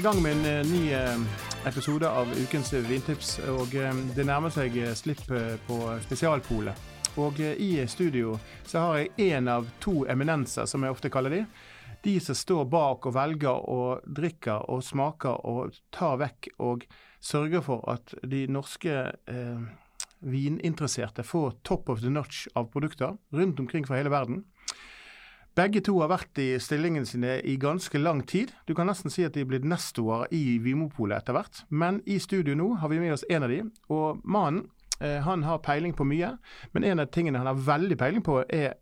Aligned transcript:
I 0.00 0.02
gang 0.02 0.22
med 0.22 0.32
en 0.32 0.44
eh, 0.46 0.66
ny 0.72 0.92
eh, 0.92 1.18
episode 1.68 2.08
av 2.08 2.30
ukens 2.40 2.70
vintips, 2.72 3.34
og 3.52 3.74
eh, 3.76 3.98
det 4.16 4.24
nærmer 4.24 4.48
seg 4.54 4.78
slipp 4.96 5.26
på 5.66 5.76
Spesialpolet. 6.06 6.86
Og 7.20 7.36
i 7.42 7.74
studio 7.84 8.38
så 8.64 8.84
har 8.86 8.96
jeg 8.96 9.34
én 9.34 9.50
av 9.52 9.68
to 9.84 10.06
eminenser, 10.08 10.64
som 10.64 10.86
jeg 10.86 10.94
ofte 10.94 11.10
kaller 11.12 11.34
de. 11.34 11.42
De 12.06 12.14
som 12.24 12.38
står 12.38 12.64
bak 12.72 13.10
og 13.10 13.16
velger 13.18 13.68
og 13.68 14.06
drikker 14.08 14.70
og 14.72 14.80
smaker 14.86 15.44
og 15.44 15.76
tar 15.92 16.16
vekk 16.22 16.48
og 16.64 16.88
sørger 17.20 17.60
for 17.66 17.84
at 17.92 18.14
de 18.24 18.46
norske 18.48 19.02
eh, 19.12 19.68
vininteresserte 20.24 21.26
får 21.28 21.58
top 21.60 21.92
of 21.92 22.00
the 22.00 22.14
notch 22.14 22.46
av 22.54 22.72
produkter 22.72 23.18
rundt 23.36 23.60
omkring 23.60 23.84
fra 23.84 24.00
hele 24.00 24.16
verden. 24.16 24.46
Begge 25.58 25.80
to 25.82 25.96
har 25.98 26.12
vært 26.12 26.38
i 26.38 26.52
stillingen 26.62 27.06
sine 27.08 27.40
i 27.42 27.56
ganske 27.58 27.98
lang 27.98 28.22
tid. 28.26 28.52
Du 28.68 28.74
kan 28.78 28.86
nesten 28.86 29.10
si 29.10 29.24
at 29.26 29.34
de 29.34 29.42
er 29.42 29.48
blitt 29.50 29.66
nestorer 29.66 30.30
i 30.34 30.60
Vimopolet 30.62 31.18
etter 31.18 31.34
hvert. 31.34 31.64
Men 31.68 31.98
i 32.06 32.20
studio 32.22 32.54
nå 32.54 32.68
har 32.78 32.92
vi 32.92 33.00
med 33.02 33.16
oss 33.16 33.26
en 33.28 33.46
av 33.46 33.50
de, 33.50 33.64
og 33.90 34.20
mannen 34.22 34.68
eh, 35.00 35.18
han 35.26 35.42
har 35.42 35.62
peiling 35.66 35.96
på 35.96 36.06
mye. 36.06 36.36
Men 36.72 36.86
en 36.86 37.02
av 37.02 37.10
tingene 37.10 37.42
han 37.42 37.50
har 37.50 37.58
veldig 37.66 37.98
peiling 37.98 38.24
på, 38.26 38.38
er 38.46 38.78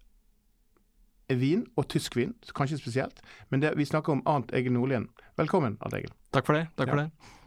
vin, 1.28 1.64
og 1.76 1.88
tysk 1.92 2.16
vin, 2.16 2.36
kanskje 2.56 2.80
spesielt. 2.80 3.24
Men 3.48 3.64
det, 3.64 3.72
vi 3.76 3.88
snakker 3.88 4.12
om 4.12 4.22
Arnt 4.28 4.52
Egil 4.56 4.76
Nordlien. 4.76 5.08
Velkommen, 5.40 5.80
Arnt 5.80 5.96
Egil. 5.96 6.12
Takk 6.36 6.48
for 6.48 6.56
det. 6.60 6.68
takk 6.76 6.92
for 6.92 7.04
det. 7.04 7.37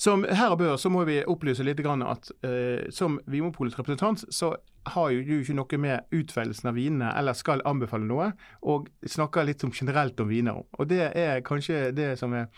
Som 0.00 0.24
her 0.24 0.54
og 0.54 0.60
bør 0.62 0.78
så 0.80 0.88
må 0.88 1.04
vi 1.04 1.18
opplyse 1.28 1.64
litt 1.66 1.80
grann 1.84 2.00
at 2.06 2.30
eh, 2.46 2.86
som 2.94 3.18
Vinmonopolets 3.28 3.76
representant, 3.76 4.22
så 4.32 4.54
har 4.94 5.10
jo 5.12 5.24
du 5.26 5.34
ikke 5.42 5.56
noe 5.58 5.80
med 5.82 6.14
utvelgelsen 6.16 6.70
av 6.70 6.78
vinene 6.78 7.10
eller 7.18 7.36
skal 7.36 7.60
anbefale 7.68 8.08
noe, 8.08 8.30
og 8.64 8.88
snakker 9.04 9.44
litt 9.44 9.60
som 9.60 9.74
generelt 9.76 10.20
om 10.22 10.30
viner. 10.32 10.62
Og 10.78 10.88
det 10.88 11.10
er 11.12 11.44
kanskje 11.44 11.90
det 11.92 12.14
som 12.20 12.32
er 12.32 12.48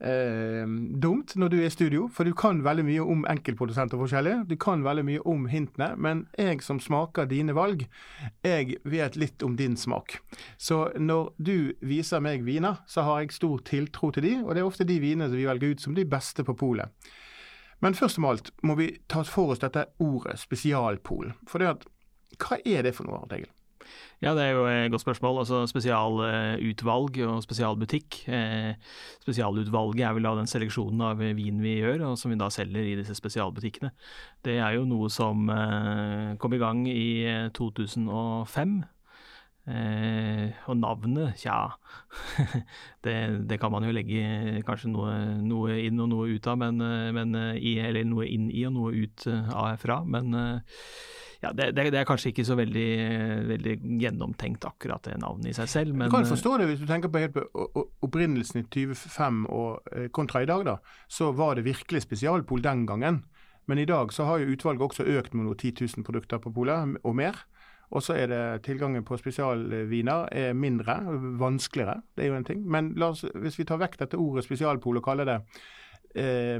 eh, 0.00 0.66
dumt 1.02 1.34
når 1.36 1.52
du 1.52 1.56
er 1.58 1.66
i 1.68 1.72
studio, 1.72 2.06
for 2.12 2.28
du 2.28 2.34
kan 2.36 2.62
veldig 2.64 2.84
mye 2.86 3.04
om 3.04 3.24
enkeltprodusenter 3.30 4.00
forskjellig. 4.00 4.34
Du 4.50 4.56
kan 4.60 4.84
veldig 4.84 5.04
mye 5.08 5.24
om 5.28 5.46
hintene, 5.50 5.92
men 5.96 6.24
jeg 6.38 6.62
som 6.66 6.80
smaker 6.82 7.28
dine 7.30 7.56
valg, 7.56 7.86
jeg 8.44 8.78
vet 8.84 9.16
litt 9.16 9.44
om 9.46 9.56
din 9.58 9.76
smak. 9.80 10.18
Så 10.58 10.86
når 10.98 11.32
du 11.38 11.56
viser 11.80 12.24
meg 12.24 12.46
viner, 12.46 12.82
så 12.90 13.06
har 13.06 13.22
jeg 13.22 13.36
stor 13.36 13.64
tiltro 13.66 14.12
til 14.14 14.28
de, 14.28 14.34
og 14.44 14.54
det 14.54 14.64
er 14.64 14.70
ofte 14.70 14.88
de 14.88 15.00
vinene 15.02 15.32
vi 15.32 15.48
velger 15.48 15.76
ut 15.76 15.86
som 15.86 15.96
de 15.96 16.06
beste 16.08 16.44
på 16.46 16.56
polet. 16.56 16.92
Men 17.84 17.94
først 17.94 18.18
og 18.20 18.30
alt 18.30 18.54
må 18.64 18.76
vi 18.78 18.88
ta 19.08 19.22
for 19.28 19.52
oss 19.52 19.60
dette 19.60 19.88
ordet 20.00 20.38
spesialpol. 20.40 21.34
For 21.48 21.60
det 21.60 21.72
at, 21.74 21.86
hva 22.40 22.60
er 22.64 22.86
det 22.86 22.96
for 22.96 23.08
noe, 23.08 23.26
Egil? 23.32 23.50
Ja, 24.24 24.32
det 24.36 24.46
er 24.46 24.54
jo 24.56 24.64
et 24.70 24.90
godt 24.92 25.04
spørsmål. 25.04 25.42
Altså 25.42 25.62
Spesialutvalg 25.68 27.20
og 27.26 27.42
spesialbutikk. 27.44 28.22
Eh, 28.32 28.72
spesialutvalget 29.24 30.06
er 30.08 30.16
vel 30.16 30.28
da 30.28 30.34
den 30.38 30.48
seleksjonen 30.50 31.04
av 31.04 31.20
vin 31.20 31.60
vi 31.60 31.76
gjør, 31.82 32.06
og 32.10 32.18
som 32.20 32.32
vi 32.32 32.40
da 32.40 32.48
selger 32.52 32.86
i 32.86 32.96
disse 32.96 33.16
spesialbutikkene. 33.18 33.92
Det 34.44 34.56
er 34.56 34.78
jo 34.78 34.86
noe 34.88 35.12
som 35.12 35.50
eh, 35.52 36.36
kom 36.40 36.56
i 36.56 36.62
gang 36.62 36.86
i 36.88 37.08
eh, 37.28 37.48
2005. 37.56 38.78
Eh, 39.66 40.54
og 40.70 40.76
navnet, 40.78 41.40
tja 41.42 41.74
det, 43.04 43.14
det 43.50 43.56
kan 43.58 43.72
man 43.74 43.82
jo 43.82 43.90
legge 43.90 44.60
kanskje 44.62 44.92
noe, 44.92 45.16
noe 45.42 45.74
inn 45.82 45.98
og 46.04 46.12
noe 46.12 46.28
ut 46.30 46.46
av, 46.46 46.60
men, 46.60 46.78
eh, 46.86 47.08
men 47.16 47.34
eh, 47.34 47.58
i, 47.58 47.72
eller 47.82 48.06
noe 48.06 48.28
inn 48.30 48.46
i 48.46 48.62
og 48.68 48.76
noe 48.76 48.94
ut 48.94 49.26
eh, 49.26 49.50
av 49.50 49.74
fra. 49.82 49.98
Men 50.06 50.38
eh, 50.38 50.78
ja, 51.46 51.52
det, 51.54 51.70
det, 51.76 52.00
er 52.00 52.08
kanskje 52.08 52.32
ikke 52.32 52.44
så 52.46 52.56
veldig, 52.58 52.88
veldig 53.50 53.74
gjennomtenkt 54.02 54.66
akkurat 54.66 55.04
det 55.06 55.16
navnet 55.22 55.52
i 55.52 55.56
seg 55.56 55.70
selv. 55.70 55.94
Men, 55.94 56.08
du 56.10 56.14
kan 56.16 56.26
eh, 56.26 56.32
forstå 56.32 56.54
det 56.60 56.68
hvis 56.70 56.82
du 56.82 56.86
tenker 56.88 57.12
på 57.12 57.22
helt 57.22 57.38
opprinnelsen 58.04 58.62
i 58.62 58.66
2005 58.74 59.42
og 59.46 59.92
eh, 59.92 60.08
kontra 60.14 60.42
i 60.42 60.48
dag, 60.50 60.64
da. 60.66 60.78
Så 61.08 61.30
var 61.36 61.56
det 61.56 61.66
virkelig 61.68 62.02
spesialpol 62.06 62.64
den 62.64 62.86
gangen. 62.88 63.22
Men 63.66 63.82
i 63.82 63.86
dag 63.88 64.12
så 64.14 64.26
har 64.28 64.42
jo 64.42 64.54
utvalget 64.54 64.82
også 64.86 65.06
økt 65.18 65.34
med 65.34 65.46
noen 65.46 65.58
10 65.58 65.86
000 65.98 66.06
produkter 66.06 66.42
på 66.42 66.52
polet, 66.54 66.98
og 67.02 67.16
mer. 67.18 67.38
Og 67.94 68.02
så 68.02 68.16
er 68.18 68.30
det 68.30 68.42
tilgangen 68.66 69.04
på 69.06 69.18
spesialviner 69.18 70.28
er 70.34 70.54
mindre, 70.58 70.98
vanskeligere. 71.38 72.00
Det 72.16 72.24
er 72.24 72.32
jo 72.32 72.38
en 72.40 72.46
ting. 72.46 72.64
Men 72.66 72.90
oss, 73.02 73.22
hvis 73.34 73.58
vi 73.58 73.66
tar 73.66 73.82
vekk 73.82 73.98
dette 74.02 74.18
ordet 74.18 74.46
spesialpol 74.46 74.98
og 74.98 75.06
kaller 75.06 75.28
det 75.30 75.38
eh, 76.18 76.58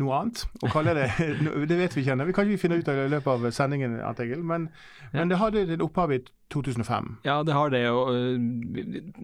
noe 0.00 0.16
annet, 0.20 0.42
og 0.60 0.70
kaller 0.72 0.96
det 0.98 1.06
Det 1.70 1.78
vet 1.78 1.96
vi 1.96 2.02
ikke 2.02 2.14
ennå. 2.14 2.26
Vi 2.28 2.34
kan 2.36 2.48
ikke 2.48 2.62
finne 2.66 2.78
ut 2.80 2.88
av 2.88 2.98
det 2.98 3.06
i 3.08 3.12
løpet 3.14 3.32
av 3.32 3.46
sendingen, 3.56 3.98
Arnt 4.04 4.20
men, 4.20 4.44
Men, 4.46 4.68
men 5.14 5.32
det 5.32 5.38
hadde 5.40 5.64
et 5.72 5.84
opphav 5.84 6.12
i 6.12 6.20
2005. 6.52 7.16
Ja, 7.24 7.42
det 7.42 7.56
har 7.56 7.72
det. 7.72 7.82
og 7.90 8.14
øh, 8.14 8.40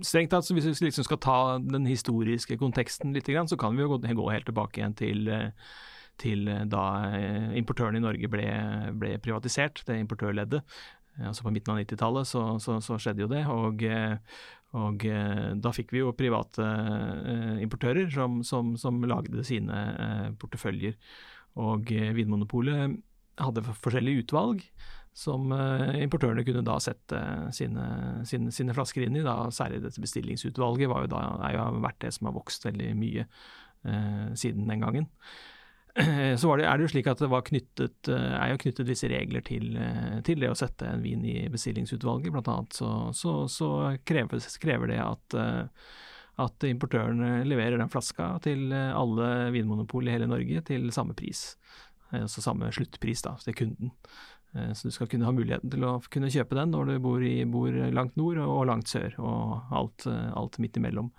Strengt 0.03 0.33
tatt, 0.33 0.47
så 0.47 0.57
hvis 0.57 0.67
vi 0.67 0.89
liksom 0.89 1.05
skal 1.05 1.21
ta 1.23 1.39
den 1.59 1.87
historiske 1.87 2.57
konteksten 2.59 3.13
litt, 3.13 3.29
så 3.29 3.57
kan 3.57 3.77
vi 3.77 3.85
jo 3.85 3.93
gå, 3.95 4.01
gå 4.01 4.31
helt 4.31 4.49
tilbake 4.49 4.81
igjen 4.81 4.97
til, 4.97 5.29
øh, 5.29 5.51
til 6.19 6.49
øh, 6.49 6.65
da 6.67 6.87
importøren 7.55 7.97
i 7.97 8.03
Norge 8.03 8.29
ble, 8.29 8.49
ble 8.99 9.19
privatisert, 9.19 9.85
det 9.87 10.01
importørleddet. 10.01 10.63
Eh, 11.19 11.27
Altså 11.29 11.45
På 11.45 11.51
midten 11.53 11.75
av 11.75 11.83
90-tallet 11.85 12.27
så, 12.27 12.59
så, 12.59 12.81
så 12.81 12.97
skjedde 12.99 13.27
jo 13.27 13.29
det. 13.29 13.45
Og, 13.47 13.85
og 14.73 15.05
øh, 15.05 15.53
da 15.61 15.73
fikk 15.77 15.93
vi 15.93 16.01
jo 16.01 16.15
private 16.17 16.65
øh, 16.65 17.61
importører 17.61 18.09
som, 18.13 18.41
som, 18.47 18.73
som 18.81 19.03
lagde 19.05 19.45
sine 19.45 19.85
øh, 19.93 20.29
porteføljer. 20.41 20.97
Og 21.61 21.91
Vinmonopolet 22.17 22.97
hadde 23.37 23.65
forskjellige 23.69 24.25
utvalg 24.25 24.63
som 25.13 25.53
eh, 25.53 26.03
importørene 26.03 26.45
kunne 26.47 26.65
da 26.65 26.79
sette 26.81 27.21
sine, 27.53 27.85
sine, 28.29 28.53
sine 28.55 28.77
flasker 28.77 29.05
inn 29.05 29.19
i. 29.21 29.25
Da, 29.27 29.37
særlig 29.53 29.83
dette 29.85 30.01
bestillingsutvalget 30.01 30.91
var 30.91 31.05
jo 31.05 31.13
da, 31.13 31.25
er 31.49 31.59
jo 31.59 31.83
vært 31.85 32.01
det 32.05 32.15
som 32.17 32.31
har 32.31 32.37
vokst 32.39 32.65
veldig 32.69 32.93
mye 32.99 33.27
eh, 33.27 34.29
siden 34.39 34.71
den 34.71 34.85
gangen. 34.85 35.11
Så 36.37 36.55
det, 36.57 36.65
er 36.65 36.79
det 36.79 36.87
jo 36.87 36.91
slik 36.95 37.09
at 37.11 37.21
det 37.21 37.29
var 37.29 37.45
knyttet, 37.45 38.09
eh, 38.09 38.37
er 38.39 38.55
jo 38.55 38.61
knyttet 38.63 38.89
visse 38.89 39.11
regler 39.13 39.45
til, 39.45 39.75
eh, 39.77 40.21
til 40.25 40.41
det 40.41 40.49
å 40.49 40.57
sette 40.57 40.89
en 40.89 41.05
vin 41.05 41.25
i 41.29 41.37
bestillingsutvalget. 41.53 42.33
Blant 42.33 42.49
annet 42.49 42.79
så, 42.79 42.89
så, 43.17 43.35
så 43.53 43.69
kreves, 44.09 44.57
krever 44.63 44.95
det 44.95 45.03
at 45.05 45.39
eh, 45.39 45.87
at 46.41 46.65
importørene 46.65 47.43
leverer 47.45 47.77
den 47.77 47.91
flaska 47.93 48.25
til 48.43 48.73
alle 48.73 49.51
vinmonopol 49.53 50.07
i 50.09 50.15
hele 50.15 50.27
Norge 50.31 50.63
til 50.65 50.87
samme 50.97 51.13
pris. 51.15 51.43
Altså 52.09 52.41
samme 52.41 52.71
sluttpris 52.73 53.21
da, 53.27 53.35
til 53.45 53.55
kunden. 53.59 53.93
Så 54.73 54.89
du 54.89 54.95
skal 54.97 55.11
kunne 55.13 55.29
ha 55.29 55.35
muligheten 55.37 55.69
til 55.71 55.85
å 55.85 55.99
kunne 56.11 56.33
kjøpe 56.33 56.57
den 56.57 56.73
når 56.73 56.89
du 56.89 56.95
bor, 57.05 57.21
i, 57.21 57.45
bor 57.45 57.77
langt 57.93 58.17
nord 58.17 58.41
og 58.41 58.65
langt 58.73 58.89
sør, 58.89 59.13
og 59.21 59.77
alt, 59.77 60.09
alt 60.09 60.57
midt 60.65 60.81
imellom. 60.81 61.13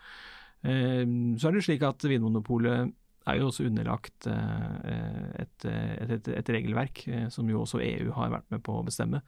Så 0.66 1.46
er 1.48 1.56
det 1.56 1.64
slik 1.70 1.86
at 1.86 2.10
Vinmonopolet 2.10 2.90
er 3.28 3.38
jo 3.40 3.48
også 3.52 3.68
underlagt 3.70 4.28
eh, 4.28 5.44
et, 5.46 5.66
et, 5.66 6.10
et, 6.18 6.28
et 6.40 6.50
regelverk 6.58 7.06
eh, 7.08 7.28
som 7.30 7.48
jo 7.50 7.62
også 7.64 7.80
EU 7.84 8.12
har 8.18 8.34
vært 8.40 8.50
med 8.52 8.64
på 8.66 8.80
å 8.80 8.84
bestemme. 8.88 9.24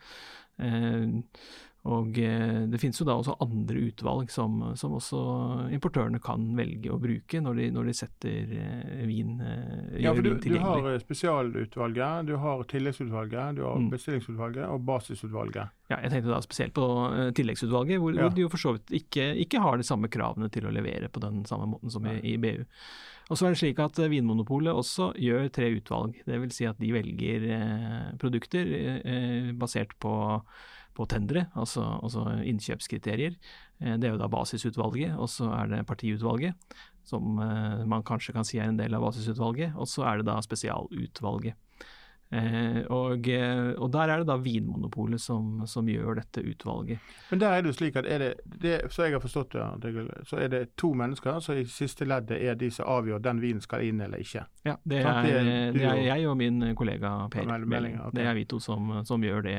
Eh, 0.59 1.07
Og 1.85 2.15
det 2.17 2.79
finnes 2.81 2.97
jo 2.97 3.05
da 3.05 3.13
også 3.13 3.35
andre 3.45 3.77
utvalg 3.91 4.31
som, 4.33 4.55
som 4.73 4.95
også 4.97 5.19
importørene 5.75 6.17
kan 6.17 6.47
velge 6.57 6.89
å 6.89 6.97
bruke 6.97 7.37
når 7.45 7.59
de, 7.59 7.67
når 7.75 7.85
de 7.91 7.93
setter 7.93 8.53
vin, 9.05 9.35
Ja, 10.01 10.15
for 10.17 10.25
du, 10.25 10.31
vin 10.33 10.55
du 10.55 10.63
har 10.63 10.87
spesialutvalget, 11.03 12.25
du 12.25 12.33
har 12.41 12.63
tilleggsutvalget, 12.73 13.59
du 13.59 13.61
har 13.67 13.77
Mm. 13.77 13.91
bestillingsutvalget 13.93 14.65
og 14.65 14.81
basisutvalget. 14.87 15.69
Ja, 15.93 15.99
jeg 16.01 16.09
tenkte 16.15 16.33
da 16.33 16.41
spesielt 16.41 16.73
på 16.73 16.87
tilleggsutvalget, 17.37 18.01
hvor, 18.01 18.15
Ja. 18.17 18.25
hvor 18.25 18.33
de 18.33 18.41
jo 18.41 18.49
for 18.49 18.57
så 18.65 18.73
vidt 18.79 18.89
ikke, 19.03 19.29
ikke 19.45 19.61
har 19.61 19.77
de 19.77 19.85
samme 19.85 20.09
kravene 20.09 20.49
til 20.49 20.65
å 20.65 20.73
levere 20.73 21.07
på 21.13 21.21
den 21.21 21.43
samme 21.45 21.69
måten 21.69 21.91
som 21.93 22.05
i, 22.09 22.17
i 22.33 22.37
BU. 22.41 22.65
Og 23.25 23.39
så 23.39 23.47
er 23.47 23.55
det 23.55 23.59
slik 23.61 23.81
at 23.81 23.99
eh, 24.01 24.11
Vinmonopolet 24.11 24.75
også 24.75 25.09
gjør 25.17 25.49
tre 25.53 25.71
utvalg. 25.79 26.19
Det 26.27 26.39
vil 26.41 26.53
si 26.53 26.67
at 26.69 26.79
de 26.81 26.91
velger 26.93 27.45
eh, 27.57 28.09
produkter 28.21 28.69
eh, 29.01 29.51
basert 29.57 29.95
på, 30.01 30.13
på 30.95 31.07
tendere, 31.09 31.47
altså, 31.57 31.87
altså 32.05 32.27
innkjøpskriterier. 32.45 33.37
Det 33.75 34.07
er 34.07 34.13
jo 34.13 34.21
da 34.21 34.29
basisutvalget, 34.31 35.17
og 35.19 35.27
så 35.27 35.49
er 35.51 35.73
det 35.73 35.87
partiutvalget. 35.89 36.53
som 37.03 37.35
man 37.35 38.03
kanskje 38.07 38.33
kan 38.33 38.45
si 38.47 38.57
er 38.57 38.69
en 38.69 38.79
del 38.79 38.95
av 38.95 39.03
basisutvalget. 39.03 39.75
Og 39.75 39.85
så 39.87 40.05
er 40.07 40.17
det 40.21 40.29
da 40.29 40.39
spesialutvalget. 40.41 41.59
Eh, 42.35 42.81
og, 42.91 43.27
eh, 43.29 43.71
og, 43.77 43.89
der 43.93 44.11
er 44.11 44.21
det 44.21 44.27
da 44.27 44.35
Vinmonopolet 44.41 45.21
som, 45.21 45.61
som, 45.69 45.87
gjør 45.87 46.17
dette 46.19 46.43
utvalget. 46.43 47.13
Men 47.29 47.41
der 47.41 47.53
er 47.53 47.63
det 47.63 47.71
jo 47.71 47.77
slik 47.77 47.99
at 48.01 48.09
er 48.11 48.23
det, 48.23 48.31
det, 48.43 48.73
så 48.91 49.05
jeg 49.05 49.15
har 49.15 49.23
forstått 49.23 49.55
det, 49.55 50.05
så 50.27 50.41
er 50.43 50.51
det 50.51 50.61
to 50.79 50.91
mennesker, 50.97 51.39
så 51.39 51.55
i 51.55 51.65
siste 51.69 52.07
leddet 52.07 52.41
er 52.41 52.59
de 52.59 52.71
som 52.73 52.89
avgjør 52.97 53.23
den 53.23 53.41
vinen 53.43 53.63
skal 53.63 53.85
inn 53.87 54.03
eller 54.03 54.23
ikke. 54.25 54.43
Ja, 54.67 54.75
det 54.83 55.01
er, 55.05 55.29
det 55.75 55.85
er 55.85 56.03
jeg 56.09 56.27
og 56.27 56.37
min 56.41 56.73
kollega 56.75 57.15
Per 57.31 57.47
Melling. 57.63 57.99
Okay. 58.01 58.19
Det 58.19 58.27
er 58.27 58.37
vi 58.37 58.47
to 58.49 58.59
som, 58.63 58.91
som, 59.07 59.23
gjør 59.23 59.47
det, 59.47 59.57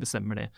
bestemmer 0.00 0.42
det. 0.42 0.50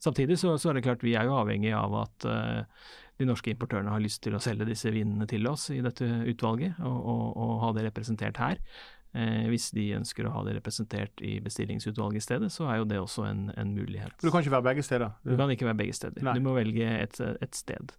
Samtidig 0.00 0.38
så, 0.40 0.54
så, 0.58 0.70
er 0.70 0.78
det 0.78 0.86
klart 0.86 1.04
vi 1.04 1.16
er 1.18 1.26
jo 1.28 1.36
avhengig 1.40 1.74
av 1.76 1.96
at 2.04 2.24
uh, 2.24 2.86
de 3.20 3.26
norske 3.28 3.52
importørene 3.52 3.92
har 3.92 4.00
lyst 4.00 4.22
til 4.24 4.36
å 4.36 4.40
selge 4.40 4.68
disse 4.68 4.92
vinene 4.94 5.26
til 5.28 5.44
oss 5.50 5.68
i 5.74 5.82
dette 5.84 6.06
utvalget, 6.30 6.78
og, 6.80 6.96
og, 7.12 7.26
og 7.36 7.52
ha 7.66 7.74
det 7.76 7.84
representert 7.90 8.40
her. 8.40 8.62
Eh, 9.10 9.46
hvis 9.50 9.72
de 9.74 9.88
ønsker 9.96 10.26
å 10.26 10.32
ha 10.36 10.44
det 10.46 10.52
representert 10.60 11.22
i 11.26 11.40
bestillingsutvalget 11.42 12.20
i 12.20 12.22
stedet, 12.22 12.50
så 12.54 12.68
er 12.70 12.78
jo 12.78 12.90
det 12.92 13.00
også 13.00 13.24
en, 13.26 13.48
en 13.58 13.72
mulighet. 13.74 14.14
Du 14.22 14.28
kan 14.30 14.44
ikke 14.44 14.54
være 14.54 14.68
begge 14.68 14.84
steder? 14.86 15.16
Du, 15.26 15.32
kan 15.38 15.50
ikke 15.50 15.66
være 15.66 15.80
begge 15.80 15.96
steder. 15.98 16.22
Nei. 16.26 16.36
Du 16.38 16.44
må 16.44 16.54
velge 16.54 16.86
et, 16.86 17.18
et, 17.18 17.58
sted. 17.58 17.90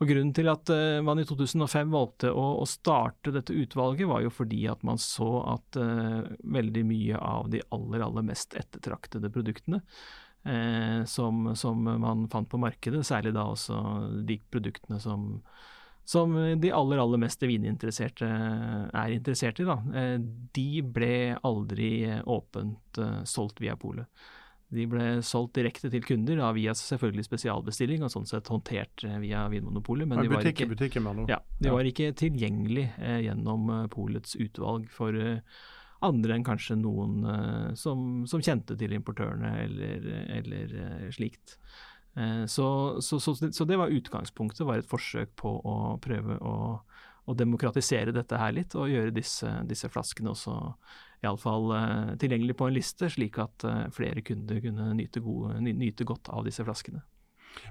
Og 0.00 0.08
Grunnen 0.08 0.32
til 0.32 0.48
at 0.48 0.72
uh, 0.72 1.02
man 1.04 1.20
i 1.20 1.26
2005 1.28 1.92
valgte 1.92 2.30
å, 2.32 2.46
å, 2.62 2.64
starte 2.64 3.34
dette 3.34 3.52
utvalget, 3.52 4.08
var 4.08 4.24
jo 4.24 4.32
fordi 4.32 4.62
at 4.72 4.80
man 4.86 4.96
så 5.02 5.28
at 5.58 5.76
uh, 5.76 6.24
veldig 6.40 6.86
mye 6.88 7.20
av 7.20 7.52
de 7.52 7.60
aller, 7.76 8.06
aller 8.06 8.24
mest 8.30 8.56
ettertraktede 8.56 9.28
produktene 9.34 9.82
uh, 9.82 11.04
som, 11.04 11.50
som, 11.52 11.84
man 11.84 12.24
fant 12.32 12.48
på 12.48 12.62
markedet, 12.64 13.04
særlig 13.04 13.34
da 13.36 13.44
også 13.52 13.76
de 14.24 14.40
produktene 14.48 15.02
som 15.04 15.34
som 16.10 16.34
de 16.60 16.72
aller, 16.74 16.98
aller 16.98 17.20
mest 17.22 17.42
vininteresserte 17.46 18.26
er 18.26 19.12
interessert 19.14 19.60
i, 19.62 19.66
da, 19.68 19.76
eh, 19.94 20.16
de 20.56 20.82
ble 20.82 21.36
aldri 21.46 21.92
åpent 22.26 22.98
uh, 22.98 23.20
solgt 23.28 23.62
via 23.62 23.76
polet. 23.78 24.08
De 24.74 24.88
ble 24.90 25.04
solgt 25.26 25.54
direkte 25.58 25.90
til 25.90 26.02
kunder, 26.02 26.40
da, 26.40 26.48
via 26.54 26.74
selvfølgelig 26.74 27.28
spesialbestilling, 27.28 28.02
og 28.06 28.10
sånn 28.10 28.26
sett 28.26 28.50
håndtert 28.50 29.04
via 29.22 29.44
Vinmonopolet. 29.50 30.10
Men 30.10 30.22
de, 30.22 30.30
var 30.30 30.46
ikke, 30.46 30.66
butikker, 30.70 31.06
ja, 31.30 31.40
de 31.58 31.74
var 31.74 31.86
ikke 31.86 32.12
tilgjengelig 32.18 32.86
gjennom 33.26 33.70
polets 33.90 34.38
utvalg 34.38 34.86
for 34.94 35.18
andre 36.06 36.36
enn 36.38 36.46
kanskje 36.46 36.78
noen 36.78 37.74
som, 37.76 38.22
som, 38.30 38.42
kjente 38.46 38.78
til 38.78 38.94
importørene 38.94 39.56
eller, 39.66 40.06
eller 40.38 40.78
slikt. 41.18 41.58
Eh, 42.16 42.46
så, 42.46 43.00
så, 43.00 43.20
så, 43.20 43.34
så, 43.52 43.64
det 43.64 43.76
var 43.76 43.92
utgangspunktet, 43.94 44.66
var 44.66 44.80
et 44.80 44.90
forsøk 44.90 45.34
på 45.38 45.52
å 45.60 45.76
prøve 46.02 46.38
å, 46.42 46.56
å 47.24 47.36
demokratisere 47.38 48.14
dette 48.14 48.40
her 48.40 48.56
litt, 48.56 48.74
og 48.74 48.90
gjøre 48.90 49.14
disse, 49.14 49.50
disse 49.68 49.90
flaskene 49.92 50.32
også 50.34 50.56
iallfall 51.20 51.72
uh, 51.74 52.16
tilgjengelig 52.20 52.56
på 52.56 52.68
en 52.68 52.74
liste, 52.74 53.10
slik 53.12 53.38
at 53.42 53.64
uh, 53.68 53.86
flere 53.92 54.22
kunder 54.24 54.60
kunne 54.64 54.90
nyte, 54.96 55.20
gode, 55.24 55.58
nyte, 55.60 56.06
godt 56.08 56.30
av 56.32 56.46
disse 56.48 56.64
flaskene. 56.64 57.02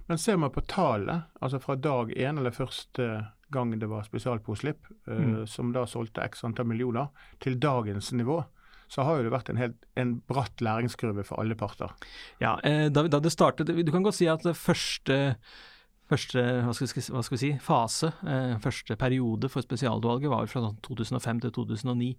Men 0.06 0.20
ser 0.22 0.38
man 0.38 0.54
på 0.54 0.62
tallet, 0.70 1.32
altså 1.42 1.62
fra 1.64 1.76
dag 1.80 2.12
én, 2.14 2.38
eller 2.38 2.54
første 2.54 3.08
gang 3.50 3.74
det 3.82 3.90
var 3.90 4.06
spesialpåslipp, 4.06 4.92
uh, 5.10 5.16
mm. 5.18 5.34
som 5.50 5.74
da 5.74 5.88
solgte 5.90 6.26
x 6.30 6.46
antall 6.46 6.70
millioner, 6.70 7.10
til 7.42 7.58
dagens 7.58 8.12
nivå, 8.14 8.44
så 8.90 9.06
har 9.06 9.20
jo 9.20 9.28
det 9.28 9.34
vært 9.34 9.52
en, 9.54 9.60
helt, 9.62 9.82
en 10.00 10.16
bratt 10.30 10.64
læringskurve 10.66 11.26
for 11.28 11.42
alle 11.42 11.58
parter. 11.58 11.94
Ja, 12.42 12.58
eh, 12.66 12.88
da, 12.90 13.06
da, 13.08 13.22
det 13.22 13.34
startet 13.34 13.70
Du 13.70 13.92
kan 13.94 14.06
godt 14.06 14.18
si 14.18 14.30
at 14.30 14.46
første 14.58 15.20
første 16.10 16.42
hva 16.66 16.74
skal, 16.74 16.90
hva 17.14 17.22
skal 17.22 17.36
vi 17.36 17.42
si, 17.44 17.52
fase, 17.62 18.10
eh, 18.26 18.56
første 18.64 18.96
periode 18.98 19.50
for 19.54 19.62
spesialutvalget 19.62 20.32
var 20.32 20.50
fra 20.50 20.72
2005 20.88 21.22
sånn 21.22 21.44
til 21.44 21.54
2009. 21.54 22.10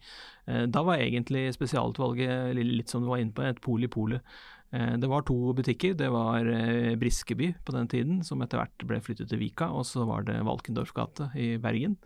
Eh, 0.46 0.64
da 0.70 0.84
var 0.86 1.02
egentlig 1.02 1.48
spesialutvalget 1.56 2.54
litt 2.60 2.92
som 2.92 3.02
du 3.02 3.10
var 3.10 3.18
inne 3.18 3.34
på, 3.34 3.42
et 3.42 3.58
pol 3.64 3.82
i 3.82 3.90
polet. 3.90 4.22
Det 4.70 5.08
var 5.10 5.24
to 5.26 5.50
butikker. 5.58 5.96
Det 5.98 6.06
var 6.14 6.46
Briskeby 6.94 7.48
på 7.66 7.72
den 7.74 7.88
tiden, 7.90 8.20
som 8.22 8.38
etter 8.38 8.60
hvert 8.60 8.84
ble 8.86 9.00
flyttet 9.02 9.26
til 9.32 9.40
Vika, 9.40 9.66
og 9.66 9.82
så 9.82 10.04
var 10.06 10.22
det 10.28 10.36
Valkendorf 10.46 10.92
gate 10.94 11.26
i 11.34 11.56
Bergen, 11.58 11.96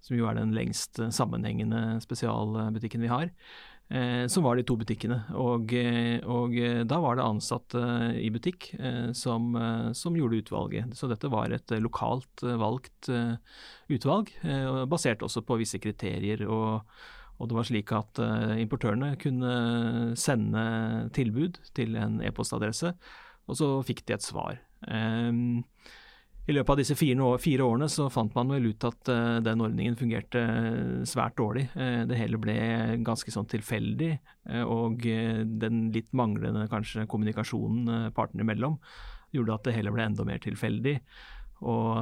som 0.00 0.16
jo 0.16 0.24
er 0.24 0.38
den 0.38 0.54
lengst 0.56 0.96
sammenhengende 0.96 1.98
spesialbutikken 2.00 3.04
vi 3.04 3.12
har 3.12 3.28
eh, 3.90 4.26
som 4.32 4.44
var 4.46 4.56
de 4.56 4.64
to 4.66 4.76
butikkene. 4.80 5.18
Og, 5.38 5.72
eh, 5.76 6.18
og 6.22 6.56
eh, 6.58 6.82
da 6.88 7.00
var 7.02 7.18
det 7.18 7.26
ansatte 7.26 7.82
i 8.20 8.30
butikk 8.34 8.70
som, 9.16 9.50
som, 9.96 10.16
gjorde 10.16 10.42
utvalget. 10.44 10.96
Så 10.96 11.10
dette 11.10 11.30
var 11.32 11.52
et 11.52 11.76
lokalt 11.82 12.44
valgt 12.60 13.10
utvalg, 13.92 14.32
basert 14.90 15.22
også 15.22 15.44
på 15.46 15.60
visse 15.62 15.82
kriterier. 15.82 16.46
og 16.48 16.82
og 17.36 17.50
det 17.50 17.56
var 17.58 17.66
slik 17.68 17.90
at 17.92 18.18
importørene 18.56 19.10
kunne 19.20 19.50
sende 20.16 20.62
tilbud 21.12 21.58
til 21.76 21.98
en 22.00 22.14
e-postadresse, 22.24 22.94
og 23.44 23.58
så 23.58 23.68
fikk 23.84 24.06
de 24.08 24.14
et 24.16 24.24
svar. 24.24 24.56
Um, 24.88 25.66
i 26.46 26.54
løpet 26.54 26.72
av 26.72 26.78
disse 26.78 26.94
fire, 26.94 27.64
årene 27.64 27.88
så 27.90 28.06
fant 28.12 28.34
man 28.36 28.52
vel 28.54 28.68
ut 28.70 28.84
at 28.86 29.10
uh, 29.10 29.38
den 29.42 29.62
ordningen 29.64 29.96
fungerte 29.98 30.42
uh, 30.46 31.06
svært 31.08 31.34
dårlig. 31.40 31.66
Uh, 31.74 32.04
det 32.06 32.18
hele 32.20 32.38
ble 32.38 32.56
ganske 33.06 33.34
sånn 33.34 33.48
tilfeldig, 33.50 34.12
og 34.70 35.02
den 35.02 35.88
litt 35.90 36.12
manglende 36.14 36.68
kanskje 36.70 37.08
kommunikasjonen 37.10 38.12
partene 38.14 38.44
imellom 38.44 38.76
gjorde 39.34 39.56
at 39.56 39.64
det 39.66 39.74
hele 39.74 39.90
ble 39.90 40.04
enda 40.06 40.22
mer 40.28 40.38
tilfeldig. 40.44 41.00
Og, 41.66 41.96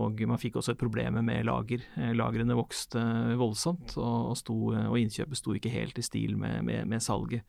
og 0.00 0.22
man 0.30 0.40
fikk 0.40 0.56
også 0.56 0.72
et 0.72 0.80
problem 0.80 1.18
med 1.26 1.44
lager. 1.44 1.84
Lagrene 2.16 2.56
vokste 2.56 3.02
voldsomt, 3.36 3.92
og, 3.98 4.30
og, 4.30 4.36
sto, 4.40 4.56
og 4.72 4.96
innkjøpet 5.02 5.42
sto 5.42 5.56
ikke 5.58 5.74
helt 5.74 6.00
i 6.00 6.06
stil 6.06 6.38
med, 6.40 6.62
med, 6.64 6.88
med 6.88 7.04
salget. 7.04 7.44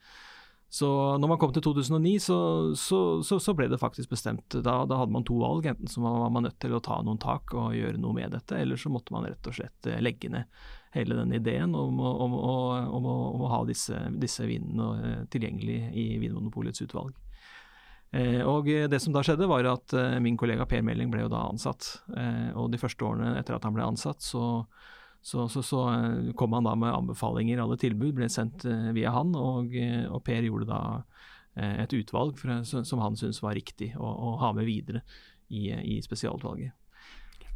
Så 0.73 0.87
når 1.21 1.29
man 1.29 1.37
kom 1.37 1.51
til 1.53 1.61
2009, 1.61 2.11
så, 2.17 2.35
så, 2.73 2.99
så, 3.21 3.37
så 3.37 3.53
ble 3.53 3.67
det 3.69 3.77
faktisk 3.77 4.09
bestemt. 4.09 4.55
Da, 4.55 4.79
da, 4.89 4.97
hadde 4.97 5.13
man 5.13 5.25
to 5.27 5.35
valg. 5.37 5.67
Enten 5.69 5.91
så 5.91 6.01
var 6.01 6.31
man 6.33 6.47
nødt 6.47 6.57
til 6.63 6.73
å 6.73 6.79
ta 6.81 6.95
noen 7.05 7.19
tak 7.21 7.53
og 7.53 7.75
gjøre 7.77 7.99
noe 8.01 8.17
med 8.17 8.33
dette, 8.33 8.57
eller 8.57 8.79
så 8.81 8.89
måtte 8.89 9.13
man 9.13 9.27
rett 9.27 9.45
og 9.51 9.53
slett 9.53 9.85
eh, 9.91 10.01
legge 10.01 10.31
ned 10.33 10.49
hele 10.95 11.19
den 11.19 11.35
ideen 11.37 11.75
om, 11.77 12.01
om, 12.01 12.33
om, 12.33 13.05
om 13.05 13.05
å, 13.45 13.51
ha 13.51 13.59
disse, 13.69 13.99
disse 14.17 14.47
vinene 14.49 14.87
eh, 14.97 15.21
tilgjengelig 15.29 15.77
i 15.93 16.07
Vinmonopolets 16.23 16.81
utvalg. 16.87 17.21
Eh, 18.09 18.41
og 18.41 18.65
det 18.65 19.01
som 19.03 19.13
da 19.13 19.21
skjedde, 19.21 19.45
var 19.53 19.69
at 19.69 19.93
min 20.25 20.41
kollega 20.41 20.65
Per 20.65 20.81
Meling 20.81 21.13
ble 21.13 21.27
jo 21.27 21.29
da 21.35 21.43
ansatt. 21.51 21.99
og 22.57 22.73
de 22.73 22.81
første 22.81 23.05
årene 23.05 23.35
etter 23.37 23.59
at 23.59 23.69
han 23.69 23.77
ble 23.77 23.85
ansatt, 23.93 24.25
så 24.25 24.65
så, 25.23 25.49
så, 25.49 25.63
så, 25.63 25.89
eh, 25.89 26.33
kom 26.35 26.53
han 26.53 26.63
da 26.63 26.75
med 26.75 26.93
anbefalinger. 26.93 27.61
Alle 27.63 27.77
tilbud 27.79 28.17
ble 28.17 28.27
sendt 28.29 28.65
eh, 28.67 28.91
via 28.91 29.13
han, 29.15 29.31
og, 29.39 29.71
eh, 29.71 30.03
og 30.11 30.19
Per 30.27 30.43
gjorde 30.43 30.67
da 30.69 30.81
et 31.53 31.91
utvalg 31.93 32.33
for, 32.33 32.63
som 32.65 33.01
han 33.03 33.13
syntes 33.13 33.43
var 33.43 33.53
riktig 33.53 33.91
å, 33.93 34.07
å, 34.09 34.31
ha 34.41 34.47
med 34.57 34.65
videre 34.65 35.03
i, 35.53 35.67
i 35.69 35.99
spesialutvalget. 36.01 36.73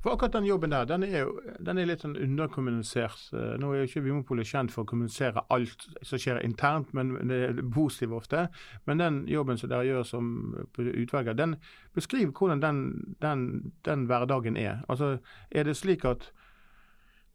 For 0.03 0.13
akkurat 0.13 0.35
den 0.35 0.45
jobben 0.45 0.69
der, 0.69 0.85
den 0.85 1.01
er 1.07 1.23
jo 1.23 1.31
den 1.65 1.81
er 1.81 1.89
litt 1.89 2.05
sånn 2.05 2.13
underkommunisert. 2.13 3.31
Nå 3.57 3.71
er 3.73 3.81
jo 3.81 3.87
ikke 3.89 4.03
Vinmonopolet 4.05 4.51
kjent 4.51 4.69
for 4.75 4.85
å 4.85 4.91
kommunisere 4.91 5.41
alt 5.49 5.87
som 6.05 6.21
skjer 6.21 6.43
internt, 6.45 6.93
men 6.93 7.15
det 7.25 7.41
er 7.47 7.63
positivt 7.73 8.19
ofte. 8.19 8.45
Men 8.85 9.01
den 9.01 9.19
jobben 9.33 9.57
som 9.57 9.73
dere 9.73 9.89
gjør 9.89 10.05
som 10.05 10.29
utvelger, 10.77 11.33
den 11.33 11.57
beskriver 11.97 12.37
hvordan 12.37 12.61
den, 12.61 12.83
den, 13.25 13.47
den 13.89 14.05
hverdagen 14.05 14.61
er. 14.61 14.85
Altså, 14.85 15.17
Er 15.49 15.65
det 15.65 15.79
slik 15.81 16.05
at 16.05 16.29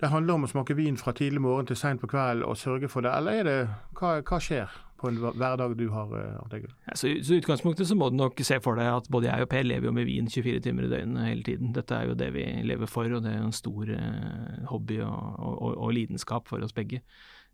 det 0.03 0.11
handler 0.11 0.35
om 0.35 0.47
å 0.47 0.51
smake 0.51 0.75
vin 0.75 0.97
fra 0.99 1.15
tidlig 1.15 1.43
morgen 1.45 1.69
til 1.69 1.79
seint 1.79 2.03
på 2.03 2.11
kveld 2.11 2.43
og 2.43 2.59
sørge 2.59 2.91
for 2.91 3.07
det, 3.07 3.13
eller 3.15 3.39
er 3.39 3.47
det, 3.47 3.59
hva, 3.99 4.17
hva 4.27 4.41
skjer 4.43 4.73
på 5.03 5.11
en 5.11 5.19
hverdag 5.23 5.75
du 5.79 5.85
har? 5.95 6.15
Eh, 6.19 6.63
ja, 6.63 6.97
så, 6.99 7.11
så 7.27 7.39
utgangspunktet 7.39 7.89
så 7.91 7.97
må 7.99 8.09
du 8.11 8.19
nok 8.19 8.41
se 8.47 8.59
for 8.63 8.79
deg 8.79 8.91
at 8.91 9.11
både 9.13 9.31
jeg 9.31 9.47
og 9.47 9.51
Per 9.53 9.67
lever 9.67 9.91
jo 9.91 9.95
med 9.95 10.09
vin 10.09 10.31
24 10.31 10.63
timer 10.65 10.87
i 10.87 10.91
døgnet 10.93 11.29
hele 11.29 11.47
tiden. 11.47 11.75
Dette 11.77 11.99
er 11.99 12.11
jo 12.11 12.19
det 12.19 12.33
vi 12.37 12.47
lever 12.67 12.91
for, 12.91 13.11
og 13.11 13.23
det 13.25 13.35
er 13.35 13.45
en 13.45 13.55
stor 13.55 13.95
eh, 13.95 14.65
hobby 14.71 14.99
og, 15.05 15.23
og, 15.39 15.71
og, 15.77 15.95
lidenskap 15.95 16.51
for 16.51 16.63
oss 16.67 16.75
begge. 16.77 17.03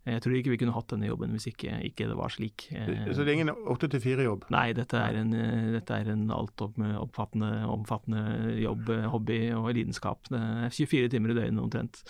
Jeg 0.08 0.22
tror 0.24 0.38
ikke 0.38 0.54
vi 0.54 0.58
kunne 0.62 0.72
hatt 0.72 0.88
denne 0.88 1.08
jobben 1.08 1.34
hvis 1.36 1.50
ikke, 1.50 1.82
ikke 1.90 2.06
det 2.08 2.16
var 2.16 2.32
slik. 2.32 2.68
Eh, 2.72 3.10
så 3.12 3.24
det 3.24 3.32
er 3.32 3.40
ingen 3.40 3.52
åtte 3.52 3.90
til 3.92 4.00
fire-jobb? 4.04 4.48
Nei, 4.54 4.70
dette 4.76 5.00
er 5.00 5.20
en, 5.20 5.36
dette 5.74 6.00
er 6.00 6.08
en 6.14 6.30
altomfattende 6.32 7.52
omfattende 7.68 8.56
jobb, 8.62 8.88
hobby 9.12 9.42
og 9.56 9.68
lidenskap. 9.76 10.32
Det 10.32 10.40
er 10.40 10.72
24 10.72 11.12
timer 11.12 11.36
i 11.36 11.40
døgnet 11.42 11.64
omtrent. 11.66 12.04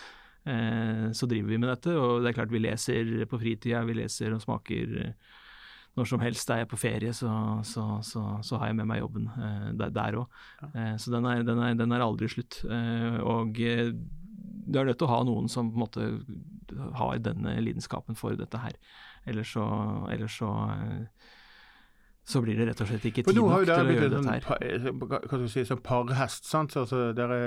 Eh, 0.45 1.11
så 1.13 1.27
driver 1.27 1.49
vi 1.49 1.59
med 1.59 1.71
dette. 1.73 1.95
Og 1.97 2.23
det 2.23 2.31
er 2.31 2.39
klart 2.41 2.55
vi 2.55 2.63
leser 2.63 3.13
på 3.31 3.41
fritida, 3.41 3.85
vi 3.87 3.99
leser 4.01 4.35
og 4.35 4.43
smaker 4.45 4.95
eh, 5.05 5.33
når 5.99 6.11
som 6.13 6.23
helst. 6.23 6.51
Er 6.51 6.63
jeg 6.63 6.71
på 6.71 6.81
ferie, 6.81 7.15
så, 7.17 7.31
så, 7.67 7.87
så, 8.07 8.25
så 8.45 8.61
har 8.61 8.71
jeg 8.71 8.79
med 8.81 8.91
meg 8.91 9.03
jobben 9.03 9.29
eh, 9.35 9.89
der 9.89 10.21
òg. 10.23 10.39
Så 11.01 11.15
den 11.15 11.27
er, 11.29 11.43
den, 11.47 11.63
er, 11.65 11.75
den 11.79 11.95
er, 11.95 12.05
aldri 12.05 12.31
slutt. 12.31 12.61
Og 12.69 13.59
du 13.59 14.79
er 14.79 14.87
nødt 14.87 15.01
til 15.01 15.09
å 15.09 15.15
ha 15.15 15.23
noen 15.27 15.49
som 15.51 15.73
på 15.73 15.79
en 15.79 15.85
måte 15.87 16.09
har 16.99 17.21
denne 17.25 17.57
lidenskapen 17.65 18.19
for 18.19 18.37
dette 18.39 18.61
her. 18.61 18.77
Ellers 19.29 19.55
så, 19.57 19.65
ellers 20.13 20.37
så 20.39 20.51
så 22.29 22.43
blir 22.45 22.59
det 22.59 22.67
rett 22.69 22.81
og 22.85 22.89
slett 22.91 23.05
ikke 23.09 23.23
tid 23.25 23.39
nok 23.39 23.63
til 23.65 23.73
å 23.73 23.93
gjøre 23.95 24.09
dette 24.13 24.33
her. 24.35 24.89
hva 25.01 25.21
skal 25.23 25.45
si, 25.49 25.63
sånn 25.65 25.81
parhest. 25.85 26.45
sant? 26.45 26.75
Så, 26.75 26.83
altså, 26.85 26.99
dere, 27.17 27.39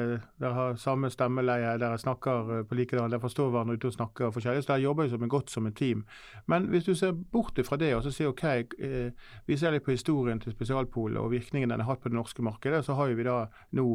dere 0.41 0.53
har 0.57 0.79
samme 0.81 1.11
stemmeleie, 1.13 1.75
dere 1.77 1.99
snakker 2.01 2.49
eh, 2.55 2.63
på 2.65 2.77
likedan, 2.79 3.11
dere 3.13 3.21
forstår 3.21 3.51
hverandre 3.53 3.77
ute 3.77 3.91
og 3.91 3.93
snakker 3.99 4.33
forskjellig. 4.33 4.63
Så 4.65 4.71
dere 4.71 4.85
jobber 4.87 5.05
jo 5.05 5.13
som 5.13 5.27
en 5.27 5.33
godt 5.35 5.53
som 5.53 5.69
et 5.69 5.77
team. 5.77 6.01
Men 6.49 6.65
hvis 6.73 6.89
du 6.89 6.95
ser 6.97 7.13
bort 7.13 7.61
fra 7.67 7.77
det 7.77 7.91
og 7.93 8.01
så 8.07 8.15
sier 8.15 8.31
OK, 8.33 8.47
eh, 8.49 9.29
vi 9.45 9.59
ser 9.59 9.75
litt 9.75 9.85
på 9.85 9.93
historien 9.93 10.41
til 10.41 10.55
Spesialpolet 10.55 11.21
og 11.21 11.29
virkningen 11.35 11.69
den 11.69 11.85
har 11.85 11.93
hatt 11.93 12.01
på 12.01 12.09
det 12.09 12.17
norske 12.17 12.41
markedet, 12.41 12.81
så 12.87 12.97
har 12.97 13.11
jo 13.11 13.21
vi 13.21 13.27
da 13.29 13.37
nå 13.77 13.87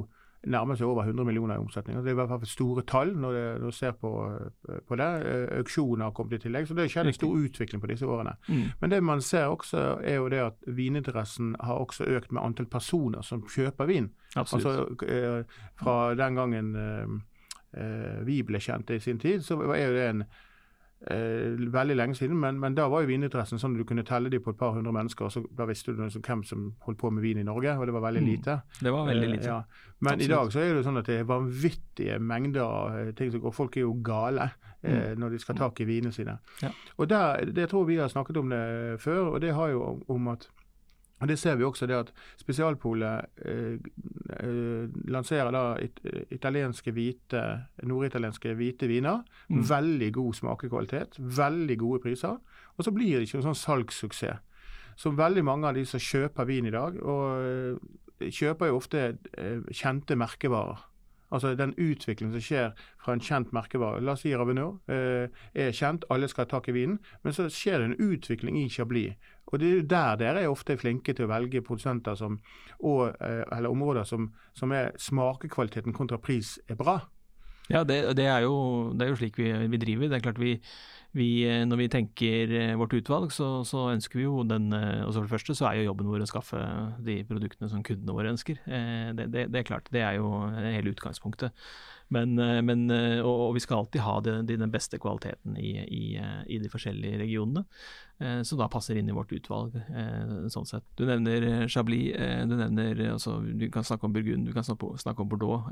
nærmer 0.47 0.77
seg 0.79 0.87
over 0.87 1.03
100 1.03 1.25
millioner 1.27 1.55
i 1.57 1.59
omsetning. 1.59 1.97
Det 1.99 2.11
er 2.11 2.15
i 2.15 2.19
hvert 2.21 2.29
fall 2.29 2.47
store 2.47 2.83
tall 2.87 3.13
når, 3.17 3.33
det, 3.33 3.45
når 3.61 3.73
du 3.73 3.77
ser 3.77 3.95
på, 3.99 4.11
på 4.89 4.99
det. 5.01 5.09
Eh, 5.27 5.59
Auksjoner 5.59 6.05
har 6.05 6.15
kommet 6.17 6.39
i 6.39 6.43
tillegg. 6.45 6.69
Så 6.69 6.77
det 6.79 6.89
skjer 6.93 7.09
en 7.09 7.17
stor 7.17 7.37
utvikling 7.37 7.83
på 7.83 7.91
disse 7.91 8.07
årene. 8.07 8.37
Mm. 8.49 8.65
Men 8.81 8.95
det 8.95 9.03
man 9.03 9.23
ser 9.25 9.51
også, 9.51 9.85
er 10.05 10.21
jo 10.21 10.29
det 10.33 10.43
at 10.45 10.67
vininteressen 10.67 11.55
har 11.61 11.83
også 11.83 12.09
økt 12.19 12.33
med 12.33 12.43
antall 12.43 12.71
personer 12.71 13.27
som 13.27 13.43
kjøper 13.43 13.91
vin. 13.91 14.11
Absolutt. 14.37 14.67
Altså 14.67 15.09
eh, 15.09 15.63
Fra 15.81 16.15
den 16.15 16.39
gangen 16.39 16.75
eh, 16.77 18.21
vi 18.27 18.43
ble 18.47 18.61
kjent 18.63 18.91
i 18.95 19.01
sin 19.03 19.19
tid, 19.19 19.43
så 19.45 19.59
er 19.75 19.89
jo 19.89 19.97
det 19.97 20.09
en 20.11 20.27
eh, 21.11 21.57
veldig 21.73 21.97
lenge 21.97 22.15
siden, 22.17 22.37
men, 22.41 22.59
men 22.61 22.75
da 22.75 22.89
var 22.89 23.03
jo 23.05 23.11
vininteressen 23.11 23.59
sånn 23.61 23.75
at 23.77 23.79
du 23.83 23.85
kunne 23.85 24.05
telle 24.07 24.31
de 24.33 24.39
på 24.41 24.51
et 24.51 24.59
par 24.59 24.73
hundre 24.73 24.93
mennesker, 24.97 25.25
og 25.29 25.33
så 25.35 25.43
da 25.57 25.67
visste 25.69 25.93
du 25.95 26.03
liksom 26.03 26.23
hvem 26.23 26.45
som 26.45 26.73
holdt 26.87 26.99
på 26.99 27.11
med 27.13 27.23
vin 27.23 27.39
i 27.39 27.45
Norge, 27.47 27.77
og 27.79 27.87
det 27.87 27.95
var 27.95 28.07
veldig 28.09 28.23
Mm. 28.23 28.31
lite. 28.33 28.63
Det 28.83 28.93
var 28.93 29.07
veldig 29.07 29.29
Eh, 29.29 29.33
lite. 29.37 29.45
ja. 29.47 29.63
Men 30.01 30.13
Absolutt. 30.15 30.29
i 30.31 30.35
dag 30.35 30.53
så 30.53 30.59
er 30.61 30.69
det 30.75 30.77
jo 30.85 30.89
sånn 30.91 30.99
at 30.99 31.07
det 31.07 31.19
er 31.21 31.25
vanvittige 31.25 32.19
mengder 32.21 32.63
av 32.63 32.97
eh, 32.99 33.13
ting 33.13 33.31
som 33.33 33.41
går. 33.41 33.53
Folk 33.55 33.77
er 33.77 33.81
jo 33.81 33.93
gale 34.03 34.51
eh, 34.83 35.15
når 35.17 35.31
de 35.31 35.39
skal 35.39 35.55
ta 35.57 35.69
tak 35.69 35.81
i 35.81 35.85
vinene 35.85 36.13
sine. 36.13 36.39
Mm. 36.39 36.63
Ja. 36.63 36.71
Og 36.99 37.09
der, 37.09 37.45
Det 37.53 37.69
tror 37.71 37.85
vi 37.87 37.97
har 37.97 38.09
snakket 38.09 38.37
om 38.37 38.49
det 38.51 39.01
før, 39.01 39.33
og 39.35 39.41
det 39.41 39.55
har 39.55 39.69
jo 39.69 40.03
om 40.09 40.29
at 40.29 40.49
og 41.21 41.29
Det 41.29 41.39
ser 41.39 41.57
vi 41.57 41.65
også, 41.65 41.87
det 41.87 41.97
at 41.97 42.13
Spesialpolet 42.37 43.25
eh, 43.45 43.79
eh, 44.41 44.89
lanserer 45.09 45.51
da 45.55 45.63
it, 45.81 46.01
italienske 46.31 46.93
hvite, 46.93 47.43
norditalienske 47.89 48.53
hvite 48.55 48.89
viner. 48.91 49.23
Mm. 49.49 49.63
Veldig 49.69 50.11
god 50.13 50.35
smakekvalitet, 50.35 51.17
veldig 51.19 51.79
gode 51.79 52.03
priser. 52.05 52.37
Og 52.77 52.85
så 52.85 52.93
blir 52.93 53.17
det 53.17 53.29
ikke 53.29 53.41
en 53.41 53.49
sånn 53.49 53.63
salgssuksess. 53.63 54.43
Så 54.97 55.13
veldig 55.13 55.45
mange 55.45 55.69
av 55.69 55.77
de 55.77 55.85
som 55.89 56.01
kjøper 56.01 56.49
vin 56.49 56.69
i 56.69 56.73
dag, 56.73 56.97
og 57.05 57.25
eh, 57.45 58.29
kjøper 58.33 58.71
jo 58.71 58.79
ofte 58.81 59.03
eh, 59.37 59.65
kjente 59.73 60.17
merkevarer. 60.17 60.85
Altså 61.31 61.55
den 61.59 61.75
utviklingen 61.75 62.35
som 62.37 62.45
skjer 62.45 62.69
fra 63.03 63.17
en 63.17 63.23
kjent 63.23 63.53
merkevare. 63.57 64.03
La 64.05 64.15
oss 64.15 64.23
si 64.23 64.35
Ravenor 64.37 64.77
eh, 64.93 65.33
er 65.55 65.75
kjent, 65.75 66.07
alle 66.11 66.29
skal 66.31 66.47
ha 66.47 66.51
tak 66.53 66.69
i 66.71 66.77
vinen. 66.77 67.01
Men 67.25 67.35
så 67.35 67.49
skjer 67.51 67.83
det 67.83 67.89
en 67.91 68.13
utvikling 68.13 68.61
i 68.61 68.69
Chablis. 68.71 69.17
Og 69.47 69.61
det 69.63 69.67
er 69.69 69.77
jo 69.77 69.89
der 69.91 70.17
dere 70.19 70.43
er 70.43 70.51
ofte 70.51 70.75
flinke 70.79 71.15
til 71.15 71.27
å 71.27 71.31
velge 71.31 71.63
produsenter 71.67 72.17
som, 72.19 72.41
og, 72.81 73.15
eh, 73.23 73.45
eller 73.57 73.71
områder 73.71 74.07
som, 74.07 74.33
som 74.55 74.73
er 74.75 74.95
smakekvaliteten 74.99 75.95
kontra 75.95 76.19
pris 76.19 76.57
er 76.69 76.79
bra. 76.79 77.01
Ja, 77.73 77.83
det, 77.83 78.17
det, 78.19 78.27
er 78.31 78.45
jo, 78.47 78.93
det 78.95 79.07
er 79.07 79.11
jo 79.11 79.19
slik 79.19 79.39
vi, 79.41 79.51
vi 79.73 79.81
driver. 79.83 80.11
Det 80.11 80.19
er 80.19 80.25
klart 80.29 80.39
vi, 80.39 80.53
vi, 81.17 81.29
eh, 81.49 81.65
Når 81.67 81.81
vi 81.81 81.89
tenker 81.91 82.53
eh, 82.61 82.75
vårt 82.79 82.95
utvalg, 82.95 83.33
så, 83.35 83.65
så 83.67 83.89
ønsker 83.95 84.21
vi 84.21 84.27
jo 84.27 84.45
den 84.47 84.71
Og 84.73 85.09
altså 85.09 85.19
For 85.19 85.27
det 85.27 85.35
første 85.35 85.57
så 85.59 85.69
er 85.71 85.81
jo 85.81 85.89
jobben 85.89 86.11
vår 86.13 86.27
å 86.27 86.31
skaffe 86.31 86.63
de 87.07 87.19
produktene 87.27 87.71
som 87.73 87.83
kundene 87.87 88.15
våre 88.15 88.33
ønsker. 88.35 88.61
Eh, 88.67 89.11
det, 89.19 89.49
det 89.51 89.61
er 89.63 89.69
klart, 89.69 89.91
det 89.95 90.05
er 90.05 90.21
jo 90.21 90.31
hele 90.55 90.95
utgangspunktet. 90.95 91.67
Men, 92.09 92.39
eh, 92.39 92.63
men, 92.63 92.91
eh, 92.91 93.21
og, 93.27 93.55
vi 93.55 93.61
skal 93.61 93.83
alltid 93.83 94.05
ha 94.07 94.21
det, 94.23 94.35
den 94.47 94.71
beste 94.71 94.99
kvaliteten 95.03 95.57
i, 95.59 95.73
i, 95.83 96.03
eh, 96.21 96.43
i 96.55 96.59
de 96.63 96.71
forskjellige 96.71 97.23
regionene, 97.25 97.67
som 98.49 98.57
da 98.57 98.65
passer 98.73 98.97
inn 98.97 99.11
i 99.13 99.13
vårt 99.13 99.35
utvalg. 99.37 99.75
sånn 100.49 100.65
sett. 100.65 100.87
Du 100.97 101.03
nevner 101.05 101.67
Chablis, 101.69 102.15
du 102.49 102.55
nevner 102.57 103.03
altså, 103.11 103.35
du 103.45 103.67
kan 103.69 103.85
snakke 103.85 104.09
om 104.09 104.15
Burgund, 104.15 104.47
du 104.49 104.55
kan 104.57 104.65
snakke, 104.65 105.21
om 105.21 105.29
Bordeaux, 105.29 105.69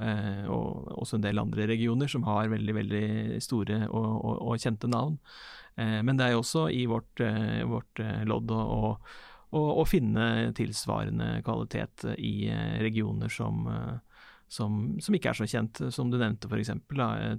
og 0.53 0.91
også 0.93 1.17
en 1.17 1.25
del 1.25 1.41
andre 1.41 1.65
regioner 1.71 2.05
som 2.05 2.27
har 2.29 2.53
veldig 2.53 2.75
veldig 2.77 3.07
store 3.41 3.79
og, 3.87 4.11
og, 4.13 4.43
og 4.45 4.61
kjente 4.61 4.93
navn. 4.93 5.17
Men 5.81 6.21
det 6.21 6.27
er 6.27 6.35
jo 6.35 6.43
også 6.43 6.67
i 6.69 6.85
vårt, 6.85 7.25
vårt 7.73 8.05
lodd 8.29 8.53
å, 8.53 8.93
å, 9.57 9.89
finne 9.89 10.53
tilsvarende 10.53 11.39
kvalitet 11.49 12.11
i 12.19 12.53
regioner 12.85 13.33
som 13.33 13.65
som, 14.55 14.75
som 15.03 15.17
ikke 15.19 15.33
er 15.33 15.39
så 15.41 15.47
kjent, 15.51 15.81
som 15.95 16.11
du 16.13 16.17
nevnte 16.21 16.47
f.eks. 16.51 16.71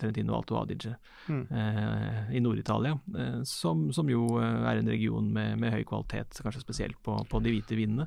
Trentino 0.01 0.35
Alto 0.35 0.57
Adige 0.59 0.95
Mm. 1.29 1.45
eh, 1.49 2.33
i 2.37 2.41
Nord-Italia, 2.43 2.97
eh, 3.17 3.37
som, 3.49 3.87
som 3.95 4.09
jo 4.11 4.25
eh, 4.37 4.65
er 4.69 4.81
en 4.81 4.91
region 4.91 5.31
med, 5.33 5.55
med 5.63 5.71
høy 5.73 5.85
kvalitet, 5.89 6.37
kanskje 6.43 6.61
spesielt 6.61 6.99
på, 7.05 7.15
på 7.31 7.41
de 7.41 7.53
hvite 7.55 7.77
vinene. 7.79 8.05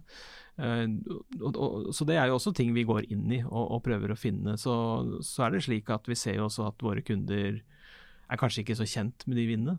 Eh, 0.58 0.84
og, 1.40 1.56
og, 1.56 1.88
så 1.96 2.06
det 2.06 2.18
er 2.20 2.28
jo 2.30 2.36
også 2.38 2.52
ting 2.54 2.70
vi 2.76 2.84
går 2.86 3.08
inn 3.10 3.26
i 3.32 3.40
og, 3.46 3.64
og 3.78 3.82
prøver 3.88 4.12
å 4.14 4.18
finne. 4.18 4.54
Så, 4.60 4.76
så 5.26 5.48
er 5.48 5.56
det 5.56 5.64
slik 5.66 5.90
at 5.94 6.06
vi 6.10 6.14
ser 6.18 6.38
jo 6.38 6.46
også 6.46 6.68
at 6.70 6.84
våre 6.86 7.02
kunder 7.06 7.58
er 8.28 8.40
kanskje 8.40 8.62
ikke 8.66 8.76
så 8.78 8.86
kjent 8.86 9.24
med 9.26 9.38
de 9.40 9.46
vinene. 9.50 9.78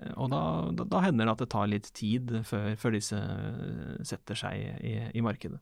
Eh, 0.00 0.14
Og 0.16 0.30
da, 0.32 0.40
da, 0.78 0.86
da 0.96 1.04
hender 1.04 1.26
det 1.28 1.34
at 1.36 1.44
det 1.44 1.50
tar 1.52 1.68
litt 1.72 1.90
tid 1.96 2.32
før, 2.48 2.70
før 2.80 2.96
disse 2.96 3.18
eh, 3.20 3.96
setter 4.08 4.38
seg 4.46 4.62
i, 4.80 4.94
i 5.18 5.24
markedet. 5.26 5.60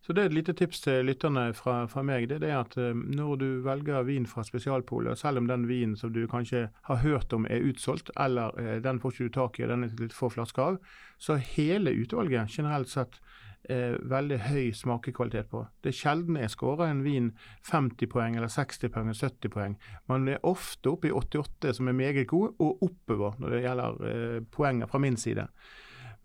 Så 0.00 0.14
det 0.16 0.22
er 0.22 0.30
et 0.30 0.34
lite 0.34 0.54
tips 0.56 0.80
til 0.80 1.04
lytterne 1.04 1.50
fra, 1.56 1.84
fra 1.90 2.02
meg. 2.06 2.30
Det 2.30 2.40
er 2.48 2.62
at 2.62 2.76
eh, 2.80 2.96
når 2.96 3.34
du 3.42 3.48
velger 3.66 4.06
vin 4.08 4.26
fra 4.26 4.44
Spesialpolet, 4.46 5.18
selv 5.18 5.42
om 5.42 5.48
den 5.50 5.66
vinen 5.68 5.96
som 5.96 6.12
du 6.14 6.22
kanskje 6.30 6.68
har 6.88 7.02
hørt 7.04 7.32
om 7.36 7.44
er 7.50 7.66
utsolgt, 7.68 8.12
eller 8.16 8.56
eh, 8.60 8.78
den 8.80 9.00
får 9.00 9.12
ikke 9.12 9.28
du 9.28 9.36
tak 9.36 9.60
i, 9.60 9.66
og 9.66 9.74
den 9.74 9.84
er 9.84 10.00
litt 10.00 10.16
få 10.16 10.30
flasker 10.32 10.62
av, 10.62 10.78
så 11.20 11.36
hele 11.36 11.92
utvalget 11.92 12.56
generelt 12.56 12.88
sett 12.88 13.20
eh, 13.68 13.98
veldig 14.00 14.38
høy 14.46 14.70
smakekvalitet 14.78 15.52
på. 15.52 15.66
Det 15.84 15.92
er 15.92 15.98
sjelden 16.00 16.40
jeg 16.40 16.54
scorer 16.56 16.88
en 16.88 17.04
vin 17.04 17.28
50 17.68 18.08
poeng 18.08 18.40
eller 18.40 18.48
60 18.48 18.88
poeng 18.88 19.12
eller 19.12 19.20
70 19.20 19.52
poeng. 19.52 19.76
Man 20.08 20.32
er 20.32 20.40
ofte 20.48 20.94
oppe 20.94 21.10
i 21.10 21.12
88 21.12 21.76
som 21.76 21.92
er 21.92 22.00
meget 22.00 22.24
god, 22.32 22.56
og 22.56 22.88
oppover 22.88 23.36
når 23.36 23.52
det 23.52 23.62
gjelder 23.66 24.50
poenger 24.56 24.88
fra 24.88 25.04
min 25.04 25.20
side. 25.20 25.44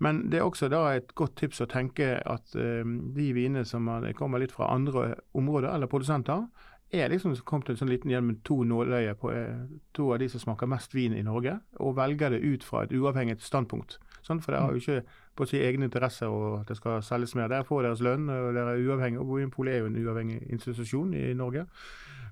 Men 0.03 0.29
det 0.29 0.39
er 0.39 0.43
også 0.43 0.67
da 0.69 0.81
et 0.95 1.13
godt 1.15 1.35
tips 1.39 1.61
å 1.63 1.69
tenke 1.71 2.17
at 2.25 2.55
eh, 2.59 2.83
de 3.15 3.27
vinene 3.33 3.65
som 3.65 3.87
er- 3.87 4.13
kommer 4.13 4.39
litt 4.39 4.51
fra 4.51 4.67
andre 4.73 5.15
områder 5.33 5.73
eller 5.73 5.87
produsenter, 5.87 6.47
er 6.93 7.09
liksom 7.09 7.33
kommet 7.43 7.69
en 7.69 7.75
sånn 7.79 7.89
liten 7.89 8.11
igjen 8.11 8.27
med 8.27 8.43
to 8.43 8.63
nåløyer 8.63 9.15
på 9.19 9.31
eh, 9.33 9.63
to 9.93 10.11
av 10.13 10.19
de 10.19 10.27
som 10.29 10.39
smaker 10.39 10.67
mest 10.69 10.93
vin 10.93 11.15
i 11.17 11.23
Norge, 11.23 11.59
og 11.79 11.95
velger 11.97 12.29
det 12.35 12.43
ut 12.43 12.63
fra 12.63 12.83
et 12.83 12.91
uavhengig 12.93 13.39
standpunkt. 13.41 13.97
Sånn, 14.21 14.39
for 14.41 14.51
det 14.53 14.61
har 14.61 14.71
jo 14.75 14.81
ikke 14.83 15.01
på 15.35 15.43
å 15.43 15.47
si 15.49 15.59
egne 15.61 15.85
interesser 15.89 16.27
og 16.31 16.61
at 16.61 16.67
det 16.71 16.77
skal 16.77 17.01
selges 17.03 17.35
mer. 17.35 17.47
Dere 17.51 17.63
får 17.67 17.83
deres 17.83 18.01
lønn, 18.05 18.29
og 18.29 18.53
dere 18.55 18.75
er 18.75 18.85
uavhengige. 18.85 19.19
og 19.21 19.35
Vinpolet 19.37 19.73
er 19.73 19.79
jo 19.83 19.89
en 19.91 19.99
uavhengig 20.05 20.39
institusjon 20.51 21.13
i 21.13 21.33
Norge. 21.33 21.65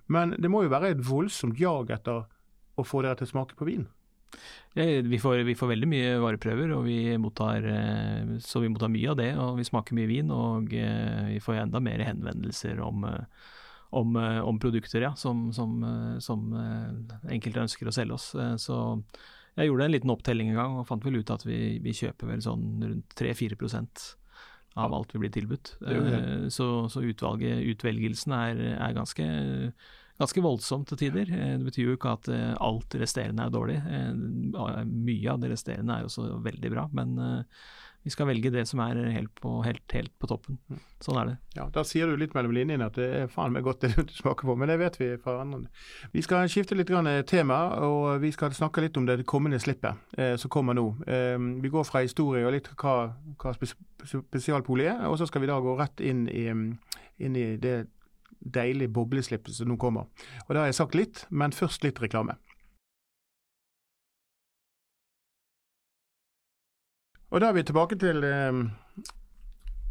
Men 0.08 0.36
det 0.40 0.50
må 0.52 0.64
jo 0.64 0.70
være 0.74 0.90
et 0.94 1.04
voldsomt 1.06 1.60
jag 1.60 1.92
etter 1.92 2.24
å 2.78 2.84
få 2.86 3.02
dere 3.04 3.16
til 3.16 3.28
å 3.28 3.34
smake 3.34 3.56
på 3.56 3.66
vin. 3.66 3.88
Vi, 4.74 5.20
får, 5.20 5.44
vi 5.46 5.56
får 5.56 5.70
veldig 5.70 5.88
mye 5.90 6.14
vareprøver, 6.22 6.72
og 6.74 6.88
vi 6.88 7.14
mottar, 7.22 7.66
eh, 7.70 8.32
så 8.42 8.62
vi 8.64 8.72
mottar 8.74 8.90
mye 8.90 9.12
av 9.12 9.20
det. 9.20 9.30
Og 9.38 9.60
vi 9.60 9.68
smaker 9.68 9.98
mye 9.98 10.10
vin, 10.10 10.32
og 10.34 10.74
eh, 10.74 11.36
vi 11.36 11.42
får 11.44 11.62
enda 11.62 11.82
mer 11.84 12.02
henvendelser 12.02 12.82
om, 12.82 13.06
eh, 13.06 13.52
om, 13.94 14.18
om 14.18 14.58
produkter 14.62 15.06
ja, 15.06 15.12
som, 15.20 15.52
som, 15.54 15.78
som 16.18 16.50
enkelte 17.30 17.62
ønsker 17.68 17.90
å 17.90 17.94
selge 17.94 18.18
oss. 18.18 18.32
Så 18.64 18.78
jeg 19.54 19.70
gjorde 19.70 19.86
en 19.86 19.94
liten 19.94 20.14
opptelling 20.16 20.50
en 20.50 20.58
gang, 20.58 20.80
og 20.82 20.88
fant 20.90 21.06
vel 21.06 21.20
ut 21.22 21.34
at 21.36 21.46
vi, 21.46 21.78
vi 21.84 21.94
kjøper 21.94 22.34
vel 22.34 22.42
sånn 22.42 22.66
rundt 22.82 23.14
3-4% 23.20 24.08
av 24.82 24.96
alt 24.98 25.14
vi 25.14 25.22
blir 25.22 25.34
tilbudt. 25.36 25.76
Det 25.78 26.00
det. 26.08 26.24
Så, 26.56 26.88
så 26.90 27.04
utvalget, 27.06 27.62
utvelgelsen 27.76 28.34
er, 28.34 28.64
er 28.74 28.98
ganske 28.98 29.28
ganske 30.20 30.42
voldsomt 30.46 30.88
til 30.92 30.98
tider. 31.06 31.30
Eh, 31.34 31.56
Det 31.58 31.66
betyr 31.70 31.88
jo 31.92 31.96
ikke 31.98 32.14
at 32.18 32.28
eh, 32.34 32.52
alt 32.62 32.98
resterende 33.02 33.46
er 33.48 33.54
dårlig. 33.54 33.80
Eh, 33.82 34.84
Mye 34.86 35.32
av 35.34 35.40
det 35.42 35.54
resterende 35.54 35.96
er 35.98 36.04
jo 36.06 36.12
også 36.12 36.44
veldig 36.44 36.72
bra, 36.74 36.90
men 36.94 37.16
vi 38.04 38.12
skal 38.12 38.28
velge 38.28 38.50
det 38.52 38.66
som 38.68 38.82
er 38.84 38.98
helt 39.16 39.32
på, 39.40 39.62
helt, 39.64 39.86
helt 39.96 40.12
på 40.20 40.28
toppen. 40.28 40.58
Sånn 41.00 41.16
er 41.22 41.30
det. 41.30 41.36
Ja, 41.56 41.70
Da 41.72 41.86
sier 41.88 42.10
du 42.12 42.18
litt 42.20 42.34
mellom 42.36 42.52
linjene 42.52 42.90
at 42.90 42.98
det 43.00 43.06
er 43.22 43.30
faen 43.32 43.54
meg 43.56 43.64
godt 43.64 43.80
det 43.86 43.94
du 43.96 44.12
smaker 44.12 44.44
på, 44.50 44.58
men 44.60 44.68
det 44.68 44.76
vet 44.82 44.98
vi 45.00 45.08
fra 45.24 45.38
andre. 45.40 45.70
Vi 46.12 46.22
skal 46.26 46.50
skifte 46.52 46.76
litt 46.76 46.92
grann 46.92 47.08
tema, 47.24 47.62
og 47.80 48.20
vi 48.20 48.34
skal 48.36 48.52
snakke 48.52 48.84
litt 48.84 49.00
om 49.00 49.08
det 49.08 49.22
kommende 49.26 49.56
slippet 49.64 50.20
eh, 50.20 50.36
som 50.36 50.52
kommer 50.52 50.76
nå. 50.76 50.84
Eh, 51.08 51.40
vi 51.64 51.72
går 51.72 51.88
fra 51.88 52.04
historie 52.04 52.44
og 52.44 52.52
litt 52.58 52.68
hva, 52.76 53.14
hva 53.40 53.56
spes 53.56 53.72
spesialpolet 54.04 54.90
er, 54.98 55.08
og 55.08 55.16
så 55.22 55.26
skal 55.30 55.46
vi 55.46 55.48
da 55.48 55.62
gå 55.64 55.78
rett 55.80 56.04
inn 56.04 56.26
i, 56.28 56.50
inn 57.24 57.36
i 57.40 57.48
det 57.56 57.86
deilige 58.46 58.92
bobleslipp 58.94 59.48
som 59.50 59.68
nå 59.68 59.78
kommer. 59.78 60.08
Og 60.48 60.54
det 60.56 60.58
har 60.64 60.66
jeg 60.72 60.76
sagt 60.76 60.96
litt, 60.96 61.26
men 61.30 61.52
først 61.52 61.84
litt 61.84 62.00
reklame. 62.04 62.36
Og 67.34 67.42
Da 67.42 67.50
er 67.50 67.56
vi 67.58 67.64
tilbake 67.66 67.98
til 67.98 68.24
eh, 68.28 68.58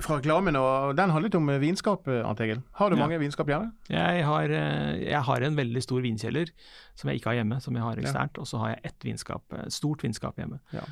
fra 0.03 0.17
reklamen, 0.19 0.57
og 0.59 0.95
den 0.99 1.11
handlet 1.15 1.35
om 1.39 1.51
vinskap, 1.63 2.07
Arnt 2.09 2.41
Egil. 2.41 2.63
Har 2.79 2.91
du 2.91 2.97
Ja. 2.97 3.03
mange 3.07 3.19
vinskap 3.19 3.47
hjemme? 3.47 3.73
Jeg 3.91 4.25
har, 4.25 4.45
eh, 4.45 5.01
jeg 5.11 5.23
har 5.23 5.43
en 5.43 5.57
veldig 5.57 5.83
stor 5.83 6.01
vinkjeller 6.03 6.51
som 6.95 7.11
jeg 7.11 7.21
ikke 7.21 7.31
har 7.31 7.35
hjemme, 7.43 7.61
som 7.61 7.75
jeg 7.75 7.83
har 7.83 7.97
eksternt. 7.97 8.39
Og 8.39 8.47
så 8.47 8.59
har 8.59 8.69
jeg 8.71 8.81
ett 8.85 8.99
vinskap, 9.01 9.43
eh, 9.53 9.67
stort 9.69 10.03
vinskap 10.03 10.37
hjemme. 10.37 10.61
Ja. 10.73 10.83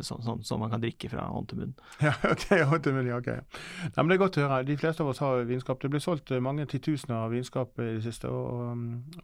Sånn, 0.00 0.22
som, 0.24 0.40
som 0.40 0.62
man 0.62 0.70
kan 0.72 0.80
drikke 0.80 1.10
fra 1.12 1.26
hånd 1.28 1.50
til 1.50 1.58
munn. 1.60 1.74
Ja, 2.06 2.14
ok, 2.24 2.46
hånd 2.70 2.84
til 2.84 2.94
munn, 2.96 3.10
ja, 3.10 3.18
ok. 3.20 3.28
Nei, 3.28 3.98
men 3.98 4.08
Det 4.08 4.16
er 4.16 4.22
godt 4.22 4.38
å 4.40 4.46
høre. 4.46 4.62
De 4.68 4.76
fleste 4.80 5.04
av 5.04 5.10
oss 5.12 5.20
har 5.20 5.44
vinskap. 5.48 5.82
Det 5.82 5.90
blir 5.92 6.00
solgt 6.00 6.32
mange 6.40 6.64
titusener 6.70 7.26
av 7.26 7.34
vinskap 7.34 7.76
i 7.82 7.90
det 7.98 8.04
siste, 8.06 8.30
og, 8.32 8.72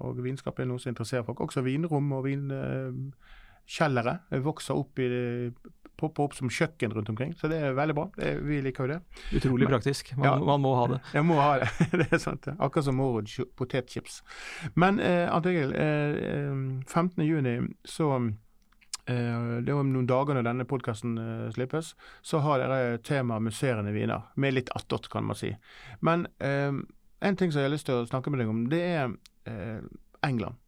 og 0.04 0.20
vinskap 0.24 0.60
er 0.60 0.68
noe 0.68 0.82
som 0.82 0.92
interesserer 0.92 1.24
folk. 1.24 1.40
Også 1.46 1.64
vinrom 1.64 2.12
og 2.18 2.28
vinkjellere 2.28 4.18
vokser 4.44 4.76
opp 4.76 5.00
i 5.00 5.08
det 5.14 5.26
popper 5.98 6.28
opp 6.28 6.34
som 6.36 6.50
kjøkken 6.52 6.92
rundt 6.94 7.08
omkring. 7.10 7.32
Så 7.34 7.48
det 7.50 7.58
er 7.58 7.72
veldig 7.74 7.94
bra. 7.96 8.04
Det, 8.14 8.36
vi 8.46 8.60
liker 8.62 8.86
jo 8.86 8.92
det. 8.92 8.98
Utrolig 9.40 9.66
Men, 9.66 9.72
praktisk. 9.72 10.12
Man, 10.16 10.28
ja, 10.28 10.34
man, 10.38 10.62
må 10.62 10.74
ha 10.78 10.84
det. 10.92 10.98
Jeg 11.16 11.26
må 11.26 11.38
ha 11.40 11.56
det. 11.62 11.70
det 12.02 12.06
er 12.12 12.22
sant. 12.22 12.46
Akkurat 12.54 12.86
som 12.86 13.00
Morud 13.00 13.32
potetchips. 13.58 14.20
Men 14.78 15.00
eh, 15.02 15.26
Ant 15.26 15.48
Egil, 15.50 15.74
eh, 15.74 16.84
15.6 16.86 17.72
så 17.88 18.12
Eh, 18.14 18.34
det 19.08 19.72
er 19.72 19.78
om 19.78 19.88
noen 19.92 20.08
dager 20.08 20.36
når 20.36 20.46
denne 20.46 20.66
podkasten 20.68 21.18
eh, 21.22 21.48
slippes, 21.54 21.94
så 22.22 22.42
har 22.44 22.60
dere 22.60 23.00
temaet 23.06 23.46
musserende 23.46 23.94
viner. 23.94 24.28
Med 24.36 24.56
litt 24.56 24.72
attåt, 24.76 25.08
kan 25.12 25.24
man 25.24 25.38
si. 25.38 25.54
Men 26.04 26.26
eh, 26.44 26.72
en 27.20 27.36
ting 27.36 27.52
som 27.52 27.62
jeg 27.62 27.70
har 27.70 27.74
lyst 27.74 27.88
til 27.88 28.02
å 28.02 28.08
snakke 28.08 28.30
med 28.30 28.42
deg 28.42 28.52
om, 28.52 28.64
det 28.72 28.82
er 28.84 29.04
eh, 29.48 29.84
England. 30.26 30.60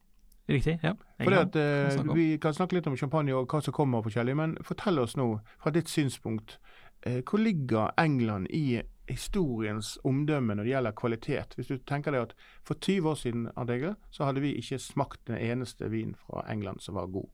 Riktig, 0.51 0.79
ja. 0.83 0.97
England. 1.19 1.53
Fordi 1.53 1.61
at, 1.95 2.07
eh, 2.09 2.15
vi 2.15 2.39
kan 2.43 2.55
snakke 2.55 2.79
litt 2.79 2.89
om 2.91 2.97
champagne 2.99 3.35
og 3.37 3.51
hva 3.51 3.61
som 3.63 3.75
kommer 3.77 4.03
forskjellig, 4.03 4.35
men 4.37 4.57
fortell 4.67 4.99
oss 4.99 5.15
nå, 5.21 5.29
fra 5.63 5.71
ditt 5.75 5.91
synspunkt, 5.93 6.59
eh, 7.07 7.21
hvor 7.23 7.39
ligger 7.39 7.93
England 8.01 8.51
i 8.51 8.81
historiens 9.11 9.97
omdømme 10.07 10.55
når 10.55 10.67
det 10.67 10.73
gjelder 10.73 10.97
kvalitet. 10.99 11.55
Hvis 11.59 11.71
du 11.71 11.79
tenker 11.79 12.15
deg 12.15 12.29
at 12.29 12.35
For 12.65 12.75
20 12.75 13.11
år 13.11 13.15
siden 13.19 13.49
Adegel, 13.57 13.95
så 14.11 14.25
hadde 14.25 14.41
vi 14.41 14.55
ikke 14.59 14.79
smakt 14.79 15.27
den 15.27 15.39
eneste 15.39 15.91
vin 15.91 16.15
fra 16.15 16.45
England 16.51 16.81
som 16.81 16.95
var 16.95 17.07
god. 17.07 17.29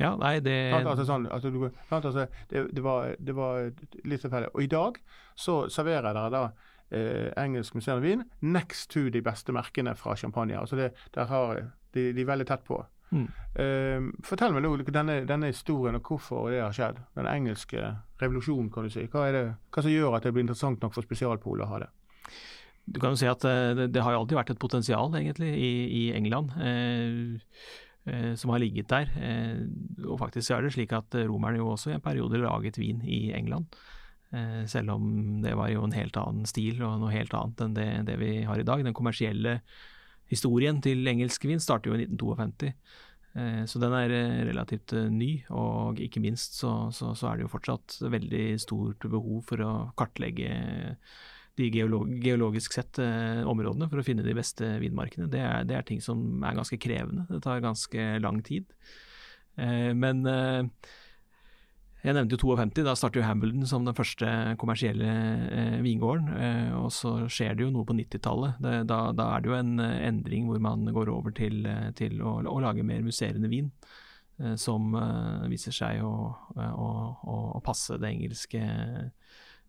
Ja, 0.00 0.14
nei, 0.18 0.40
det 0.42 0.72
altså, 0.74 1.04
sånn, 1.06 1.28
altså, 1.30 1.52
du, 1.54 1.68
altså, 1.94 2.26
det, 2.50 2.64
det, 2.74 2.82
var, 2.82 3.12
det, 3.18 3.34
var, 3.36 3.68
litt 4.02 4.24
tilfeldig. 4.24 4.50
Og 4.56 4.64
i 4.64 4.70
dag 4.70 4.98
så 5.38 5.60
serverer 5.70 6.10
dere 6.16 6.32
da 6.34 6.42
eh, 6.90 7.28
engelsk 7.38 7.76
musserende 7.78 8.02
vin 8.02 8.24
next 8.42 8.90
to 8.94 9.06
de 9.14 9.22
beste 9.22 9.54
merkene 9.54 9.94
fra 9.98 10.16
champagne. 10.18 10.58
Altså 10.58 10.80
det, 10.80 10.90
der 11.14 11.30
har, 11.30 11.62
de, 11.94 12.08
de 12.10 12.24
er 12.24 12.30
veldig 12.32 12.48
tett 12.50 12.66
på. 12.66 12.80
Mm. 13.14 13.28
Eh, 13.62 14.08
fortell 14.26 14.56
meg 14.56 14.64
nå 14.64 14.72
denne, 14.88 15.20
denne, 15.28 15.52
historien 15.52 16.00
og 16.00 16.10
hvorfor 16.10 16.50
det 16.50 16.64
har 16.64 16.74
skjedd. 16.74 16.98
Den 17.14 17.30
engelske 17.30 17.94
revolusjonen, 18.22 18.72
kan 18.74 18.88
du 18.88 18.90
si. 18.90 19.06
Hva 19.12 19.28
er 19.28 19.38
det 19.38 19.44
hva 19.70 19.86
som 19.86 19.94
gjør 19.94 20.18
at 20.18 20.26
det 20.26 20.34
blir 20.34 20.46
interessant 20.46 20.82
nok 20.82 20.96
for 20.96 21.06
spesialpolet 21.06 21.66
å 21.66 21.70
ha 21.70 21.84
det? 21.84 21.92
Du 22.84 22.98
kan 23.00 23.14
jo 23.14 23.22
si 23.22 23.30
at 23.30 23.46
eh, 23.48 23.72
det, 23.78 23.88
det, 23.94 24.02
har 24.04 24.12
jo 24.12 24.24
alltid 24.24 24.42
vært 24.42 24.54
et 24.56 24.60
potensial, 24.60 25.14
egentlig, 25.16 25.54
i, 25.54 25.72
i 26.02 26.04
England. 26.18 26.52
Eh, 26.58 27.54
som 28.36 28.52
har 28.52 28.60
ligget 28.60 28.90
der. 28.92 29.08
Eh, 29.16 29.64
og 30.04 30.18
faktisk 30.20 30.52
er 30.52 30.64
det 30.64 30.74
slik 30.74 30.92
at 30.92 31.16
romerne 31.24 31.60
jo 31.60 31.70
også 31.72 31.92
i 31.92 31.96
en 31.96 32.04
periode 32.04 32.40
laget 32.42 32.78
vin 32.80 33.00
i 33.02 33.32
England. 33.36 33.66
Eh, 34.34 34.64
selv 34.68 34.96
om 34.96 35.40
det 35.44 35.54
var 35.56 35.70
jo 35.72 35.86
en 35.86 35.96
helt 35.96 36.16
annen 36.20 36.44
stil 36.48 36.82
og 36.82 36.98
noe 37.00 37.14
helt 37.14 37.34
annet 37.36 37.64
enn 37.64 37.76
det, 37.78 37.88
det 38.10 38.18
vi 38.20 38.34
har 38.44 38.60
i 38.60 38.66
dag. 38.66 38.84
Den 38.84 38.96
kommersielle 38.96 39.60
historien 40.28 40.82
til 40.84 41.06
engelsk 41.08 41.48
vin 41.48 41.62
starter 41.62 41.92
jo 41.92 41.98
i 41.98 42.04
1952. 42.04 42.72
Så 43.66 43.80
den 43.82 43.90
er 43.98 44.12
relativt 44.46 44.92
ny, 45.10 45.40
og 45.50 45.98
ikke 45.98 46.20
minst 46.22 46.54
så, 46.54 46.92
så, 46.94 47.16
så 47.18 47.32
er 47.32 47.40
det 47.40 47.42
jo 47.42 47.50
fortsatt 47.50 47.96
veldig 48.06 48.44
stort 48.62 49.02
behov 49.10 49.40
for 49.48 49.58
å 49.58 49.70
kartlegge 49.98 50.52
de 51.58 51.70
geolog 51.70 52.10
geologisk 52.24 52.74
sett 52.76 52.98
eh, 53.02 53.42
områdene 53.46 53.88
for 53.90 54.00
å 54.00 54.06
finne 54.06 54.26
de 54.26 54.34
beste 54.36 54.74
vindmarkene. 54.82 55.28
Det 55.30 55.40
er, 55.40 55.64
det 55.68 55.78
er, 55.78 55.86
ting 55.86 56.02
som 56.02 56.42
er 56.42 56.58
ganske 56.58 56.78
krevende. 56.82 57.28
Det 57.30 57.40
tar 57.44 57.62
ganske 57.64 58.06
lang 58.22 58.42
tid. 58.46 58.70
Eh, 59.60 59.92
men 59.94 60.24
eh, 60.26 60.90
jeg 62.04 62.12
nevnte 62.18 62.36
jo 62.36 62.52
52, 62.52 62.82
da 62.84 62.92
starter 62.98 63.22
jo 63.22 63.24
Hambledon 63.24 63.64
som 63.68 63.86
den 63.86 63.96
første 63.96 64.28
kommersielle 64.60 65.08
eh, 65.48 65.76
vingården. 65.80 66.26
Eh, 66.36 66.72
og 66.76 66.90
så 66.92 67.14
skjer 67.32 67.56
det 67.56 67.64
jo 67.64 67.70
noe 67.72 67.88
på 67.88 67.96
90-tallet. 67.96 68.58
Da, 68.60 68.98
da, 69.16 69.28
er 69.30 69.40
det 69.40 69.48
jo 69.48 69.56
en 69.56 69.78
eh, 69.80 70.02
endring 70.10 70.50
hvor 70.50 70.60
man 70.60 70.84
går 70.92 71.08
over 71.14 71.32
til, 71.32 71.64
til 71.96 72.20
å, 72.20 72.36
å, 72.44 72.58
lage 72.60 72.84
mer 72.84 73.00
musserende 73.06 73.48
vin. 73.48 73.72
Som 74.58 74.96
viser 75.46 75.70
seg 75.70 76.00
å, 76.02 76.10
å, 76.58 76.86
å 77.54 77.60
passe 77.62 77.94
det 78.02 78.08
engelske 78.08 78.58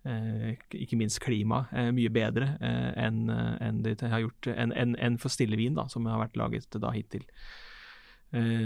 ikke 0.05 0.97
minst 0.99 1.19
klima, 1.23 1.65
eh, 1.73 1.91
mye 1.95 2.11
bedre 2.13 2.51
eh, 2.61 2.89
enn 3.05 3.29
en 3.29 3.81
de 3.85 3.95
har 4.11 4.21
gjort 4.21 4.49
enn 4.53 4.73
en, 4.77 4.95
en 5.01 5.17
for 5.21 5.33
stillevin, 5.33 5.77
da, 5.77 5.87
som 5.89 6.05
har 6.09 6.21
vært 6.21 6.37
laget 6.37 6.77
da 6.81 6.93
hittil. 6.95 7.25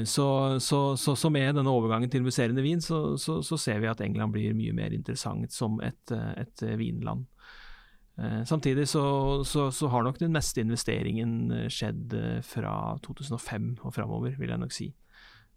Så, 0.10 0.24
så, 0.66 0.78
så, 0.98 1.14
så, 1.20 1.30
med 1.30 1.52
denne 1.54 1.70
overgangen 1.70 2.10
til 2.10 2.24
musserende 2.26 2.64
vin, 2.66 2.80
så, 2.82 3.12
ser 3.20 3.84
vi 3.84 3.90
at 3.92 4.00
England 4.02 4.34
blir 4.34 4.56
mye 4.58 4.74
mer 4.74 4.96
interessant 4.96 5.54
som 5.54 5.76
et, 5.86 6.10
et 6.10 6.64
vinland. 6.80 7.28
Samtidig 8.50 8.88
så, 8.90 9.04
har 9.92 10.08
nok 10.08 10.18
den 10.24 10.34
meste 10.34 10.64
investeringen 10.64 11.68
skjedd 11.70 12.16
fra 12.48 12.74
2005 13.06 13.76
og 13.84 13.94
framover, 13.94 14.40
vil 14.40 14.56
jeg 14.56 14.64
nok 14.64 14.74
si. 14.74 14.90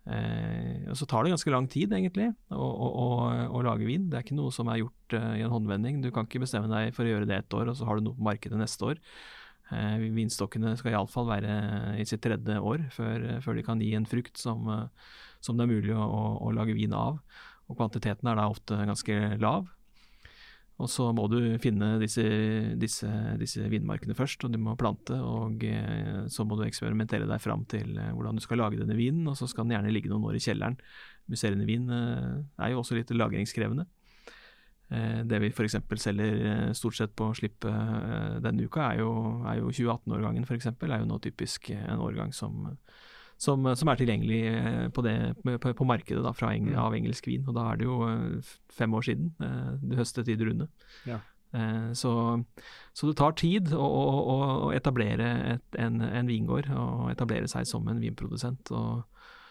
Eh, 0.02 0.88
og 0.90 0.96
Så 0.98 1.06
tar 1.06 1.22
det 1.22 1.30
ganske 1.32 1.52
lang 1.54 1.68
tid, 1.70 1.92
egentlig, 1.94 2.32
å, 2.50 2.58
å, 2.58 2.88
å, 2.88 3.06
å, 3.54 3.62
lage 3.66 3.86
vin. 3.86 4.08
Det 4.10 4.18
er 4.18 4.26
ikke 4.26 4.38
noe 4.38 4.54
som 4.54 4.70
er 4.72 4.80
gjort 4.82 5.16
uh, 5.18 5.34
i 5.38 5.44
en 5.44 5.52
håndvending. 5.52 6.00
Du 6.02 6.10
kan 6.14 6.26
ikke 6.26 6.42
bestemme 6.42 6.70
deg 6.72 6.96
for 6.96 7.06
å 7.06 7.12
gjøre 7.12 7.28
det 7.30 7.38
ett 7.38 7.56
år, 7.58 7.70
og 7.70 7.78
så 7.78 7.86
har 7.88 7.98
du 7.98 8.08
noe 8.08 8.18
på 8.18 8.26
markedet 8.26 8.58
neste 8.58 8.88
år. 8.90 9.02
Eh, 9.72 10.08
vinstokkene 10.12 10.74
skal 10.76 10.96
iallfall 10.96 11.28
være 11.30 11.52
i 12.02 12.06
sitt 12.08 12.20
tredje 12.24 12.58
år 12.60 12.82
før, 12.92 13.28
før, 13.44 13.56
de 13.56 13.64
kan 13.64 13.80
gi 13.80 13.94
en 13.96 14.08
frukt 14.08 14.40
som, 14.40 14.66
uh, 14.68 15.14
som 15.40 15.56
det 15.56 15.64
er 15.64 15.72
mulig 15.72 15.94
å, 15.96 16.50
lage 16.56 16.76
vin 16.76 16.96
av. 16.96 17.22
Og 17.70 17.78
kvantiteten 17.78 18.28
er 18.28 18.36
da 18.40 18.50
ofte 18.50 18.82
ganske 18.88 19.20
lav. 19.40 19.70
Og 20.82 20.90
så 20.90 21.04
må 21.14 21.28
du 21.30 21.38
finne 21.62 21.94
disse, 22.02 22.24
disse, 22.80 23.08
disse 23.38 23.68
vindmarkene 23.70 24.16
først, 24.18 24.42
og 24.42 24.50
du 24.50 24.58
må 24.58 24.74
plante. 24.78 25.14
Og 25.14 25.62
eh, 25.68 26.24
så 26.32 26.46
må 26.48 26.58
du 26.58 26.64
eksperimentere 26.66 27.28
deg 27.30 27.42
fram 27.42 27.62
til 27.70 27.94
eh, 27.94 28.10
hvordan 28.10 28.38
du 28.38 28.42
skal 28.42 28.58
lage 28.64 28.80
denne 28.80 28.98
vinen, 28.98 29.28
og 29.30 29.38
så 29.38 29.46
skal 29.50 29.68
den 29.68 29.76
gjerne 29.76 29.92
ligge 29.94 30.10
noen 30.10 30.26
år 30.26 30.38
i 30.38 30.42
kjelleren. 30.42 30.78
Musserende 31.30 31.68
vin 31.68 31.86
eh, 31.86 32.40
er 32.66 32.72
jo 32.72 32.82
også 32.82 32.98
litt 32.98 33.14
lagringskrevende. 33.14 33.86
Det 34.92 35.38
vi 35.40 35.48
f.eks. 35.48 35.78
selger 36.02 36.74
stort 36.76 36.98
sett 36.98 37.14
på 37.16 37.30
slipp 37.32 37.64
denne 37.64 38.66
uka, 38.68 38.90
er 38.90 38.98
jo, 39.00 39.12
er 39.48 39.62
jo 39.62 39.70
2018-årgangen 39.72 40.44
f.eks. 40.44 40.68
er 40.68 40.98
jo 41.00 41.06
nå 41.08 41.16
typisk 41.24 41.70
en 41.72 42.02
årgang 42.04 42.34
som 42.36 42.66
som, 43.42 43.66
som, 43.78 43.90
er 43.90 43.98
tilgjengelig 43.98 44.40
eh, 44.52 44.86
på, 44.94 45.02
det, 45.02 45.16
på, 45.42 45.72
på 45.74 45.88
markedet 45.88 46.22
da, 46.22 46.32
eng, 46.48 46.70
mm. 46.70 46.78
av 46.78 46.94
engelsk 46.94 47.26
vin. 47.26 47.44
Og 47.48 47.56
da 47.56 47.66
er 47.72 47.80
det 47.80 47.88
jo 47.88 47.98
eh, 48.06 48.52
fem 48.72 48.94
år 48.94 49.06
siden 49.08 49.32
eh, 49.42 49.70
du 49.82 49.96
høstet 49.98 50.30
i 50.30 50.38
Drune. 50.38 50.70
Ja. 51.08 51.20
Så, 51.92 52.10
så, 52.96 53.06
det 53.10 53.18
tar 53.20 53.34
tid 53.36 53.74
å, 53.76 53.84
å, 53.84 54.36
å 54.64 54.68
etablere 54.72 55.26
et, 55.50 55.64
en, 55.76 55.98
en, 56.00 56.30
vingård 56.30 56.70
og 56.72 57.10
etablere 57.10 57.50
seg 57.50 57.66
som 57.68 57.90
en 57.92 58.00
vinprodusent. 58.00 58.72
Og, 58.72 59.02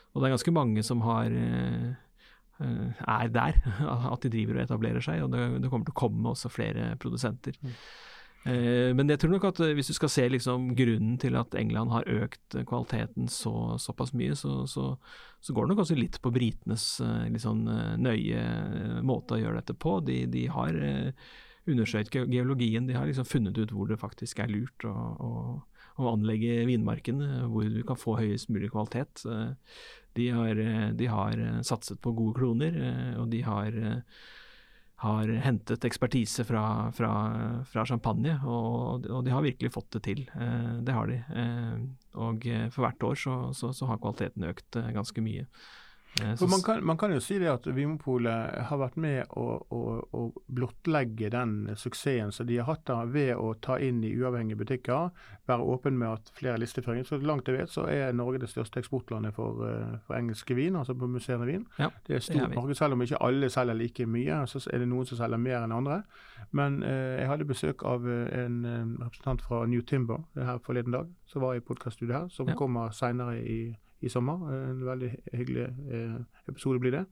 og 0.10 0.18
det 0.18 0.26
er 0.26 0.34
ganske 0.34 0.54
mange 0.56 0.82
som 0.82 1.04
har 1.06 1.30
er 2.58 3.30
der, 3.36 3.60
at 4.16 4.26
de 4.26 4.32
driver 4.34 4.58
og 4.58 4.64
etablerer 4.64 5.06
seg. 5.06 5.22
Og 5.28 5.30
det, 5.36 5.44
det 5.62 5.70
kommer 5.70 5.86
til 5.86 5.94
å 5.94 6.02
komme 6.02 6.34
også 6.34 6.50
flere 6.50 6.96
produsenter. 6.98 7.54
Mm. 7.62 7.78
Eh, 8.42 8.90
men 8.98 9.12
jeg 9.12 9.22
tror 9.22 9.36
nok 9.36 9.44
at 9.52 9.60
eh, 9.62 9.76
hvis 9.78 9.92
du 9.92 9.94
skal 9.94 10.10
se 10.10 10.24
liksom 10.32 10.72
grunnen 10.78 11.20
til 11.22 11.38
at 11.38 11.54
England 11.60 11.94
har 11.94 12.10
økt 12.10 12.56
eh, 12.58 12.66
kvaliteten 12.66 13.30
så, 13.30 13.78
såpass 13.82 14.16
mye, 14.18 14.34
så, 14.38 14.64
så, 14.70 14.96
så, 15.40 15.54
går 15.54 15.68
det 15.68 15.74
nok 15.76 15.84
også 15.84 15.98
litt 16.00 16.18
på 16.24 16.34
britenes 16.34 16.88
sånn 17.44 17.64
nøye 18.02 18.42
måte 19.06 19.38
å 19.38 19.42
gjøre 19.44 19.62
dette 19.62 19.78
på. 19.78 20.00
De, 20.08 20.24
de 20.32 20.48
har 20.50 20.74
undersøkt 21.70 22.18
geologien, 22.18 22.88
de 22.90 22.98
har 22.98 23.06
liksom 23.06 23.30
funnet 23.30 23.58
ut 23.62 23.74
hvor 23.76 23.92
det 23.92 24.02
faktisk 24.02 24.42
er 24.42 24.50
lurt 24.50 24.90
å, 24.90 24.94
å, 25.22 25.32
å 26.02 26.14
anlegge 26.16 26.64
vinmarkene, 26.66 27.46
hvor 27.54 27.70
du 27.70 27.82
kan 27.86 28.00
få 28.00 28.18
høyest 28.18 28.50
mulig 28.50 28.72
kvalitet. 28.74 29.22
De 30.18 30.32
har, 30.34 30.58
de 30.98 31.08
har 31.08 31.42
satset 31.64 32.02
på 32.02 32.16
gode 32.18 32.42
kloner, 32.42 32.82
og 33.22 33.30
de 33.32 33.46
har 33.46 33.78
har 35.02 35.30
hentet 35.42 35.86
ekspertise 35.88 36.44
fra, 36.46 36.64
fra, 36.94 37.12
fra 37.66 37.86
champagne, 37.90 38.36
og, 38.46 39.08
og, 39.10 39.24
de 39.26 39.34
har 39.34 39.42
virkelig 39.42 39.72
fått 39.74 39.90
det 39.98 40.04
til. 40.06 40.24
Eh, 40.38 40.74
det 40.86 40.94
har 40.94 41.10
de. 41.10 41.18
Eh, 41.42 41.80
og 42.22 42.46
for 42.74 42.86
hvert 42.86 43.06
år 43.08 43.18
så, 43.18 43.38
så, 43.58 43.72
så 43.74 43.90
har 43.90 44.02
kvaliteten 44.02 44.46
økt 44.52 44.78
eh, 44.78 44.92
ganske 44.94 45.24
mye. 45.26 45.48
Man 46.20 46.62
kan, 46.66 46.86
man 46.86 46.98
kan, 46.98 47.14
jo 47.14 47.22
si 47.24 47.38
det 47.40 47.48
at 47.48 47.68
Vinmonopolet 47.68 48.66
har 48.68 48.80
vært 48.82 48.98
med 49.00 49.32
å, 49.40 49.46
å, 49.72 49.82
å, 50.12 50.24
blottlegge 50.52 51.30
den 51.32 51.72
suksessen 51.80 52.34
som 52.36 52.50
de 52.50 52.58
har 52.60 52.68
hatt 52.68 52.84
da 52.90 52.98
ved 53.08 53.32
å 53.40 53.54
ta 53.64 53.78
inn 53.80 54.02
i 54.04 54.12
uavhengige 54.20 54.60
butikker, 54.60 55.14
være 55.48 55.68
åpen 55.74 55.96
med 55.98 56.12
at 56.12 56.32
flere 56.36 56.60
listeføringer. 56.60 57.08
Så 57.08 57.22
langt 57.24 57.48
jeg 57.48 57.62
vet 57.62 57.72
så 57.72 57.86
er 57.90 58.12
Norge 58.18 58.42
det 58.44 58.52
største 58.52 58.82
eksportlandet 58.84 59.36
for, 59.38 59.64
eh, 59.68 59.94
for 60.08 60.18
engelske 60.18 60.58
vin, 60.58 60.76
altså 60.76 60.98
på 61.00 61.08
musserende 61.10 61.48
vin. 61.48 61.64
Ja, 61.80 61.90
det 62.08 62.18
er 62.18 62.26
stort 62.26 62.56
marked, 62.56 62.76
selv 62.78 62.98
om 62.98 63.06
ikke 63.06 63.22
alle 63.24 63.50
selger 63.54 63.80
like 63.80 64.06
mye. 64.06 64.42
Så 64.52 64.62
er 64.68 64.84
det 64.84 64.90
noen 64.92 65.08
som 65.08 65.20
selger 65.22 65.40
mer 65.40 65.62
enn 65.64 65.76
andre. 65.76 66.02
Men 66.52 66.82
eh, 66.84 67.22
jeg 67.22 67.30
hadde 67.32 67.48
besøk 67.48 67.86
av 67.88 68.08
eh, 68.10 68.28
en, 68.44 68.66
en 68.68 68.98
representant 69.00 69.48
fra 69.48 69.64
New 69.66 69.82
Timber 69.88 70.26
her 70.36 70.60
forleden 70.66 70.92
dag, 70.92 71.08
som 71.26 71.48
var 71.48 71.56
i 71.56 71.64
podkaststudio 71.64 72.18
her, 72.18 72.28
som 72.36 72.52
ja. 72.52 72.58
kommer 72.60 72.92
senere 72.96 73.40
i 73.40 73.62
i 74.02 74.10
sommer. 74.10 74.44
En 74.56 74.84
veldig 74.86 75.12
hyggelig 75.34 75.70
episode 76.50 76.82
blir 76.82 76.96
det. 76.96 77.06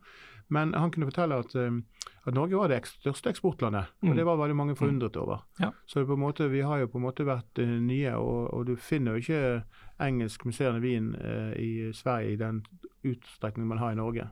Men 0.50 0.74
han 0.74 0.90
kunne 0.92 1.06
fortelle 1.06 1.38
at, 1.44 1.54
at 1.56 2.34
Norge 2.34 2.58
var 2.58 2.72
det 2.72 2.82
største 2.90 3.30
eksportlandet. 3.30 3.92
Og 4.02 4.16
det 4.18 4.26
var 4.26 4.40
veldig 4.40 4.58
mange 4.58 4.76
forundret 4.76 5.18
over. 5.22 5.44
Ja. 5.62 5.70
Så 5.86 6.02
måte, 6.18 6.50
vi 6.50 6.64
har 6.66 6.82
jo 6.82 6.90
på 6.90 6.98
en 6.98 7.06
måte 7.06 7.28
vært 7.28 7.62
nye, 7.62 8.16
og, 8.18 8.50
og 8.54 8.66
du 8.66 8.74
finner 8.76 9.14
jo 9.14 9.22
ikke 9.22 9.62
engelsk 10.02 10.48
musserende 10.50 10.82
vin 10.82 11.14
i 11.54 11.94
Sverige 11.94 12.34
i 12.34 12.42
den 12.42 12.64
utstrekning 13.06 13.68
man 13.70 13.78
har 13.78 13.94
i 13.94 14.00
Norge. 14.00 14.26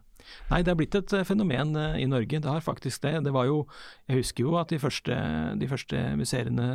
Nei, 0.50 0.62
det 0.65 0.74
er 0.74 0.78
blitt 0.80 0.96
et 0.98 1.13
fenomen 1.28 1.76
i 1.98 2.06
Norge. 2.10 2.41
Det 2.41 2.50
har 2.50 2.63
faktisk 2.65 3.04
det. 3.06 3.24
Det 3.24 3.34
var 3.34 3.46
jo 3.48 3.67
Jeg 4.08 4.24
husker 4.24 4.43
jo 4.43 4.56
at 4.60 4.70
de 4.70 4.80
første, 4.80 5.15
de 5.60 5.67
første 5.67 6.15
musserende 6.17 6.67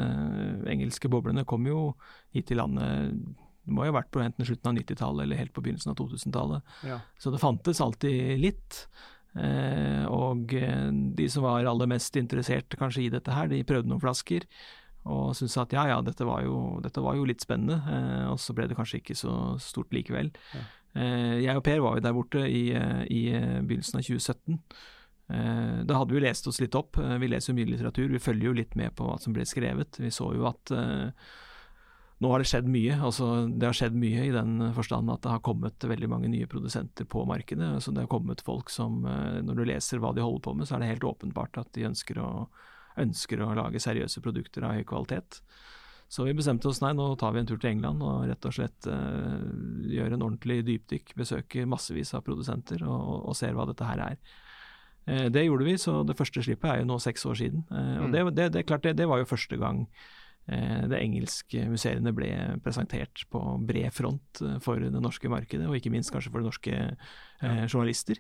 engelske 0.71 1.09
boblene 1.09 1.45
kom 1.45 1.66
jo 1.66 1.95
hit 2.33 2.47
til 2.47 2.61
landet 2.62 3.18
det 3.62 3.75
må 3.75 3.87
jo 3.87 3.92
ha 3.92 4.01
vært 4.01 4.12
på 4.14 4.22
enten 4.22 4.46
slutten 4.46 4.72
av 4.72 4.77
90-tallet 4.81 5.25
eller 5.25 5.38
helt 5.38 5.55
på 5.55 5.62
begynnelsen 5.64 5.92
av 5.92 5.98
2000-tallet. 6.01 6.77
Ja. 6.88 7.01
Så 7.20 7.31
det 7.31 7.40
fantes 7.42 7.81
alltid 7.85 8.40
litt. 8.42 8.85
Eh, 9.38 10.05
og 10.11 10.53
de 10.53 11.29
som 11.31 11.46
var 11.46 11.68
aller 11.70 11.90
mest 11.90 12.18
interessert 12.18 12.75
kanskje 12.79 13.07
i 13.07 13.12
dette 13.12 13.35
her, 13.35 13.51
de 13.53 13.62
prøvde 13.66 13.92
noen 13.92 14.03
flasker. 14.03 14.48
Og 15.03 15.33
syntes 15.35 15.59
at 15.59 15.75
ja 15.75 15.87
ja, 15.90 15.98
dette 16.05 16.27
var 16.27 16.44
jo, 16.46 16.79
dette 16.83 17.03
var 17.03 17.18
jo 17.18 17.27
litt 17.29 17.44
spennende. 17.44 17.79
Eh, 17.87 18.25
og 18.33 18.40
så 18.42 18.55
ble 18.57 18.66
det 18.70 18.79
kanskje 18.79 19.03
ikke 19.03 19.18
så 19.18 19.37
stort 19.62 19.94
likevel. 19.94 20.33
Ja. 20.57 20.64
Eh, 20.92 21.37
jeg 21.46 21.59
og 21.59 21.62
Per 21.66 21.85
var 21.87 21.98
jo 21.98 22.05
der 22.05 22.18
borte 22.18 22.42
i, 22.46 22.66
i 22.75 23.22
begynnelsen 23.31 24.03
av 24.03 24.11
2017. 24.11 24.59
Eh, 25.33 25.79
da 25.85 25.96
hadde 25.96 26.14
vi 26.14 26.20
lest 26.20 26.46
oss 26.46 26.61
litt 26.61 26.75
opp. 26.79 26.98
Eh, 26.98 27.16
vi 27.22 27.31
leser 27.31 27.53
jo 27.53 27.59
mye 27.61 27.70
litteratur. 27.70 28.11
Vi 28.12 28.22
følger 28.22 28.51
jo 28.51 28.59
litt 28.59 28.77
med 28.79 28.94
på 28.98 29.07
hva 29.07 29.18
som 29.20 29.35
ble 29.37 29.46
skrevet. 29.48 30.01
Vi 30.03 30.11
så 30.12 30.33
jo 30.37 30.46
at 30.51 30.72
eh, 30.77 31.33
nå 32.23 32.31
har 32.31 32.43
det 32.43 32.49
skjedd 32.51 32.69
mye. 32.71 32.97
altså 33.03 33.29
Det 33.51 33.67
har 33.67 33.77
skjedd 33.77 33.97
mye 33.99 34.29
i 34.29 34.35
den 34.35 34.69
forstand 34.77 35.11
at 35.11 35.25
det 35.25 35.33
har 35.35 35.43
kommet 35.45 35.89
veldig 35.91 36.11
mange 36.11 36.31
nye 36.31 36.49
produsenter 36.51 37.09
på 37.11 37.25
markedet. 37.29 37.75
altså 37.79 37.93
Det 37.93 38.05
har 38.05 38.13
kommet 38.13 38.45
folk 38.47 38.71
som, 38.71 39.03
når 39.03 39.59
du 39.59 39.65
leser 39.67 40.03
hva 40.03 40.15
de 40.15 40.25
holder 40.25 40.45
på 40.47 40.55
med, 40.55 40.69
så 40.69 40.77
er 40.77 40.85
det 40.85 40.93
helt 40.95 41.09
åpenbart 41.11 41.59
at 41.65 41.73
de 41.75 41.89
ønsker 41.91 42.23
å, 42.23 42.31
ønsker 43.03 43.43
å 43.43 43.55
lage 43.59 43.83
seriøse 43.83 44.23
produkter 44.23 44.69
av 44.69 44.79
høy 44.79 44.87
kvalitet. 44.87 45.43
Så 46.13 46.27
vi 46.27 46.35
bestemte 46.37 46.69
oss 46.69 46.83
nei, 46.83 46.91
nå 46.93 47.07
tar 47.17 47.33
vi 47.33 47.41
en 47.41 47.47
tur 47.49 47.57
til 47.57 47.71
England 47.71 48.03
og 48.05 48.27
rett 48.29 48.45
og 48.45 48.53
slett 48.53 48.85
uh, 48.85 49.45
gjør 49.89 50.13
en 50.13 50.25
ordentlig 50.27 50.59
dypdykk. 50.67 51.15
Besøker 51.17 51.69
massevis 51.73 52.13
av 52.13 52.21
produsenter 52.27 52.85
og, 52.85 53.31
og 53.31 53.37
ser 53.39 53.57
hva 53.57 53.65
dette 53.71 53.87
her 53.89 54.03
er. 54.11 54.19
Uh, 55.09 55.31
det 55.33 55.47
gjorde 55.47 55.71
vi, 55.71 55.79
så 55.81 56.03
det 56.05 56.19
første 56.19 56.45
slippet 56.45 56.69
er 56.69 56.83
jo 56.83 56.91
nå 56.91 56.99
seks 57.01 57.25
år 57.31 57.39
siden. 57.41 57.65
Uh, 57.73 58.03
og 58.05 58.13
det, 58.13 58.27
det, 58.37 58.51
det, 58.59 58.67
klart, 58.69 58.85
det, 58.85 58.99
det 59.01 59.09
var 59.09 59.23
jo 59.23 59.31
første 59.31 59.57
gang 59.57 59.87
det 60.47 60.99
engelske 60.99 61.69
museene 61.71 62.11
ble 62.17 62.31
presentert 62.65 63.23
på 63.31 63.41
bred 63.63 63.95
front 63.95 64.41
for 64.65 64.83
det 64.83 65.03
norske 65.03 65.31
markedet, 65.31 65.69
og 65.69 65.77
ikke 65.79 65.93
minst 65.95 66.11
kanskje 66.11 66.33
for 66.35 66.43
norske 66.43 66.81
journalister. 67.71 68.19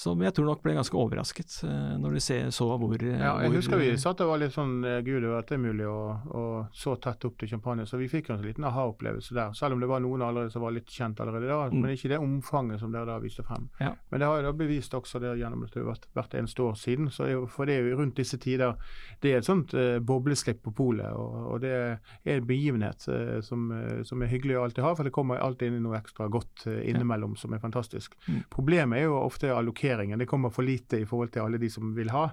Som 0.00 0.22
jeg 0.24 0.32
tror 0.32 0.46
nok 0.48 0.62
ble 0.64 0.72
ganske 0.78 0.96
overrasket 0.96 1.58
uh, 1.66 1.96
når 2.00 2.16
de 2.16 2.20
så 2.54 2.68
hvor 2.70 2.94
Ja, 3.04 3.34
jeg 3.42 3.50
hvor, 3.50 3.56
husker 3.58 3.80
vi 3.80 3.90
satt 4.00 4.22
og 4.24 4.30
var 4.30 4.40
litt 4.40 4.54
sånn 4.54 4.78
Gud, 5.04 5.26
at 5.36 5.50
det 5.50 5.58
er 5.58 5.62
mulig 5.62 5.86
å, 5.88 5.98
å 6.32 6.44
så 6.72 6.94
tett 7.02 7.24
opp 7.28 7.36
til 7.40 7.50
champagne. 7.50 7.84
Så 7.88 7.98
vi 8.00 8.08
fikk 8.10 8.30
en 8.30 8.40
liten 8.44 8.64
aha-opplevelse 8.68 9.36
der. 9.36 9.52
Selv 9.58 9.76
om 9.76 9.82
det 9.82 9.90
var 9.90 10.02
noen 10.04 10.24
allerede 10.24 10.52
som 10.54 10.64
var 10.64 10.74
litt 10.74 10.88
kjent 10.90 11.20
allerede 11.20 11.50
da. 11.50 11.58
Mm. 11.68 11.82
Men 11.82 11.94
ikke 11.94 12.12
det 12.12 12.20
omfanget 12.22 12.80
som 12.80 12.94
dere 12.94 13.08
da 13.08 13.18
viste 13.22 13.44
frem. 13.46 13.68
Ja. 13.80 13.92
Men 14.10 14.22
det 14.22 14.30
har 14.30 14.40
jo 14.40 14.46
da 14.48 14.54
bevist 14.56 14.96
også 14.96 15.20
det 15.22 15.34
gjennom 15.40 15.66
at 15.66 15.74
det 15.74 15.82
har 15.82 15.90
vært 15.90 16.08
hvert 16.16 16.36
eneste 16.40 16.64
år 16.64 16.78
siden. 16.80 17.10
Så 17.12 17.28
for 17.52 17.68
det 17.68 17.76
er 17.76 17.90
jo 17.90 18.00
rundt 18.00 18.16
disse 18.20 18.38
tider 18.40 18.78
det 19.20 19.34
er 19.34 19.42
et 19.42 19.48
sånt 19.48 19.74
eh, 19.76 19.98
bobleslipp 20.00 20.62
på 20.64 20.74
polet. 20.76 21.10
Og, 21.12 21.36
og, 21.54 21.60
det 21.64 21.74
er 21.74 22.38
en 22.38 22.48
begivenhet 22.48 23.04
eh, 23.12 23.38
som, 23.44 23.68
som, 24.06 24.22
er 24.22 24.32
hyggelig 24.32 24.56
å 24.56 24.64
alltid 24.64 24.86
ha, 24.86 24.94
for 24.96 25.08
det 25.08 25.14
kommer 25.14 25.42
alltid 25.42 25.74
inn 25.74 25.84
noe 25.84 25.98
ekstra 26.00 26.30
godt 26.32 26.66
innimellom 26.70 27.36
ja. 27.36 27.42
som 27.42 27.56
er 27.56 27.62
fantastisk. 27.62 28.16
Mm. 28.28 28.42
Problemet 28.52 29.02
er 29.02 29.08
jo 29.10 29.18
ofte 29.20 29.52
allokering 29.52 29.89
det 29.98 30.28
kommer 30.28 30.50
for 30.50 30.66
lite 30.66 31.00
i 31.00 31.06
forhold 31.08 31.32
til 31.32 31.42
alle 31.42 31.58
de 31.58 31.70
som 31.70 31.94
vil 31.96 32.10
ha. 32.14 32.30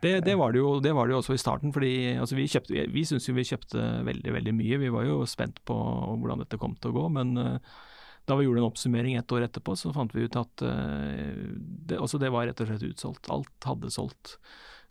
Det, 0.00 0.20
det, 0.24 0.34
var, 0.34 0.52
det, 0.52 0.62
jo, 0.62 0.80
det 0.80 0.92
var, 0.96 1.06
det 1.06 1.14
jo, 1.14 1.20
også 1.20 1.36
i 1.36 1.40
starten. 1.40 1.72
fordi 1.72 2.16
altså, 2.16 2.36
Vi, 2.36 2.48
kjøpte, 2.48 2.72
vi, 2.72 2.86
vi 2.88 3.04
syns 3.04 3.28
jo 3.28 3.36
vi 3.36 3.44
kjøpte 3.44 3.84
veldig 4.06 4.32
veldig 4.32 4.54
mye. 4.56 4.80
Vi 4.80 4.92
var 4.92 5.04
jo 5.04 5.20
spent 5.28 5.60
på 5.68 5.76
hvordan 5.76 6.40
dette 6.44 6.58
kom 6.60 6.76
til 6.80 6.92
å 6.92 6.96
gå. 6.96 7.04
Men 7.18 7.36
uh, 7.36 7.76
da 8.28 8.38
vi 8.38 8.46
gjorde 8.46 8.64
en 8.64 8.70
oppsummering 8.70 9.18
et 9.18 9.36
år 9.36 9.44
etterpå, 9.48 9.76
så 9.76 9.92
fant 9.92 10.14
vi 10.16 10.24
ut 10.24 10.40
at 10.40 10.64
uh, 10.64 11.44
det, 11.60 12.00
altså, 12.00 12.20
det 12.22 12.32
var 12.32 12.48
rett 12.48 12.64
og 12.64 12.70
slett 12.70 12.88
utsolgt. 12.88 13.28
Alt 13.32 13.68
hadde 13.68 13.92
solgt. 13.92 14.38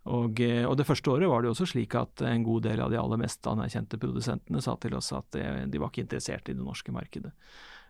Og, 0.09 0.39
og, 0.39 0.75
det 0.79 0.87
første 0.87 1.11
året 1.11 1.29
var 1.29 1.43
det 1.43 1.51
også 1.51 1.67
slik 1.69 1.93
at 1.99 2.21
en 2.25 2.45
god 2.45 2.63
del 2.69 2.79
av 2.81 2.93
de 2.93 2.97
aller 2.97 3.19
mest 3.19 3.45
anerkjente 3.49 3.99
produsentene 3.99 4.61
sa 4.63 4.77
til 4.81 4.95
oss 4.97 5.11
at 5.13 5.35
de 5.35 5.81
var 5.81 5.91
ikke 5.91 6.05
interessert 6.05 6.49
i 6.49 6.55
det 6.55 6.65
norske 6.65 6.93
markedet. 6.95 7.33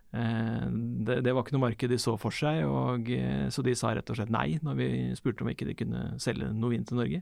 Det, 0.09 1.19
det, 1.21 1.33
var 1.35 1.43
ikke 1.43 1.53
noe 1.53 1.67
marked 1.67 1.91
de 1.91 1.99
så 2.01 2.15
for 2.17 2.33
seg, 2.33 2.63
og, 2.65 3.11
så 3.53 3.63
de 3.65 3.75
sa 3.77 3.91
rett 3.93 4.09
og 4.09 4.17
slett 4.17 4.31
nei 4.33 4.55
når 4.65 4.79
vi 4.79 4.87
spurte 5.19 5.45
om 5.45 5.51
ikke 5.51 5.67
de 5.69 5.75
kunne 5.77 6.01
selge 6.21 6.49
noe 6.49 6.73
vin 6.73 6.87
til 6.87 6.97
Norge. 6.97 7.19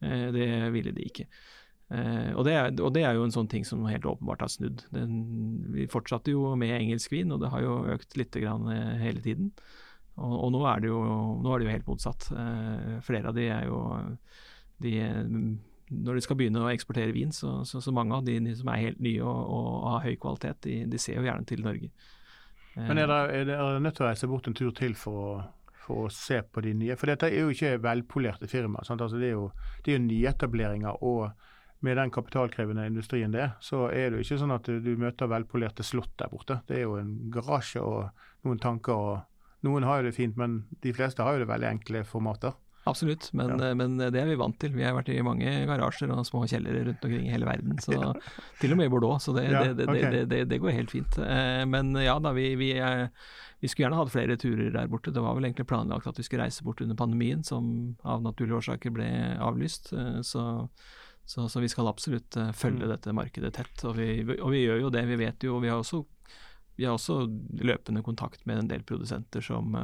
Det 0.00 0.48
ville 0.74 0.92
de 0.96 1.06
ikke. 1.08 1.24
Og 2.36 2.44
det, 2.46 2.52
er, 2.54 2.68
og 2.84 2.92
det 2.94 3.06
er 3.08 3.16
jo 3.16 3.24
en 3.24 3.32
sånn 3.34 3.48
ting 3.50 3.64
som 3.64 3.88
helt 3.88 4.04
åpenbart 4.06 4.44
har 4.44 4.52
snudd. 4.52 4.84
Den, 4.92 5.14
vi 5.72 5.88
fortsatte 5.90 6.34
jo 6.34 6.52
med 6.60 6.76
engelsk 6.76 7.12
vin, 7.16 7.32
og 7.32 7.40
det 7.42 7.50
har 7.54 7.64
jo 7.64 7.78
økt 7.96 8.16
litt 8.20 8.36
hele 8.36 9.24
tiden. 9.24 9.50
Og, 10.20 10.36
og 10.36 10.52
nå, 10.54 10.60
er 10.68 10.86
jo, 10.90 11.00
nå, 11.40 11.50
er 11.54 11.60
det 11.60 11.70
jo, 11.70 11.74
helt 11.78 11.88
motsatt. 11.88 12.28
Flere 13.08 13.32
av 13.32 13.36
de 13.36 13.48
er 13.48 13.66
jo 13.68 13.80
de, 14.84 14.94
når 15.90 16.18
de 16.18 16.24
skal 16.24 16.38
begynne 16.38 16.62
å 16.62 16.70
eksportere 16.70 17.14
vin, 17.14 17.32
så, 17.34 17.60
så, 17.66 17.82
så 17.82 17.92
mange 17.94 18.14
av 18.16 18.26
de, 18.26 18.38
de, 18.44 18.54
som 18.56 18.70
er 18.70 18.84
helt 18.84 19.00
nye 19.02 19.22
og, 19.26 19.54
og 19.56 19.86
har 19.96 20.04
høy 20.06 20.16
kvalitet, 20.22 20.60
de, 20.66 20.76
de, 20.90 21.00
ser 21.02 21.18
jo 21.18 21.26
gjerne 21.26 21.48
til 21.48 21.64
Norge. 21.66 21.90
Men 22.76 23.02
er 23.02 23.10
dere, 23.10 23.32
er 23.34 23.48
dere 23.48 23.80
nødt 23.82 23.98
til 23.98 24.06
å 24.06 24.10
reise 24.10 24.28
bort 24.30 24.46
en 24.46 24.56
tur 24.56 24.70
til 24.76 24.94
for 24.98 25.20
å, 25.20 25.30
for 25.82 26.06
å 26.06 26.12
se 26.14 26.38
på 26.46 26.62
de 26.64 26.76
nye? 26.78 26.96
For 26.98 27.10
dette 27.10 27.28
er 27.28 27.42
jo 27.42 27.54
ikke 27.54 27.80
velpolerte 27.82 28.48
firmaer. 28.50 28.86
Altså, 28.86 29.18
det, 29.18 29.32
er 29.32 29.34
jo, 29.34 29.48
det 29.82 29.92
er 29.92 29.98
jo 29.98 30.04
nyetableringer. 30.06 31.02
og 31.02 31.48
med 31.80 31.96
den 31.96 32.10
kapitalkrevende 32.12 32.84
industrien 32.86 33.32
det 33.32 33.40
er, 33.40 33.52
så 33.64 33.86
er 33.88 34.10
det 34.10 34.18
jo 34.18 34.24
ikke 34.26 34.36
sånn 34.42 34.52
at 34.52 34.66
du 34.68 34.90
møter 35.00 35.30
velpolerte 35.32 35.84
slott 35.86 36.12
der 36.20 36.28
borte. 36.28 36.58
Det 36.68 36.76
er 36.76 36.82
jo 36.84 36.98
en 37.00 37.14
garasje 37.32 37.80
og 37.80 38.10
noen 38.44 38.60
tanker. 38.60 38.92
og 38.92 39.64
Noen 39.64 39.86
har 39.88 40.00
jo 40.00 40.10
det 40.10 40.16
fint, 40.18 40.36
men 40.36 40.66
de 40.84 40.92
fleste 40.92 41.24
har 41.24 41.38
jo 41.38 41.44
det 41.44 41.48
veldig 41.48 41.70
enkle 41.70 42.04
formater. 42.04 42.52
Absolutt, 42.88 43.32
men, 43.32 43.58
ja. 43.60 43.74
men, 43.76 43.98
det 44.00 44.16
er 44.16 44.28
vi 44.30 44.38
vant 44.40 44.56
til. 44.60 44.72
Vi 44.72 44.84
har 44.86 44.94
vært 44.96 45.10
i 45.12 45.18
mange 45.24 45.50
garasjer 45.68 46.08
og 46.14 46.24
små 46.24 46.46
kjellere 46.48 46.86
rundt 46.86 47.02
omkring 47.04 47.26
i 47.28 47.32
hele 47.34 47.48
verden. 47.48 47.76
Så, 47.84 47.92
ja. 47.98 48.12
Til 48.60 48.72
og 48.72 48.80
med 48.80 48.88
i 48.88 48.92
Bordeaux, 48.94 49.20
så 49.20 49.34
det, 49.36 49.44
ja, 49.52 49.66
det, 49.76 49.84
okay. 49.84 50.22
det, 50.24 50.40
det, 50.48 50.58
går 50.62 50.72
helt 50.78 50.94
fint. 50.94 51.18
Eh, 51.20 51.64
men 51.68 51.92
ja 52.00 52.16
da, 52.24 52.32
vi, 52.36 52.54
vi, 52.56 52.70
vi, 52.72 53.68
skulle 53.68 53.84
gjerne 53.84 53.98
hatt 54.00 54.12
flere 54.14 54.38
turer 54.40 54.72
der 54.72 54.88
borte. 54.88 55.12
Det 55.12 55.24
var 55.24 55.36
vel 55.36 55.50
egentlig 55.50 55.68
planlagt 55.68 56.08
at 56.08 56.22
vi 56.22 56.24
skulle 56.24 56.46
reise 56.48 56.64
bort 56.64 56.80
under 56.80 56.96
pandemien, 56.96 57.44
som 57.44 57.68
av 58.00 58.24
naturlige 58.24 58.62
årsaker 58.62 58.96
ble 58.96 59.10
avlyst. 59.36 59.92
Eh, 59.92 60.22
så, 60.24 60.46
så, 61.28 61.50
så 61.52 61.60
vi 61.60 61.68
skal 61.68 61.90
absolutt 61.92 62.40
eh, 62.40 62.54
følge 62.56 62.86
mm. 62.86 62.94
dette 62.94 63.16
markedet 63.20 63.52
tett. 63.60 63.84
Og 63.84 64.00
vi, 64.00 64.14
og 64.38 64.56
vi, 64.56 64.64
gjør 64.64 64.86
jo 64.86 64.94
det. 64.96 65.04
Vi 65.12 65.20
vet 65.20 65.50
jo, 65.50 65.60
vi 65.60 65.68
har 65.68 65.84
også, 65.84 66.00
vi 66.80 66.88
har 66.88 66.96
også 66.96 67.26
løpende 67.60 68.00
kontakt 68.08 68.48
med 68.48 68.64
en 68.64 68.72
del 68.72 68.88
produsenter 68.88 69.44
som 69.44 69.76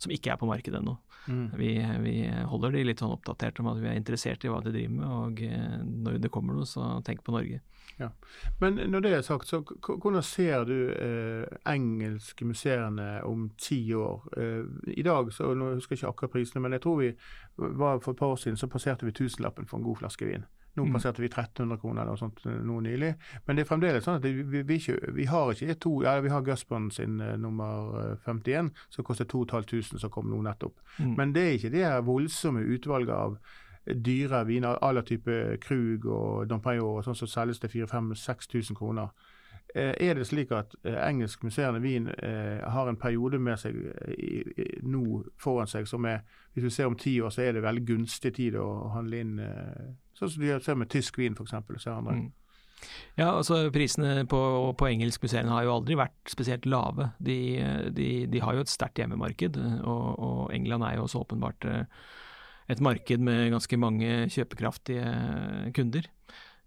som 0.00 0.12
ikke 0.14 0.32
er 0.32 0.40
på 0.40 0.48
markedet 0.48 0.80
ennå. 0.80 0.96
Mm. 1.26 1.46
Vi, 1.58 1.70
vi, 2.00 2.14
holder 2.48 2.72
de 2.74 2.84
litt 2.86 3.02
sånn 3.02 3.12
oppdatert 3.12 3.60
om 3.60 3.68
at 3.72 3.80
vi 3.82 3.90
er 3.90 3.98
interessert 3.98 4.44
i 4.44 4.52
hva 4.52 4.62
de 4.64 4.72
driver 4.72 4.94
med, 4.94 5.10
og 5.10 5.42
eh, 5.44 5.82
når 6.06 6.22
det 6.24 6.32
kommer 6.32 6.56
noe, 6.56 6.68
så 6.68 6.94
tenk 7.06 7.22
på 7.26 7.34
Norge. 7.34 7.60
Ja. 8.00 8.08
Men 8.62 8.78
når 8.88 9.04
det 9.04 9.10
er 9.12 9.24
sagt, 9.26 9.50
så 9.50 9.60
hvordan 9.60 10.22
ser 10.24 10.64
du 10.64 10.76
eh, 10.94 11.58
engelske 11.68 12.48
museene 12.48 13.08
om 13.28 13.50
ti 13.60 13.82
år? 13.94 14.24
Eh, 14.40 14.94
I 14.96 15.04
dag, 15.04 15.28
så 15.36 15.52
nå 15.52 15.74
husker 15.74 15.96
jeg 15.96 16.00
ikke 16.00 16.14
akkurat 16.14 16.36
prisene, 16.38 16.64
men 16.64 16.78
jeg 16.78 16.84
tror 16.86 17.02
vi 17.02 17.12
var 17.56 18.00
for 18.00 18.14
et 18.14 18.22
par 18.22 18.32
år 18.32 18.40
siden 18.40 18.56
så 18.56 18.70
passerte 18.72 19.04
vi 19.08 19.16
tusenlappen 19.16 19.68
for 19.68 19.80
en 19.80 19.84
god 19.84 20.00
flaske 20.00 20.28
vin. 20.28 20.48
Nå 20.74 20.84
mm. 20.84 20.92
passerte 20.94 21.22
vi 21.22 21.28
1300 21.28 21.78
kroner 21.80 22.02
eller 22.02 22.14
noe 22.14 22.20
sånt 22.20 22.44
eh, 22.46 22.58
nå 22.66 22.80
nylig. 22.84 23.14
Men 23.46 23.56
det 23.56 23.64
er 23.64 23.70
fremdeles 23.70 24.04
sånn 24.06 24.20
at 24.20 24.26
vi, 24.26 24.44
vi, 24.46 24.62
vi, 24.66 24.76
ikke, 24.78 25.14
vi 25.16 25.26
har 25.30 25.50
ikke 25.54 25.78
to 25.82 25.96
ja, 26.04 26.18
Vi 26.22 26.30
har 26.30 26.44
Gusbond 26.46 26.94
sin 26.94 27.18
uh, 27.22 27.34
nummer 27.40 28.14
51, 28.26 28.70
eh, 28.70 28.84
som 28.94 29.06
koster 29.06 29.26
2500, 29.30 29.98
som 29.98 30.14
kom 30.14 30.30
nå 30.30 30.38
nettopp. 30.46 30.78
Mm. 30.98 31.16
Men 31.18 31.34
det 31.34 31.46
er 31.46 31.58
ikke 31.58 31.74
det 31.74 31.84
her 31.86 32.06
voldsomme 32.06 32.62
utvalget 32.62 33.16
av 33.16 33.40
dyre 33.90 34.44
viner 34.46 34.78
à 34.84 34.92
la 34.92 35.02
type 35.02 35.56
Krug 35.64 36.06
og 36.06 36.48
Dom 36.48 36.60
og 36.62 37.04
sånn 37.04 37.16
som 37.16 37.28
selges 37.28 37.58
til 37.58 37.72
4000-6000 37.80 38.78
kroner. 38.78 39.10
Eh, 39.74 39.94
er 40.08 40.14
det 40.18 40.26
slik 40.26 40.50
at 40.54 40.72
eh, 40.82 40.96
engelsk 40.98 41.44
musserende 41.46 41.80
vin 41.82 42.08
eh, 42.10 42.58
har 42.66 42.88
en 42.90 42.98
periode 42.98 43.38
med 43.38 43.58
seg 43.60 43.76
nå 44.82 45.22
foran 45.38 45.70
seg 45.70 45.86
som 45.86 46.06
er 46.10 46.24
Hvis 46.54 46.64
vi 46.64 46.70
ser 46.74 46.90
om 46.90 46.96
ti 46.98 47.20
år, 47.22 47.30
så 47.30 47.44
er 47.44 47.52
det 47.54 47.62
veldig 47.62 47.84
gunstig 47.86 48.34
tid 48.34 48.56
å 48.58 48.90
handle 48.96 49.20
inn 49.22 49.36
Sånn 50.18 50.30
som 50.32 50.42
du 50.42 50.48
ser 50.60 50.74
med 50.74 50.90
tysk 50.90 51.18
vin, 51.18 51.36
f.eks. 51.38 51.86
Mm. 51.86 52.32
Ja, 53.14 53.30
altså 53.36 53.70
Prisene 53.70 54.26
på, 54.26 54.40
på 54.76 54.88
engelskmuseene 54.88 55.52
har 55.54 55.64
jo 55.64 55.76
aldri 55.78 55.96
vært 55.96 56.18
spesielt 56.28 56.66
lave. 56.66 57.12
De, 57.22 57.38
de, 57.94 58.08
de 58.26 58.42
har 58.42 58.56
jo 58.56 58.64
et 58.64 58.72
sterkt 58.72 58.98
hjemmemarked, 58.98 59.56
og, 59.80 60.04
og, 60.18 60.42
England 60.52 60.84
er 60.84 60.98
jo 60.98 61.06
også 61.06 61.22
åpenbart 61.22 61.68
et 62.68 62.82
marked 62.84 63.24
med 63.24 63.52
ganske 63.54 63.80
mange 63.80 64.10
kjøpekraftige 64.34 65.72
kunder. 65.78 66.10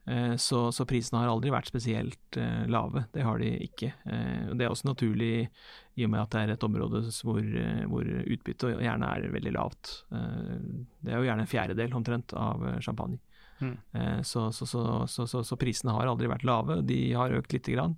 Eh, 0.05 0.35
så, 0.35 0.71
så, 0.71 0.85
prisene 0.85 1.21
har 1.21 1.31
aldri 1.31 1.51
vært 1.53 1.69
spesielt 1.71 2.37
eh, 2.39 2.65
lave, 2.67 3.05
det 3.15 3.23
har 3.23 3.39
de 3.39 3.51
ikke. 3.67 3.93
Eh, 4.03 4.51
det 4.51 4.65
er 4.65 4.73
også 4.73 4.89
naturlig 4.89 5.47
i 5.95 6.03
og 6.03 6.11
med 6.11 6.23
at 6.25 6.33
det 6.33 6.41
er 6.41 6.53
et 6.55 6.65
område 6.67 7.03
hvor, 7.23 7.43
hvor 7.91 8.09
utbyttet 8.35 8.81
gjerne 8.81 9.11
er 9.13 9.29
veldig 9.29 9.53
lavt. 9.53 9.91
Det 10.09 11.11
er 11.11 11.19
jo 11.21 11.27
gjerne 11.27 11.45
en 11.45 11.51
fjerdedel 11.51 11.93
omtrent 11.93 12.33
av 12.33 12.65
champagne. 12.81 13.19
Mm. 13.61 13.75
Så, 14.25 14.47
så, 14.57 14.65
så, 15.05 15.57
prisene 15.61 15.93
har 15.93 16.09
aldri 16.09 16.31
vært 16.31 16.47
lave, 16.49 16.79
de 16.81 16.97
har 17.13 17.35
økt 17.37 17.53
lite 17.53 17.75
grann. 17.75 17.93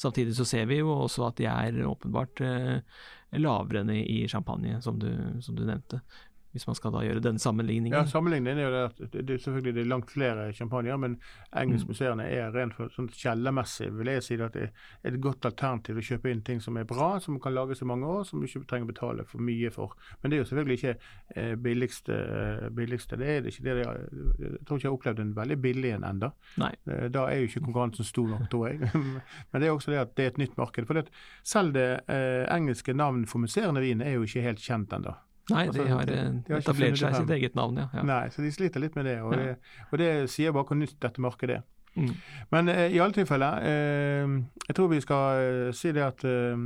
Samtidig 0.00 0.32
så 0.38 0.48
ser 0.48 0.64
vi 0.72 0.80
jo 0.80 0.88
også 0.94 1.28
at 1.28 1.36
de 1.36 1.50
er 1.52 1.84
åpenbart 1.84 2.40
lavere 3.36 3.84
enn 3.84 3.92
i 3.92 4.24
champagne, 4.24 4.80
som 4.80 4.96
du, 4.96 5.12
som 5.44 5.60
du 5.60 5.66
nevnte 5.68 6.00
hvis 6.54 6.68
man 6.68 6.76
skal 6.78 6.94
da 6.94 7.02
gjøre 7.02 7.22
den 7.22 7.38
sammenligningen. 7.42 7.96
Ja, 7.98 8.06
Sammenligningen 8.06 8.60
er 8.60 8.68
jo 8.68 8.72
det 8.74 8.82
at 8.86 9.00
det, 9.12 9.22
det, 9.26 9.38
selvfølgelig 9.42 9.74
det 9.74 9.82
er 9.82 9.90
langt 9.90 10.12
flere 10.14 10.46
champagner, 10.54 10.98
men 11.02 11.16
engelskmuseene 11.50 12.22
mm. 12.22 12.34
er 12.38 12.54
rent 12.54 12.76
for, 12.76 12.92
sånn 12.94 13.08
kjellermessig 13.10 13.90
vil 13.98 14.12
jeg 14.12 14.24
si 14.24 14.38
at 14.38 14.54
det 14.54 14.68
er 14.68 15.10
et 15.10 15.18
godt 15.22 15.48
alternativ 15.50 15.98
å 15.98 16.04
kjøpe 16.06 16.30
inn 16.30 16.44
ting 16.46 16.62
som 16.62 16.78
er 16.78 16.86
bra, 16.86 17.16
som 17.22 17.40
kan 17.42 17.56
lages 17.56 17.82
i 17.82 17.88
mange 17.90 18.06
år, 18.06 18.22
som 18.28 18.38
du 18.38 18.46
ikke 18.46 18.62
trenger 18.70 18.86
å 18.86 18.92
betale 18.92 19.26
for 19.26 19.42
mye 19.42 19.72
for. 19.74 19.96
Men 20.22 20.30
det 20.30 20.38
er 20.38 20.44
jo 20.44 20.48
selvfølgelig 20.52 20.78
ikke 20.78 20.94
eh, 21.34 21.50
billigste, 21.66 22.20
eh, 22.38 22.68
billigste. 22.78 23.18
Det 23.18 23.32
er 23.34 23.42
det 23.42 23.54
ikke. 23.54 23.66
Det 23.66 23.74
er, 23.74 24.06
jeg 24.44 24.62
tror 24.62 24.78
ikke 24.78 24.86
jeg 24.86 24.92
har 24.92 24.98
opplevd 25.00 25.24
en 25.24 25.34
veldig 25.40 25.58
billig 25.66 25.92
en 25.98 26.08
ennå. 26.12 26.30
Eh, 26.62 27.06
da 27.10 27.26
er 27.26 27.42
jo 27.42 27.50
ikke 27.50 27.64
konkurransen 27.66 28.06
stor 28.06 28.30
nok, 28.36 28.46
tror 28.52 28.70
jeg. 28.70 28.94
men 29.50 29.58
det 29.58 29.68
er 29.68 29.74
også 29.74 29.94
det 29.94 30.02
at 30.04 30.14
det 30.14 30.28
er 30.28 30.34
et 30.36 30.42
nytt 30.44 30.58
marked. 30.60 30.86
For 30.86 31.00
det, 31.00 31.08
selv 31.42 31.74
det 31.74 31.88
eh, 32.06 32.46
engelske 32.54 32.94
navnet 32.94 33.30
for 33.30 33.42
musserende 33.42 33.82
vin 33.82 34.04
er 34.04 34.18
jo 34.18 34.28
ikke 34.28 34.46
helt 34.46 34.62
kjent 34.62 34.94
ennå. 34.94 35.18
Nei, 35.52 35.66
de 35.68 35.84
har, 35.90 36.06
de, 36.08 36.16
de 36.46 36.54
har 36.54 36.62
etablert 36.62 36.96
seg 36.96 37.14
sitt 37.18 37.30
eget 37.36 37.56
navn, 37.58 37.76
ja. 37.82 37.90
ja. 37.92 38.02
Nei, 38.08 38.22
så 38.32 38.40
de 38.40 38.52
sliter 38.54 38.80
litt 38.80 38.96
med 38.96 39.04
det. 39.10 39.18
Og, 39.20 39.34
ja. 39.36 39.52
det, 39.52 39.78
og 39.90 40.00
det, 40.00 40.10
sier 40.32 40.54
bare 40.56 40.70
hvor 40.70 40.78
nytt 40.80 40.96
dette 41.04 41.20
markedet 41.20 41.60
er. 41.60 41.64
Mm. 41.94 42.10
Men 42.50 42.68
eh, 42.72 42.96
i 42.96 42.98
alle 42.98 43.14
tilfeller, 43.14 43.60
eh, 43.68 44.36
jeg 44.66 44.76
tror 44.76 44.88
vi 44.90 45.00
skal 45.04 45.42
eh, 45.42 45.74
si 45.76 45.92
det 45.94 46.02
at 46.02 46.24
eh, 46.26 46.64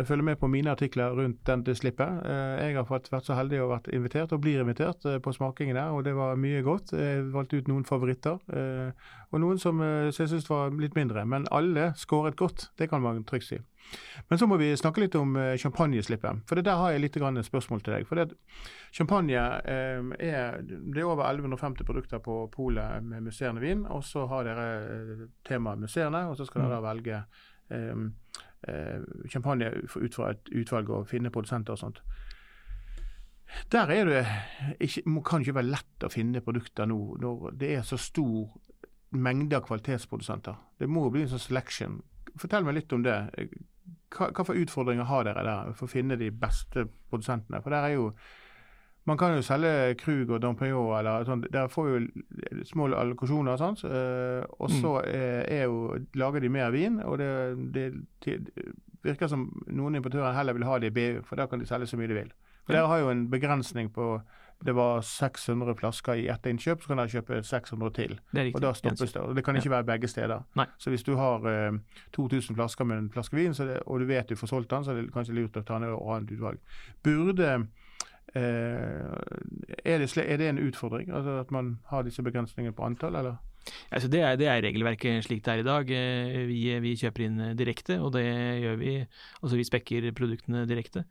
jeg 0.00 0.06
følger 0.08 0.24
med 0.28 0.36
på 0.40 0.48
mine 0.52 0.70
artikler 0.70 1.16
rundt 1.16 1.40
dette 1.48 1.74
slippet. 1.80 2.20
Eh, 2.28 2.60
jeg 2.66 2.76
har 2.76 2.86
fått 2.88 3.08
vært 3.12 3.26
så 3.26 3.38
heldig 3.40 3.64
å 3.64 3.70
vært 3.72 3.88
invitert, 3.96 4.36
og 4.36 4.44
blir 4.44 4.62
invitert 4.62 5.08
eh, 5.08 5.18
på 5.24 5.32
smakingen 5.34 5.80
der, 5.80 5.96
og 5.96 6.04
det 6.04 6.14
var 6.16 6.38
mye 6.40 6.60
godt. 6.66 6.92
Jeg 6.92 7.24
valgte 7.32 7.56
ut 7.56 7.72
noen 7.72 7.88
favoritter, 7.88 8.38
og 9.30 9.40
noen 9.40 9.58
som, 9.58 9.80
som 10.12 10.24
jeg 10.26 10.34
syns 10.36 10.48
var 10.52 10.76
litt 10.76 10.96
mindre. 10.98 11.24
Men 11.24 11.48
alle 11.50 11.94
skåret 11.96 12.36
godt, 12.36 12.68
det 12.78 12.92
kan 12.92 13.02
man 13.02 13.24
trygt 13.24 13.48
si. 13.48 13.64
Men 14.28 14.38
så 14.38 14.46
må 14.46 14.56
vi 14.60 14.70
snakke 14.76 15.02
litt 15.02 15.16
om 15.18 15.34
eh, 15.36 15.56
champagneslippet. 15.58 16.44
For 16.46 16.58
det 16.58 16.64
der 16.68 16.78
har 16.78 16.92
jeg 16.92 17.02
litt 17.02 17.16
spørsmål 17.46 17.80
til 17.82 17.94
deg. 17.94 18.06
For 18.06 18.14
det, 18.16 18.36
champagne 18.92 19.34
eh, 19.34 20.02
er 20.18 20.60
det 20.62 21.00
er 21.00 21.08
over 21.08 21.24
1150 21.24 21.84
produkter 21.84 22.18
på 22.18 22.46
polet 22.52 23.02
med 23.02 23.22
musserende 23.22 23.60
vin. 23.60 23.86
Og 23.86 24.04
så 24.04 24.26
har 24.26 24.44
dere 24.44 24.68
eh, 24.78 25.26
temaet 25.44 25.80
musserende, 25.80 26.26
og 26.30 26.36
så 26.36 26.46
skal 26.46 26.62
dere 26.62 26.76
da 26.76 26.80
mm. 26.80 26.88
velge 26.88 27.22
eh, 27.70 28.04
eh, 28.68 29.28
champagne 29.28 29.72
ut 29.96 30.14
fra 30.14 30.30
et 30.30 30.52
utvalg 30.54 30.90
og 30.90 31.08
finne 31.10 31.30
produsenter 31.30 31.74
og 31.74 31.78
sånt. 31.78 32.02
Der 33.72 33.90
er 33.90 34.04
det 34.04 34.26
ikke, 34.80 35.02
kan 35.26 35.42
ikke 35.42 35.56
være 35.58 35.72
lett 35.72 36.04
å 36.06 36.12
finne 36.12 36.42
produkter 36.44 36.86
nå 36.86 37.16
når 37.18 37.56
det 37.58 37.72
er 37.74 37.82
så 37.82 37.98
stor 37.98 38.46
mengde 39.10 39.58
av 39.58 39.66
kvalitetsprodusenter. 39.66 40.54
Det 40.78 40.88
må 40.88 41.08
bli 41.10 41.24
en 41.24 41.32
sånn 41.32 41.42
selection. 41.42 41.98
Fortell 42.38 42.62
meg 42.66 42.78
litt 42.78 42.92
om 42.94 43.02
det 43.02 43.16
hva, 44.10 44.30
hva 44.34 44.44
for 44.46 44.58
utfordringer 44.58 45.08
har 45.08 45.26
dere 45.26 45.46
der 45.46 45.72
for 45.78 45.86
å 45.86 45.92
finne 45.92 46.18
de 46.20 46.30
beste 46.34 46.86
produsentene? 47.10 47.62
For 47.62 47.74
der 47.74 47.88
er 47.88 47.98
jo 47.98 48.12
man 49.08 49.18
kan 49.18 49.32
jo 49.34 49.42
selge 49.42 49.94
Krug 49.98 50.30
og 50.30 50.42
Dampignon 50.42 50.92
eller 50.98 51.24
sånn. 51.26 51.40
Der 51.50 51.70
får 51.72 51.88
jo 51.88 52.00
små 52.68 52.90
allokasjoner 52.92 53.56
og 53.56 53.62
sånt. 53.62 53.82
Uh, 53.88 54.44
og 54.60 54.68
så 54.70 54.92
mm. 55.00 55.08
er, 55.08 55.64
er 55.64 56.04
lager 56.20 56.44
de 56.44 56.50
mer 56.52 56.70
vin, 56.74 57.00
og 57.02 57.16
det, 57.18 57.30
det, 57.74 57.86
det, 58.26 58.36
virker 59.02 59.30
som 59.32 59.48
noen 59.72 59.96
importører 59.96 60.36
heller 60.36 60.58
vil 60.58 60.68
ha 60.68 60.76
det 60.78 60.92
i 60.92 60.94
BU, 60.94 61.22
for 61.24 61.40
da 61.40 61.48
kan 61.48 61.62
de 61.62 61.68
selge 61.68 61.88
så 61.88 61.98
mye 61.98 62.10
de 62.10 62.18
vil. 62.18 62.30
For 62.66 62.76
Dere 62.76 62.90
har 62.92 63.00
jo 63.00 63.10
en 63.14 63.24
begrensning 63.32 63.88
på 63.94 64.12
det 64.64 64.72
var 64.76 65.00
600 65.00 65.74
flasker 65.74 66.20
i 66.20 66.26
ett 66.28 66.46
innkjøp, 66.46 66.82
så 66.82 66.90
kan 66.90 67.00
dere 67.00 67.12
kjøpe 67.14 67.40
600 67.48 67.92
til. 67.96 68.16
og 68.54 68.60
da 68.60 68.72
stoppes 68.76 69.12
det. 69.12 69.22
og 69.22 69.34
Det 69.36 69.44
kan 69.44 69.56
ikke 69.56 69.70
ja. 69.70 69.76
være 69.76 69.88
begge 69.88 70.08
steder. 70.08 70.44
Nei. 70.54 70.66
Så 70.78 70.92
hvis 70.92 71.04
du 71.06 71.14
har 71.16 71.46
eh, 71.48 71.78
2000 72.12 72.56
flasker 72.56 72.84
med 72.84 72.98
en 72.98 73.10
flaske 73.10 73.36
vin, 73.36 73.56
det, 73.56 73.80
og 73.86 74.00
du 74.00 74.04
vet 74.04 74.28
du 74.28 74.36
får 74.36 74.52
solgt 74.52 74.70
den, 74.70 74.84
så 74.84 74.92
er 74.92 75.00
det 75.00 75.12
kanskje 75.14 75.36
lurt 75.38 75.56
å 75.56 75.64
ta 75.64 75.78
ned 75.80 75.94
og 75.96 76.10
ha 76.12 76.18
et 76.20 76.32
utvalg. 76.36 76.60
Burde 77.02 77.52
eh, 78.34 78.42
er, 79.84 80.04
det, 80.04 80.10
er, 80.26 80.36
det, 80.36 80.48
en 80.48 80.64
utfordring, 80.68 81.08
altså 81.08 81.40
at 81.40 81.50
man 81.50 81.78
har 81.88 82.04
disse 82.04 82.22
begrensningene 82.22 82.76
på 82.76 82.84
antall, 82.84 83.16
eller? 83.16 83.40
Altså 83.90 84.08
det, 84.08 84.20
er, 84.24 84.36
det, 84.40 84.46
er, 84.48 84.62
regelverket 84.64 85.24
slik 85.24 85.44
det 85.44 85.52
er 85.52 85.60
i 85.62 85.66
dag. 85.66 85.90
Eh, 85.90 86.44
vi, 86.48 86.62
vi 86.84 86.96
kjøper 87.00 87.26
inn 87.26 87.42
direkte, 87.56 87.96
og 88.00 88.12
det 88.12 88.24
gjør 88.60 88.76
vi. 88.80 88.94
Altså 89.40 89.56
vi 89.56 89.68
spekker 89.68 90.12
produktene 90.16 90.66
direkte. 90.68 91.06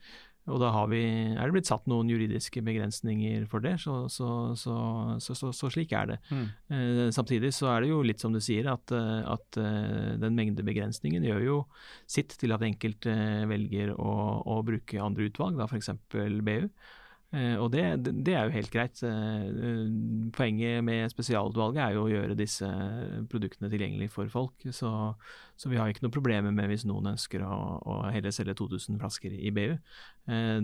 Og 0.50 0.62
da 0.62 0.72
vi, 0.92 1.02
er 1.34 1.40
det 1.40 1.56
blitt 1.56 1.70
satt 1.70 1.88
noen 1.90 2.10
juridiske 2.12 2.64
begrensninger 2.66 3.46
for 3.50 3.64
det, 3.64 3.76
så, 3.84 4.02
så, 4.12 4.30
så, 4.58 5.52
så 5.56 5.72
slik 5.72 5.94
er 5.98 6.14
det. 6.14 6.20
Mm. 6.34 6.46
Eh, 6.76 7.02
samtidig 7.16 7.54
så 7.56 7.72
er 7.74 7.84
det 7.84 7.92
jo 7.92 8.02
litt 8.06 8.24
som 8.24 8.36
du 8.36 8.42
sier, 8.44 8.70
at, 8.74 8.94
eh, 8.96 9.20
at 9.30 9.60
uh, 9.62 10.16
den 10.22 10.38
mengdebegrensningen 10.38 11.26
gjør 11.28 11.44
jo 11.46 11.58
sitt 12.10 12.36
til 12.40 12.56
at 12.56 12.66
enkelte 12.66 13.14
velger 13.50 13.94
å, 13.96 14.14
å 14.46 14.62
bruke 14.66 15.04
andre 15.04 15.30
utvalg, 15.30 15.60
da 15.60 15.70
f.eks. 15.70 15.94
BU. 16.10 16.70
Uh, 17.30 17.62
og 17.62 17.68
det, 17.70 17.84
det, 18.26 18.34
er 18.34 18.48
jo 18.48 18.56
helt 18.56 18.72
greit. 18.74 19.02
Uh, 19.06 19.86
poenget 20.34 20.82
med 20.86 21.12
spesialutvalget 21.14 21.84
er 21.84 21.94
jo 21.94 22.08
å 22.08 22.10
gjøre 22.10 22.38
disse 22.38 22.70
produktene 23.30 23.70
tilgjengelig 23.70 24.10
for 24.16 24.32
folk. 24.34 24.66
Så, 24.74 24.90
så 25.60 25.70
vi 25.70 25.78
har 25.78 25.92
ikke 25.92 26.08
noe 26.08 26.16
problemer 26.16 26.56
med 26.56 26.72
hvis 26.72 26.88
noen 26.90 27.12
ønsker 27.14 27.46
å, 27.46 27.60
å 27.86 28.00
heller 28.10 28.34
selge 28.34 28.58
2000 28.58 28.98
flasker 29.02 29.36
i 29.38 29.54
BU. 29.54 29.78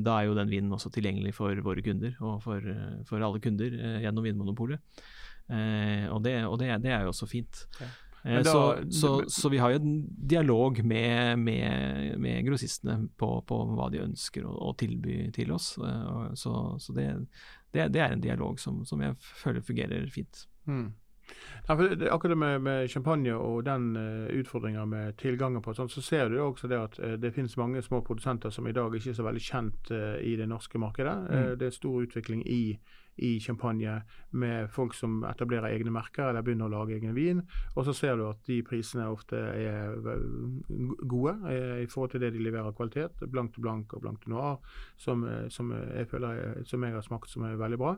Da 0.06 0.18
er 0.18 0.28
jo 0.28 0.38
den 0.38 0.50
vinen 0.52 0.74
også 0.74 0.92
tilgjengelig 0.94 1.36
for 1.38 1.58
våre 1.66 1.82
kunder, 1.86 2.18
og 2.22 2.42
for, 2.44 2.66
for 3.10 3.24
alle 3.26 3.42
kunder 3.42 3.74
gjennom 4.04 4.26
Vinmonopolet. 4.26 5.02
og, 5.50 6.20
det, 6.26 6.36
og 6.46 6.60
det, 6.62 6.70
det, 6.84 6.92
er 6.94 7.06
jo 7.06 7.14
også 7.14 7.30
fint. 7.30 7.66
Okay. 7.74 7.90
Eh, 8.26 8.42
da, 8.42 8.44
så, 8.44 8.92
så, 8.92 9.24
så, 9.28 9.50
vi 9.50 9.58
har 9.58 9.76
jo 9.76 9.82
en 9.84 10.06
dialog 10.18 10.84
med, 10.86 11.40
med, 11.40 12.20
med 12.20 12.46
grossistene 12.48 13.08
på, 13.18 13.30
på, 13.46 13.60
hva 13.78 13.92
de 13.94 14.02
ønsker 14.02 14.48
å, 14.50 14.54
å 14.70 14.74
tilby 14.80 15.30
til 15.36 15.54
oss. 15.54 15.76
Eh, 15.78 16.34
så, 16.34 16.56
så 16.82 16.96
det, 16.98 17.10
det, 17.72 17.92
det, 17.94 18.02
er 18.02 18.16
en 18.16 18.24
dialog 18.24 18.60
som, 18.60 18.82
som 18.86 19.04
jeg 19.06 19.18
føler 19.22 19.66
fungerer 19.66 20.10
fint. 20.14 20.48
Mm. 20.66 20.94
Ja, 21.68 21.76
akkurat 22.14 22.38
med, 22.38 22.62
med, 22.62 22.90
champagne 22.90 23.34
og 23.34 23.64
den 23.66 23.96
uh, 23.98 24.28
utfordringa 24.30 24.84
med 24.86 25.16
tilgangen 25.18 25.64
på 25.66 25.74
sånn, 25.74 25.90
så 25.90 26.04
ser 26.06 26.30
du 26.30 26.38
også 26.44 26.70
det 26.70 26.78
at 26.78 27.00
uh, 27.02 27.16
det 27.18 27.32
finnes 27.34 27.58
mange 27.58 27.82
små 27.82 28.04
produsenter 28.06 28.54
som 28.54 28.68
i 28.70 28.74
dag 28.78 28.94
ikke 28.94 29.10
er 29.10 29.18
så 29.18 29.26
veldig 29.26 29.42
kjent 29.42 29.90
uh, 29.90 30.20
i 30.22 30.36
det 30.38 30.46
norske 30.50 30.82
markedet. 30.82 31.16
Mm. 31.26 31.58
det 31.62 31.70
er 31.72 31.78
stor 31.78 32.06
utvikling 32.06 32.46
i 32.46 32.78
i 33.16 33.40
champagne 33.40 34.02
med 34.36 34.70
folk 34.72 34.94
som 34.94 35.22
etablerer 35.30 35.72
egne 35.72 35.94
merker 35.94 36.30
eller 36.30 36.44
begynner 36.44 36.68
å 36.68 36.82
lage 36.82 36.98
egen 36.98 37.16
vin. 37.16 37.42
Og 37.76 37.88
så 37.88 37.96
ser 37.96 38.18
du 38.20 38.26
at 38.28 38.42
de 38.48 38.60
prisene 38.68 39.08
ofte 39.12 39.40
er 39.40 39.96
gode 41.08 41.38
eh, 41.52 41.84
i 41.86 41.88
forhold 41.92 42.16
til 42.16 42.26
det 42.26 42.34
de 42.36 42.44
leverer 42.44 42.76
kvalitet. 42.76 43.24
Blank 43.32 43.56
til 43.56 43.66
blank 43.66 43.96
og 43.96 44.04
blank 44.04 44.24
til 44.24 44.36
noir, 44.36 44.60
som, 44.98 45.24
eh, 45.30 45.48
som, 45.54 45.72
jeg 45.72 46.12
føler 46.12 46.62
som 46.68 46.84
jeg 46.84 46.98
har 46.98 47.08
smakt 47.08 47.32
som 47.32 47.48
er 47.48 47.60
veldig 47.60 47.80
bra. 47.80 47.96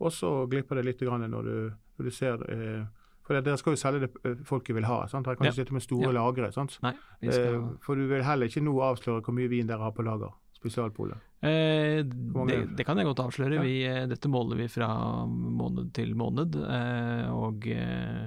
Og 0.00 0.14
så 0.14 0.32
glipper 0.50 0.78
det 0.78 0.86
litt 0.86 1.02
når 1.02 1.44
du, 1.44 1.54
når 1.98 2.06
du 2.06 2.14
ser 2.14 2.46
eh, 2.50 2.86
for 3.30 3.38
Dere 3.38 3.58
skal 3.60 3.76
jo 3.76 3.78
selge 3.78 4.08
det 4.08 4.32
folket 4.42 4.74
vil 4.74 4.88
ha. 4.88 5.04
sant? 5.06 5.22
Dere 5.22 5.38
kan 5.38 5.46
ikke 5.46 5.54
ja. 5.54 5.62
sitte 5.62 5.74
med 5.76 5.84
store 5.84 6.08
ja. 6.08 6.14
lagre. 6.16 6.48
sant? 6.50 6.74
Nei, 6.82 6.96
skal... 7.22 7.60
For 7.84 7.94
du 7.94 8.08
vil 8.10 8.24
heller 8.26 8.50
ikke 8.50 8.62
nå 8.64 8.72
avsløre 8.82 9.22
hvor 9.22 9.36
mye 9.36 9.50
vin 9.52 9.70
dere 9.70 9.86
har 9.86 9.94
på 9.94 10.02
lager. 10.02 10.32
Spesialpolet? 10.60 11.20
Eh, 11.40 12.04
det, 12.04 12.56
det, 12.76 12.84
kan 12.84 12.98
jeg 13.00 13.08
godt 13.08 13.22
avsløre. 13.24 13.60
Ja. 13.60 13.64
Vi, 13.64 13.76
eh, 13.88 14.06
dette 14.10 14.28
måler 14.28 14.60
vi 14.60 14.68
fra 14.68 14.90
måned 15.26 15.94
til 15.96 16.12
måned. 16.18 16.58
Eh, 16.60 17.30
og, 17.32 17.64
eh, 17.72 18.26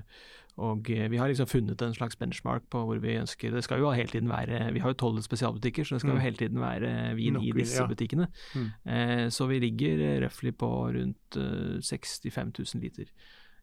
og, 0.58 0.90
vi 0.90 1.20
har 1.22 1.30
liksom 1.30 1.50
funnet 1.50 1.82
en 1.82 1.94
slags 1.94 2.18
benchmark 2.18 2.66
på 2.74 2.82
hvor 2.86 3.00
vi 3.02 3.16
ønsker 3.18 3.56
Det 3.56 3.64
skal 3.66 3.82
jo 3.82 3.90
hele 3.90 4.12
tiden 4.12 4.30
være 4.30 4.68
Vi 4.76 4.84
har 4.84 4.92
jo 4.92 5.00
tolv 5.02 5.24
spesialbutikker, 5.26 5.86
så 5.86 5.96
det 5.96 6.04
skal 6.04 6.12
mm. 6.14 6.18
jo 6.20 6.26
hele 6.28 6.42
tiden 6.42 6.62
være 6.62 6.92
vin 7.18 7.40
Nok, 7.40 7.48
i 7.48 7.56
disse 7.58 7.82
ja. 7.82 7.88
butikkene. 7.90 8.28
Mm. 8.54 8.68
Eh, 8.86 9.28
så 9.34 9.50
vi 9.50 9.62
ligger 9.62 10.04
røftlig 10.26 10.58
på 10.58 10.70
rundt 10.98 11.40
65 11.82 12.54
000 12.60 12.84
liter 12.86 13.10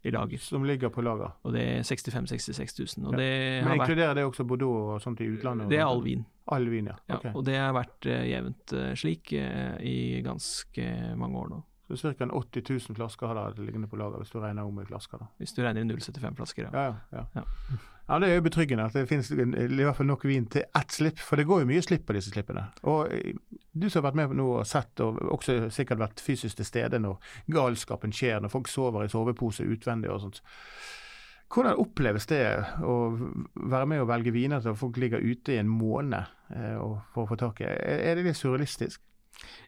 i 0.03 0.11
lager. 0.11 0.39
Som 0.39 0.65
ligger 0.65 0.89
på 0.89 1.03
lager. 1.05 1.35
Og 1.45 1.53
det 1.53 1.63
er 1.63 1.83
65 1.85 2.31
000-66 2.33 3.01
000. 3.01 3.11
Ja. 3.13 3.65
Men 3.65 3.81
inkluderer 3.81 4.15
det 4.17 4.25
også 4.25 4.47
Bordeaux 4.49 4.95
og 4.95 5.03
sånt 5.05 5.21
i 5.21 5.29
utlandet? 5.29 5.69
Det 5.71 5.81
er 5.81 5.89
all 5.89 6.03
vin. 6.05 6.25
All 6.51 6.69
vin, 6.73 6.89
ja. 6.91 6.97
Okay. 7.07 7.31
ja 7.31 7.37
og 7.37 7.45
det 7.47 7.59
har 7.61 7.75
vært 7.77 8.09
uh, 8.09 8.23
jevnt 8.27 8.75
uh, 8.75 8.87
slik 8.99 9.35
uh, 9.37 9.77
i 9.85 10.23
ganske 10.25 10.87
mange 11.21 11.45
år 11.45 11.53
nå. 11.53 11.61
Så 11.97 12.13
ca. 12.15 12.27
80 12.27 12.63
000 12.71 12.97
flasker 12.97 13.27
har 13.27 13.55
det 13.57 13.65
liggende 13.65 13.89
på 13.89 13.97
lager, 13.97 14.19
hvis 14.23 14.31
du 14.31 14.41
regner 14.41 14.67
om 14.67 14.81
i 14.81 14.85
flasker? 14.87 15.19
da. 15.19 15.31
Hvis 15.39 15.53
du 15.57 15.63
regner 15.63 15.83
i 15.83 15.89
0,75 15.89 16.37
flasker, 16.37 16.69
ja. 16.69 16.71
Ja, 16.85 16.95
ja. 17.13 17.25
ja. 17.35 17.45
ja. 18.11 18.19
Det 18.19 18.29
er 18.29 18.35
jo 18.35 18.43
betryggende 18.43 18.85
at 18.85 18.95
det 18.95 19.09
finnes 19.09 19.31
i 19.31 19.37
hvert 19.39 19.97
fall 19.97 20.09
nok 20.09 20.25
vin 20.27 20.47
til 20.51 20.65
ett 20.67 20.93
slipp, 20.93 21.21
for 21.23 21.39
det 21.39 21.47
går 21.47 21.63
jo 21.63 21.69
mye 21.71 21.83
slipp 21.83 22.09
på 22.09 22.17
disse 22.17 22.33
slippene. 22.33 22.67
Og 22.91 23.11
Du 23.73 23.87
som 23.89 24.01
har 24.01 24.11
vært 24.11 24.19
med 24.19 24.37
nå 24.41 24.49
og 24.59 24.67
sett, 24.67 24.99
og 25.01 25.21
også 25.31 25.69
sikkert 25.71 26.03
vært 26.03 26.23
fysisk 26.23 26.59
til 26.59 26.67
stede 26.67 26.99
når 26.99 27.21
galskapen 27.55 28.13
skjer, 28.13 28.41
når 28.43 28.51
folk 28.51 28.69
sover 28.69 29.07
i 29.07 29.13
sovepose 29.13 29.63
utvendig 29.63 30.11
og 30.11 30.25
sånt. 30.25 30.43
Hvordan 31.51 31.79
oppleves 31.83 32.27
det 32.31 32.43
å 32.87 32.97
være 33.55 33.87
med 33.91 34.03
og 34.03 34.11
velge 34.11 34.35
viner 34.35 34.63
til 34.63 34.77
folk 34.79 34.99
ligger 35.03 35.23
ute 35.23 35.55
i 35.55 35.59
en 35.59 35.71
måned 35.71 36.23
eh, 36.55 36.77
for 37.11 37.25
å 37.25 37.31
få 37.31 37.39
tak 37.39 37.63
i? 37.63 37.67
Er 37.67 38.19
det 38.19 38.27
litt 38.29 38.39
surrealistisk? 38.39 39.03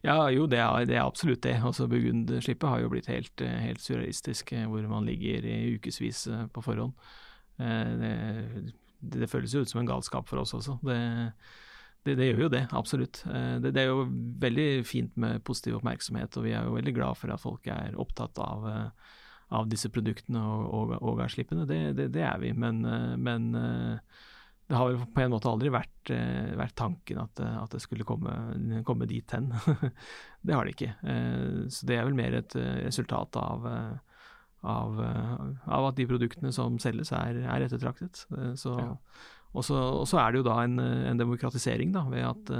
Ja, 0.02 0.16
jo, 0.34 0.46
det 0.50 0.58
er, 0.58 0.86
det 0.88 0.96
er 0.98 1.06
absolutt 1.06 1.42
det. 1.46 1.56
Altså, 1.62 1.86
Burgundslippet 1.90 2.68
har 2.68 2.82
jo 2.82 2.90
blitt 2.92 3.10
helt, 3.10 3.40
helt 3.40 3.82
surrealistisk, 3.82 4.54
hvor 4.70 4.88
man 4.90 5.06
ligger 5.06 5.46
i 5.46 5.76
ukevis 5.76 6.26
på 6.52 6.64
forhånd. 6.64 6.96
Det, 7.58 8.12
det, 9.02 9.28
føles 9.30 9.54
jo 9.54 9.62
ut 9.62 9.70
som 9.70 9.82
en 9.82 9.90
galskap 9.90 10.26
for 10.30 10.42
oss 10.42 10.54
også. 10.58 10.78
Det, 10.82 10.98
det, 12.02 12.16
det, 12.18 12.28
gjør 12.32 12.44
jo 12.46 12.52
det, 12.56 12.64
absolutt. 12.74 13.22
Det, 13.62 13.72
er 13.78 13.90
jo 13.92 14.08
veldig 14.42 14.68
fint 14.88 15.14
med 15.20 15.42
positiv 15.46 15.78
oppmerksomhet, 15.78 16.36
og 16.36 16.48
vi 16.48 16.54
er 16.56 16.66
jo 16.66 16.76
veldig 16.76 16.96
glad 16.98 17.20
for 17.20 17.34
at 17.34 17.42
folk 17.42 17.70
er 17.70 17.98
opptatt 18.02 18.42
av, 18.42 18.66
av 19.54 19.70
disse 19.70 19.90
produktene 19.94 20.42
og, 20.42 20.66
og, 20.66 20.96
og 20.98 21.22
avslippene. 21.28 21.68
Det, 21.68 22.10
det, 22.10 22.26
er 22.26 22.42
vi, 22.42 22.50
men, 22.58 22.82
men, 23.22 23.52
det 24.70 24.78
har 24.78 24.88
vel 24.88 25.02
på 25.12 25.20
en 25.20 25.32
måte 25.34 25.50
aldri 25.50 25.72
vært, 25.74 26.12
vært 26.56 26.76
tanken 26.78 27.18
at, 27.20 27.40
at, 27.42 27.74
det 27.74 27.82
skulle 27.82 28.06
komme, 28.08 28.32
komme 28.86 29.08
dit 29.10 29.34
hen. 29.34 29.50
det 30.46 30.54
har 30.56 30.64
det 30.64 30.76
ikke. 30.76 30.94
Så 31.68 31.88
det 31.88 31.98
er 31.98 32.06
vel 32.06 32.16
mer 32.16 32.38
et 32.38 32.56
resultat 32.86 33.36
av 33.40 33.66
av, 34.62 35.00
av, 35.02 35.88
at 35.88 35.96
de 35.98 36.06
produktene 36.06 36.52
som 36.54 36.76
selges 36.78 37.10
er, 37.18 37.40
er 37.42 37.64
ettertraktet. 37.66 38.20
Så, 38.54 38.76
ja. 38.78 38.92
Og 39.52 39.66
så 39.66 40.20
er 40.22 40.30
det 40.30 40.38
jo 40.38 40.46
da 40.46 40.60
en, 40.62 40.78
en 40.78 41.18
demokratisering, 41.18 41.90
da, 41.96 42.06
ved 42.12 42.28
at 42.28 42.52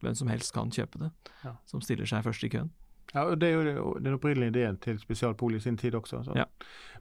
hvem 0.00 0.14
som 0.14 0.30
helst 0.30 0.54
kan 0.54 0.70
kjøpe 0.70 1.00
det, 1.02 1.10
ja. 1.44 1.54
som 1.66 1.82
stiller 1.82 2.08
seg 2.08 2.24
først 2.26 2.44
i 2.46 2.52
køen. 2.52 2.70
Ja, 3.14 3.24
og 3.24 3.38
Det 3.40 3.48
er 3.48 3.54
jo 3.56 3.94
den 4.04 4.18
opprinnelige 4.18 4.52
ideen 4.52 4.76
til 4.84 4.98
Spesialpol 5.00 5.56
i 5.56 5.60
sin 5.64 5.78
tid 5.80 5.94
også. 5.96 6.22
Ja. 6.36 6.44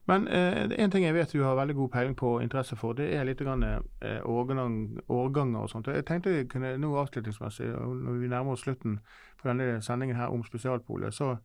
Men 0.07 0.27
eh, 0.27 0.69
en 0.79 0.91
ting 0.91 1.03
jeg 1.03 1.15
vet 1.17 1.33
du 1.35 1.43
har 1.43 1.57
veldig 1.59 1.75
god 1.75 1.89
peiling 1.91 2.15
på 2.15 2.29
og 2.37 2.43
interesse 2.43 2.75
for, 2.79 2.95
det 2.95 3.09
er 3.15 3.25
litt 3.27 3.41
grann, 3.43 3.63
eh, 3.63 4.21
årgang, 4.23 5.01
årganger 5.11 5.65
og 5.65 5.69
sånt. 5.69 5.89
Jeg 5.91 6.05
tenkte 6.07 6.31
jeg 6.31 6.47
kunne 6.49 6.77
nå 6.79 6.93
avslutningsmessig, 7.01 7.67
når 7.75 8.21
vi 8.21 8.31
nærmer 8.31 8.55
oss 8.55 8.63
slutten 8.63 9.01
på 9.41 9.49
denne 9.49 9.81
sendingen 9.83 10.15
her 10.15 10.31
om 10.31 10.45
Spesialpolet, 10.47 11.13
så 11.13 11.35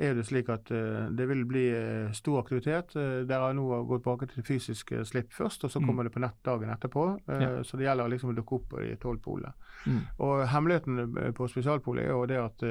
er 0.00 0.14
det 0.16 0.24
slik 0.28 0.48
at 0.52 0.70
uh, 0.72 1.08
det 1.12 1.26
vil 1.28 1.42
bli 1.48 1.64
uh, 1.74 2.12
stor 2.16 2.40
aktivitet. 2.40 2.94
Uh, 2.96 3.22
Dere 3.28 3.50
har 3.50 3.56
nå 3.56 3.66
gått 3.88 4.04
tilbake 4.04 4.28
til 4.30 4.46
fysisk 4.46 4.92
slipp 5.06 5.34
først, 5.36 5.64
og 5.66 5.72
så 5.72 5.80
mm. 5.80 5.86
kommer 5.88 6.06
det 6.06 6.12
på 6.14 6.22
nett 6.24 6.38
dagen 6.46 6.72
etterpå. 6.72 7.06
Ja. 7.28 7.50
Så 7.66 7.76
det 7.76 7.86
gjelder 7.86 8.12
liksom 8.12 8.32
å 8.32 8.36
dukke 8.36 8.56
opp 8.56 8.68
på 8.72 8.80
de 8.82 8.94
tolv 9.00 9.20
polene. 9.24 9.52
Mm. 9.86 10.00
Og 10.24 10.44
Hemmeligheten 10.52 11.32
på 11.36 11.48
spesialpolet 11.48 12.04
er 12.04 12.12
jo 12.12 12.26
det 12.28 12.38
at 12.40 12.64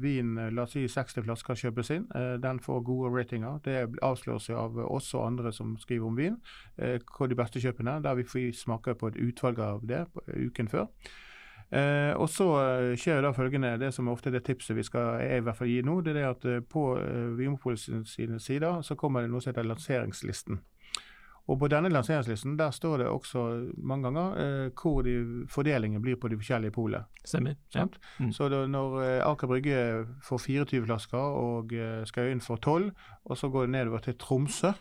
vin, 0.00 0.34
la 0.54 0.64
oss 0.64 0.74
si 0.76 0.86
60 0.88 1.26
flasker, 1.26 1.58
kjøpes 1.60 1.92
inn. 1.92 2.06
den 2.40 2.60
får 2.64 2.80
gode 2.86 3.12
ratinger. 3.12 3.60
Det 3.64 4.00
avsløres 4.04 4.48
av 4.56 4.78
oss 4.86 5.10
og 5.14 5.26
andre 5.26 5.52
som 5.52 5.76
skriver 5.80 6.08
om 6.08 6.16
vin, 6.16 6.38
hva 6.78 7.28
de 7.28 7.38
beste 7.38 7.60
kjøpene 7.60 7.98
er. 7.98 8.04
Der 8.06 8.20
vi 8.20 8.28
får 8.28 8.52
smake 8.56 8.96
på 8.96 9.12
et 9.12 9.20
utvalg 9.28 9.60
av 9.60 9.84
det 9.88 10.06
uken 10.48 10.72
før. 10.72 10.88
Eh, 11.70 12.14
og 12.16 12.30
så 12.32 12.46
eh, 12.62 12.94
skjer 12.96 13.20
da 13.20 13.34
følgende, 13.36 13.74
det 13.80 13.90
som 13.92 14.08
ofte 14.08 14.30
er 14.30 14.38
det 14.38 14.46
tipset 14.46 14.76
vi 14.76 14.86
skal 14.86 15.18
jeg 15.20 15.42
i 15.42 15.44
hvert 15.44 15.58
fall 15.58 15.68
gi 15.68 15.82
nå, 15.84 15.98
det 16.00 16.14
er 16.14 16.18
det 16.20 16.26
at 16.30 16.48
eh, 16.48 16.64
på 16.64 16.84
eh, 16.96 17.28
Vinmonopolets 17.36 17.90
sine 18.08 18.40
sider 18.40 18.80
så 18.86 18.96
kommer 18.96 19.24
det 19.24 19.32
noe 19.32 19.44
som 19.44 19.52
heter 19.52 19.68
lanseringslisten. 19.68 20.62
Og 21.48 21.56
På 21.56 21.68
denne 21.72 21.88
lanseringslisten 21.88 22.58
der 22.58 22.70
står 22.76 22.98
det 23.02 23.06
også 23.08 23.42
mange 23.76 24.08
ganger 24.08 24.40
eh, 24.40 24.70
hvor 24.76 25.02
de, 25.02 25.44
fordelingen 25.48 26.02
blir 26.02 26.16
på 26.20 26.28
de 26.28 26.36
forskjellige 26.36 26.74
polene. 26.76 27.04
Stemmer. 27.24 27.54
Ja. 27.74 27.86
Mm. 28.18 28.32
Så 28.32 28.48
da, 28.52 28.66
når 28.68 28.98
eh, 29.02 29.28
Aker 29.28 29.48
Brygge 29.48 29.78
får 30.24 30.38
24 30.44 30.84
flasker 30.84 31.18
og 31.40 31.72
eh, 31.72 32.04
skal 32.08 32.32
inn 32.32 32.44
for 32.44 32.56
12, 32.56 32.90
og 33.24 33.36
så 33.36 33.48
går 33.48 33.64
det 33.64 33.76
nedover 33.76 34.04
til 34.04 34.16
Tromsø, 34.20 34.72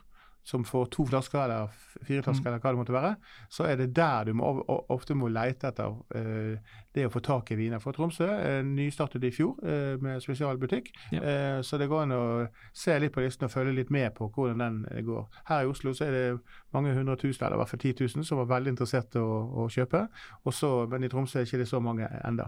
som 0.47 0.63
får 0.63 0.85
to 0.95 1.03
flasker 1.05 1.41
eller 1.43 1.71
fire 2.07 2.23
flasker, 2.23 2.45
mm. 2.45 2.47
eller 2.47 2.61
hva 2.63 2.71
det 2.71 2.79
måtte 2.79 2.95
være, 2.95 3.15
så 3.51 3.65
er 3.67 3.79
det 3.81 3.89
der 3.95 4.29
du 4.29 4.33
må, 4.37 4.51
ofte 4.93 5.15
må 5.17 5.27
leite 5.27 5.67
etter 5.67 5.91
uh, 5.91 6.77
det 6.95 7.07
å 7.07 7.11
få 7.11 7.21
tak 7.25 7.51
i 7.51 7.57
viner. 7.59 7.81
For 7.83 7.95
Tromsø 7.95 8.27
uh, 8.29 8.61
nystartet 8.63 9.25
i 9.27 9.31
fjor 9.35 9.57
uh, 9.59 9.97
med 10.03 10.23
spesialbutikk, 10.23 10.93
ja. 11.11 11.19
uh, 11.19 11.57
så 11.67 11.79
det 11.81 11.89
går 11.91 12.05
an 12.05 12.15
å 12.15 12.21
se 12.71 12.95
litt 12.95 13.15
på 13.15 13.25
listen 13.25 13.49
og 13.49 13.51
følge 13.51 13.75
litt 13.75 13.91
med 13.91 14.13
på 14.15 14.29
hvordan 14.31 14.63
den 14.63 15.05
går. 15.09 15.27
Her 15.51 15.65
i 15.65 15.73
Oslo 15.73 15.91
så 15.97 16.07
er 16.07 16.15
det 16.15 16.23
mange 16.75 16.95
hundre 16.95 17.17
tusen, 17.19 17.43
eller 17.43 17.59
i 17.59 17.63
hvert 17.63 17.73
fall 17.73 17.83
10 17.83 18.07
000, 18.15 18.29
som 18.29 18.41
var 18.43 18.51
veldig 18.55 18.75
interessert 18.77 19.19
i 19.19 19.23
å, 19.23 19.35
å, 19.65 19.67
kjøpe. 19.73 20.05
Også, 20.47 20.71
men 20.93 21.03
i 21.03 21.11
Tromsø 21.11 21.41
er 21.41 21.47
det 21.47 21.51
ikke 21.51 21.73
så 21.75 21.83
mange 21.83 22.07
enda. 22.23 22.47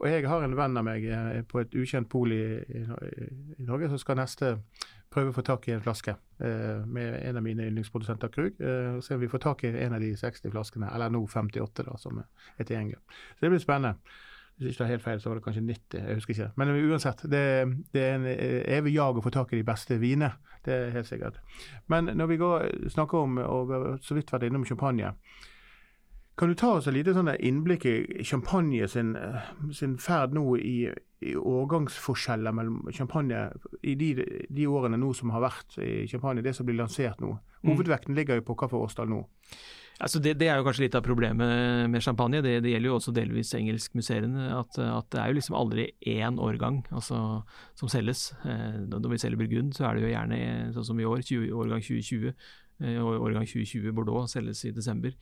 Og 0.00 0.08
Jeg 0.08 0.24
har 0.32 0.48
en 0.48 0.56
venn 0.56 0.80
av 0.80 0.88
meg 0.88 1.04
på 1.50 1.60
et 1.60 1.76
ukjent 1.76 2.08
pol 2.08 2.32
i, 2.32 2.44
i, 2.56 2.84
i 3.58 3.68
Norge 3.68 3.92
som 3.92 4.00
skal 4.00 4.22
neste 4.22 4.56
prøve 5.14 5.32
å 5.32 5.36
få 5.36 5.44
tak 5.46 5.68
i 5.68 5.74
en 5.74 5.82
flaske 5.84 6.14
eh, 6.14 6.84
med 6.84 7.16
en 7.20 7.38
av 7.38 7.44
mine 7.44 7.68
yndlingsprodusenter, 7.70 8.30
Krug. 8.34 8.60
Eh, 8.60 9.00
se 9.04 9.16
om 9.16 9.22
vi 9.22 9.30
får 9.30 9.42
tak 9.46 9.64
i 9.64 9.72
en 9.72 9.96
av 9.96 10.02
de 10.02 10.12
60 10.18 10.52
flaskene, 10.54 10.90
eller 10.94 11.12
nå 11.14 11.22
58, 11.30 11.86
da, 11.86 11.96
som 12.00 12.20
er 12.20 12.64
tilgjengelig. 12.64 13.00
Så 13.34 13.46
det 13.46 13.52
blir 13.54 13.62
spennende. 13.62 13.98
Hvis 14.54 14.70
ikke 14.70 14.84
det 14.84 14.86
er 14.86 14.94
helt 14.94 15.02
feil, 15.02 15.20
så 15.20 15.30
var 15.30 15.38
det 15.38 15.44
kanskje 15.46 15.64
90. 15.66 15.96
Jeg 15.98 16.18
husker 16.18 16.34
ikke. 16.34 16.50
Men 16.60 16.74
uansett, 16.74 17.24
det, 17.30 17.46
det 17.94 18.04
er 18.04 18.18
en 18.18 18.28
eh, 18.30 18.60
evig 18.76 18.94
jag 18.94 19.18
å 19.18 19.24
få 19.24 19.32
tak 19.34 19.54
i 19.54 19.62
de 19.62 19.66
beste 19.66 19.98
vinene. 20.02 20.34
Det 20.64 20.74
er 20.74 20.94
helt 20.94 21.10
sikkert. 21.10 21.40
Men 21.92 22.12
når 22.14 22.30
vi 22.30 22.38
går, 22.40 22.68
snakker 22.94 23.26
om, 23.26 23.40
og 23.42 23.74
så 24.04 24.16
vidt 24.16 24.30
vært 24.32 24.46
innom 24.48 24.64
champagne 24.68 25.10
kan 26.36 26.50
du 26.50 26.56
ta 26.58 26.72
oss 26.78 26.88
et 26.90 26.96
lite 26.96 27.14
sånn 27.14 27.30
innblikk 27.36 27.84
i 27.86 28.24
champagne 28.26 28.88
sin, 28.90 29.12
sin 29.74 29.94
ferd 30.02 30.34
nå 30.34 30.56
i, 30.58 30.88
i 31.22 31.36
årgangsforskjeller 31.38 32.56
mellom 32.56 32.80
champagne 32.94 33.46
i 33.82 33.94
de, 33.98 34.10
de, 34.48 34.66
årene 34.66 34.98
nå 34.98 35.12
som 35.14 35.30
har 35.34 35.44
vært 35.46 35.78
i 35.78 36.08
champagne, 36.10 36.42
det 36.42 36.56
som 36.58 36.66
blir 36.66 36.80
lansert 36.80 37.22
nå? 37.22 37.36
Mm. 37.62 37.70
Hovedvekten 37.70 38.18
ligger 38.18 38.40
jo 38.40 38.48
på 38.48 38.58
hva 38.58 38.70
for 38.72 38.88
årstall 38.88 39.12
nå? 39.12 39.22
Altså 40.02 40.18
det, 40.18 40.32
det, 40.40 40.48
er 40.50 40.58
jo 40.58 40.64
kanskje 40.66 40.88
litt 40.88 40.96
av 40.98 41.04
problemet 41.06 41.86
med 41.90 42.02
champagne. 42.02 42.40
Det, 42.42 42.56
det 42.64 42.72
gjelder 42.72 42.90
jo 42.90 42.96
også 42.96 43.14
delvis 43.14 43.54
engelskmuseene. 43.54 44.48
At, 44.58 44.74
at, 44.82 45.06
det 45.14 45.20
er 45.22 45.30
jo 45.30 45.36
liksom 45.38 45.54
aldri 45.54 45.86
én 46.10 46.40
årgang 46.42 46.80
altså, 46.90 47.20
som 47.78 47.92
selges. 47.92 48.32
Eh, 48.42 48.82
når 48.90 49.12
vi 49.12 49.20
selger 49.22 49.38
Burgund, 49.38 49.70
så 49.76 49.86
er 49.86 49.94
det 49.94 50.08
jo 50.08 50.10
gjerne 50.10 50.40
sånn 50.74 50.88
som 50.90 50.98
i 50.98 51.06
år, 51.06 51.22
20, 51.22 51.54
årgang 51.62 51.86
2020. 51.86 52.34
Eh, 52.82 52.98
årgang 52.98 53.46
2020 53.46 53.94
Bordeaux 53.94 54.34
selges 54.34 54.64
i 54.66 54.74
desember. 54.74 55.14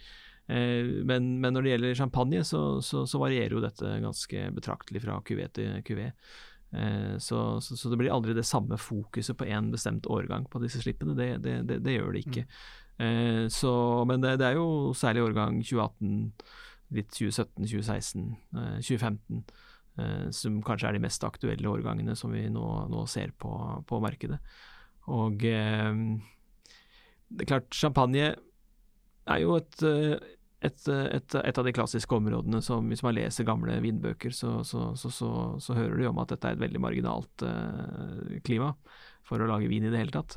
Eh, 0.46 1.04
men, 1.06 1.40
men, 1.40 1.54
når 1.54 1.62
det 1.62 1.74
gjelder 1.74 1.98
champagne, 1.98 2.44
så, 2.44 2.80
så, 2.82 3.04
så, 3.06 3.20
varierer 3.22 3.54
jo 3.56 3.62
dette 3.62 3.98
ganske 4.02 4.48
betraktelig 4.56 5.04
fra 5.04 5.20
kuvé 5.26 5.48
til 5.54 5.78
kuvé. 5.86 6.10
Eh, 6.72 7.14
så, 7.22 7.60
så, 7.62 7.92
det 7.92 8.00
blir 8.00 8.12
aldri 8.14 8.36
det 8.36 8.46
samme 8.48 8.78
fokuset 8.80 9.38
på 9.38 9.48
én 9.48 9.70
bestemt 9.72 10.08
årgang 10.10 10.48
på 10.50 10.62
disse 10.64 10.82
slippene. 10.82 11.16
Det, 11.18 11.30
det, 11.44 11.58
det, 11.68 11.80
det 11.86 11.98
gjør 11.98 12.14
det 12.16 12.26
ikke. 12.26 12.46
Mm. 13.02 13.48
men 14.06 14.20
det, 14.22 14.44
er 14.46 14.54
jo 14.54 14.92
særlig 14.94 15.22
årgang 15.24 15.56
2018, 15.64 16.10
litt 16.94 17.08
2017, 17.10 17.64
2016, 17.64 18.26
2015 18.84 19.40
som 20.32 20.60
kanskje 20.64 20.88
er 20.88 20.96
de 20.96 21.02
mest 21.02 21.24
aktuelle 21.26 21.68
årgangene 21.68 22.14
som 22.16 22.30
vi 22.32 22.44
nå, 22.52 22.66
nå 22.92 23.02
ser 23.10 23.32
på, 23.32 23.50
på, 23.88 23.98
markedet. 24.04 24.38
Og 25.10 25.40
det 25.42 25.56
er 27.42 27.48
klart, 27.48 27.74
champagne 27.74 28.30
er 29.30 29.42
jo 29.42 29.56
et, 29.58 29.78
eh, 29.86 30.16
et, 30.62 30.88
eh, 30.88 31.06
et, 31.18 31.36
et, 31.42 31.58
av 31.58 31.66
de 31.66 31.74
klassiske 31.74 32.16
områdene 32.16 32.62
som 32.64 32.88
hvis 32.90 33.04
man 33.06 33.16
leser 33.16 33.48
gamle 33.48 33.78
vindbøker, 33.84 34.34
så, 34.34 34.60
så, 34.66 34.92
så, 34.98 35.30
så 35.62 35.78
hører 35.78 35.96
du 35.98 36.08
om 36.10 36.20
at 36.22 36.34
dette 36.34 36.50
er 36.50 36.58
et 36.58 36.64
veldig 36.64 36.82
marginalt 36.82 37.46
klima 38.46 38.72
for 39.26 39.42
å 39.42 39.48
lage 39.50 39.70
vin 39.70 39.86
i 39.86 39.92
det 39.92 40.02
hele 40.02 40.14
tatt. 40.14 40.36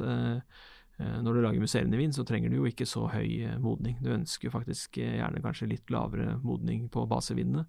Når 0.95 1.36
du 1.36 1.41
lager 1.43 1.60
musserende 1.60 2.00
vin, 2.00 2.13
så 2.15 2.24
trenger 2.24 2.54
du 2.54 2.62
jo 2.62 2.67
ikke 2.69 2.88
så 2.88 3.08
høy 3.12 3.58
modning. 3.60 3.98
Du 4.00 4.13
ønsker 4.15 4.54
faktisk 4.54 5.02
gjerne 5.02 5.41
kanskje 5.43 5.67
litt 5.74 5.91
lavere 5.91 6.38
modning 6.45 6.86
på 6.93 7.04
basevinene. 7.10 7.65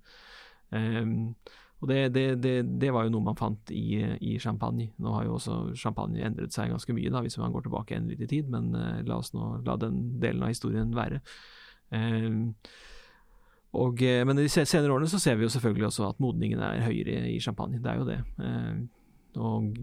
Um, 0.70 1.34
og 1.76 1.90
det, 1.90 1.98
det, 2.14 2.24
det, 2.40 2.54
det, 2.80 2.90
var 2.94 3.04
jo 3.04 3.12
noe 3.12 3.26
man 3.26 3.36
fant 3.36 3.70
i, 3.74 4.00
i, 4.24 4.38
champagne. 4.40 4.88
Nå 4.96 5.12
har 5.12 5.26
jo 5.26 5.34
også 5.36 5.56
champagne 5.76 6.22
endret 6.24 6.54
seg 6.54 6.72
ganske 6.72 6.96
mye, 6.96 7.12
da, 7.12 7.20
hvis 7.24 7.36
man 7.36 7.52
går 7.52 7.66
tilbake 7.66 7.98
en 7.98 8.08
litt 8.08 8.22
i 8.24 8.28
tid, 8.30 8.48
men 8.52 8.70
uh, 8.72 9.02
la 9.04 9.18
oss 9.20 9.34
nå 9.36 9.58
la 9.66 9.76
den 9.80 9.98
delen 10.22 10.46
av 10.46 10.54
historien 10.54 10.94
være. 10.96 11.20
Og, 13.76 14.00
eh, 14.02 14.22
men 14.24 14.40
i 14.40 14.46
de 14.46 14.52
senere 14.64 14.94
årene 14.94 15.10
så 15.10 15.20
ser 15.20 15.36
vi 15.36 15.44
jo 15.44 15.52
selvfølgelig 15.52 15.90
også 15.90 16.08
at 16.08 16.22
modningen 16.22 16.62
er 16.64 16.84
høyere 16.86 17.26
i 17.28 17.36
champagne. 17.44 17.82
Det 17.84 17.92
er 17.92 18.00
jo 18.00 18.08
det. 18.08 18.18
Uh, 18.40 18.86
og 19.36 19.76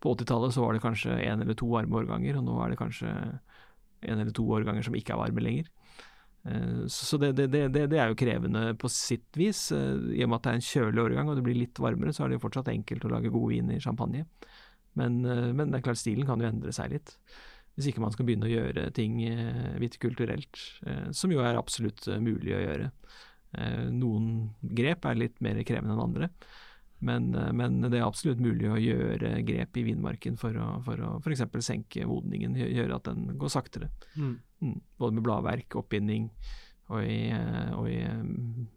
på 0.00 0.14
80-tallet 0.14 0.54
så 0.54 0.64
var 0.64 0.76
det 0.76 0.84
kanskje 0.84 1.18
én 1.26 1.42
eller 1.42 1.56
to 1.58 1.68
varme 1.68 2.00
årganger, 2.00 2.38
og 2.38 2.46
nå 2.46 2.56
er 2.62 2.72
det 2.72 2.80
kanskje 2.80 3.10
en 3.10 4.20
eller 4.20 4.32
to 4.32 4.44
årganger 4.48 4.86
som 4.86 4.96
ikke 4.96 5.12
er 5.12 5.20
varme 5.26 5.44
lenger. 5.44 5.68
Eh, 6.46 6.86
så 6.86 7.16
det, 7.16 7.32
det, 7.32 7.46
det, 7.46 7.86
det, 7.86 7.98
er 7.98 8.10
jo 8.10 8.18
krevende 8.18 8.68
på 8.78 8.90
sitt 8.92 9.36
vis. 9.38 9.70
Eh, 9.74 10.14
I 10.18 10.24
og 10.24 10.30
med 10.30 10.38
at 10.38 10.46
det 10.46 10.52
er 10.52 10.60
en 10.60 10.68
kjølig 10.68 11.02
årgang 11.02 11.30
og 11.30 11.38
det 11.38 11.44
blir 11.46 11.58
litt 11.58 11.80
varmere, 11.82 12.14
så 12.14 12.24
er 12.24 12.30
det 12.30 12.38
jo 12.38 12.46
fortsatt 12.46 12.70
enkelt 12.72 13.06
å 13.06 13.12
lage 13.16 13.32
god 13.34 13.50
vin 13.52 13.74
i 13.74 13.82
champagne. 13.82 14.26
Men, 14.96 15.20
eh, 15.24 15.50
men 15.52 15.70
det 15.70 15.80
er 15.80 15.86
klart 15.88 16.02
stilen 16.02 16.28
kan 16.28 16.42
jo 16.42 16.50
endre 16.50 16.74
seg 16.74 16.94
litt. 16.94 17.16
Hvis 17.76 17.90
ikke 17.90 18.04
man 18.04 18.14
skal 18.14 18.28
begynne 18.28 18.48
å 18.48 18.52
gjøre 18.52 18.86
ting 18.96 19.18
vitikulturelt, 19.76 20.60
som 21.12 21.28
jo 21.28 21.42
er 21.44 21.58
absolutt 21.60 22.06
mulig 22.24 22.54
å 22.56 22.60
gjøre. 22.62 22.86
Noen 23.92 24.30
grep 24.64 25.04
er 25.04 25.18
litt 25.20 25.42
mer 25.44 25.60
krevende 25.60 25.92
enn 25.92 26.00
andre. 26.00 26.30
Men, 27.04 27.28
men, 27.52 27.76
det 27.84 27.98
er 27.98 28.06
absolutt 28.06 28.40
mulig 28.40 28.70
å 28.72 28.80
gjøre 28.80 29.34
grep 29.44 29.76
i 29.76 29.84
vinmarken 29.90 30.40
for 30.40 30.56
å 30.56 30.70
f.eks. 31.20 31.44
senke 31.68 32.08
modningen, 32.08 32.56
gjøre 32.56 32.96
at 32.96 33.10
den 33.10 33.36
går 33.36 33.52
saktere. 33.52 33.90
Mm. 34.16 34.38
Mm. 34.62 34.80
Både 34.98 35.18
med 35.18 35.26
bladverk, 35.26 35.76
oppbinding, 35.76 36.30
og 36.86 37.02
i, 37.02 37.30
eh, 37.34 37.72
og 37.74 37.88
i, 37.90 37.98
eh, 38.06 38.22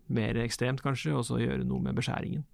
mer 0.08 0.40
ekstremt 0.42 0.82
kanskje, 0.82 1.14
og 1.14 1.26
så 1.28 1.38
gjøre 1.42 1.68
noe 1.68 1.84
med 1.84 1.98
beskjæringen. 2.00 2.46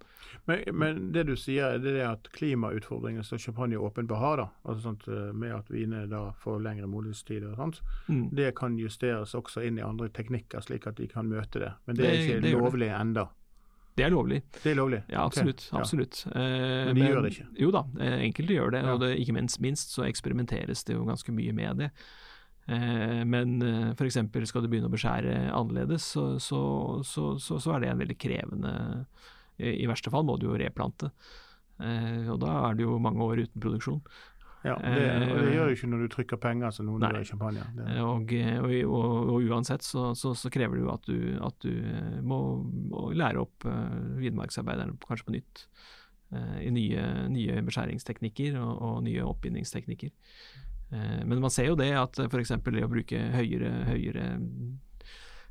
Men, 0.46 0.62
men, 0.72 0.98
det 1.14 1.24
du 1.26 1.32
sier, 1.38 1.78
det 1.82 1.94
er 1.96 2.10
at 2.10 2.28
klimautfordringene 2.34 3.24
som 3.24 3.40
champagne 3.40 3.78
åpenbart 3.80 4.20
har, 4.20 4.36
da, 4.42 4.46
altså 4.66 4.90
sånt, 4.90 5.08
eh, 5.08 5.32
med 5.32 5.54
at 5.56 5.72
viner 5.72 6.06
da 6.10 6.28
får 6.42 6.60
lengre 6.62 6.90
modningstid 6.90 7.46
og 7.48 7.56
sånt, 7.56 7.80
mm. 8.08 8.28
det 8.36 8.52
kan 8.58 8.76
justeres 8.78 9.34
også 9.38 9.64
inn 9.66 9.80
i 9.80 9.86
andre 9.86 10.10
teknikker, 10.12 10.60
slik 10.60 10.86
at 10.86 11.00
de 11.00 11.08
kan 11.10 11.26
møte 11.30 11.62
det. 11.62 11.72
Men 11.86 11.96
det, 11.96 12.04
det 12.04 12.12
er 12.12 12.22
ikke 12.22 12.44
det 12.44 12.54
lovlig 12.58 12.92
enda. 12.92 13.26
Det 13.96 14.04
er 14.04 14.12
lovlig. 14.12 14.42
Det 14.60 14.74
er 14.74 14.76
lovlig? 14.76 14.98
Ja, 15.08 15.24
absolutt. 15.24 15.62
Okay. 15.70 15.80
absolutt. 15.80 16.18
Ja. 16.26 16.40
Men 16.84 16.90
de 16.92 17.00
men, 17.00 17.06
gjør 17.08 17.22
det 17.24 17.30
ikke? 17.32 17.46
Jo 17.62 17.70
da, 17.72 17.82
enkelte 18.18 18.58
gjør 18.58 18.74
det. 18.74 18.82
Ja. 18.84 18.92
Og 18.92 19.00
det, 19.00 19.14
ikke 19.22 19.32
minst, 19.38 19.60
minst 19.64 19.94
så 19.96 20.04
eksperimenteres 20.04 20.84
det 20.84 20.98
jo 20.98 21.06
ganske 21.08 21.32
mye 21.32 21.54
med 21.56 21.80
det. 21.80 21.88
Eh, 22.66 23.22
men 23.24 23.62
eh, 23.62 23.90
f.eks. 23.94 24.18
skal 24.50 24.64
du 24.64 24.70
begynne 24.70 24.90
å 24.90 24.94
beskjære 24.94 25.34
annerledes, 25.54 26.06
så, 26.16 26.28
så, 26.42 26.60
så, 27.06 27.34
så, 27.38 27.74
er 27.76 27.84
det 27.84 27.90
en 27.92 28.00
veldig 28.00 28.16
krevende 28.18 28.72
I 29.62 29.86
verste 29.86 30.10
fall 30.10 30.26
må 30.26 30.38
du 30.40 30.48
jo 30.48 30.56
replante. 30.58 31.12
Eh, 31.78 32.26
og 32.32 32.40
da 32.42 32.56
er 32.66 32.78
det 32.78 32.88
jo 32.88 32.98
mange 33.02 33.22
år 33.22 33.44
uten 33.46 33.62
produksjon. 33.62 34.02
Ja, 34.66 34.74
det, 34.82 35.02
og 35.30 35.44
det 35.46 35.50
gjør 35.52 35.68
du 35.68 35.72
ikke 35.76 35.88
når 35.92 36.00
du 36.02 36.08
trykker 36.10 36.38
penger 36.42 36.72
som 36.74 36.88
noen 36.88 37.04
gjør 37.06 37.20
i 37.22 37.28
champagne. 37.28 37.66
Og, 38.02 38.32
og, 38.34 38.72
og, 38.88 39.28
og, 39.36 39.44
uansett 39.46 39.84
så, 39.86 40.08
så, 40.18 40.32
så, 40.34 40.50
krever 40.50 40.74
det 40.74 40.82
jo 40.82 40.90
at 40.90 41.06
du, 41.06 41.20
at 41.46 41.60
du 41.62 42.24
må, 42.26 42.40
må, 42.90 43.04
lære 43.14 43.44
opp 43.44 43.68
vidmarksarbeiderne 44.18 44.98
kanskje 45.06 45.28
på 45.28 45.36
nytt. 45.36 45.62
I 46.34 46.72
nye, 46.74 47.04
nye 47.30 47.60
beskjæringsteknikker 47.62 48.58
og, 48.58 49.04
nye 49.06 49.22
oppbindingsteknikker. 49.22 50.10
Eh, 50.90 51.24
men 51.24 51.40
man 51.40 51.50
ser 51.50 51.70
jo 51.70 51.78
det 51.78 51.90
at 51.98 52.20
f.eks. 52.28 52.54
det 52.62 52.84
å 52.84 52.90
bruke 52.90 53.22
høyere, 53.34 53.72
høyere 53.90 54.26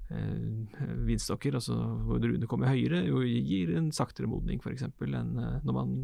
eh, 0.09 0.87
vinstokker, 1.09 1.57
altså 1.59 1.75
hvor 2.07 2.21
druene 2.23 2.49
kommer 2.49 2.71
høyere, 2.71 3.03
gir 3.27 3.75
en 3.75 3.91
saktere 3.95 4.29
modning 4.31 4.61
f.eks. 4.63 4.87
enn 4.87 5.37
eh, 5.41 5.61
når 5.65 5.77
man, 5.79 5.95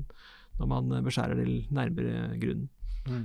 når 0.59 0.71
man 0.75 0.95
beskjærer 1.07 1.41
det 1.41 1.49
nærmere 1.71 2.37
grunnen. 2.41 2.69
Mm. 3.01 3.23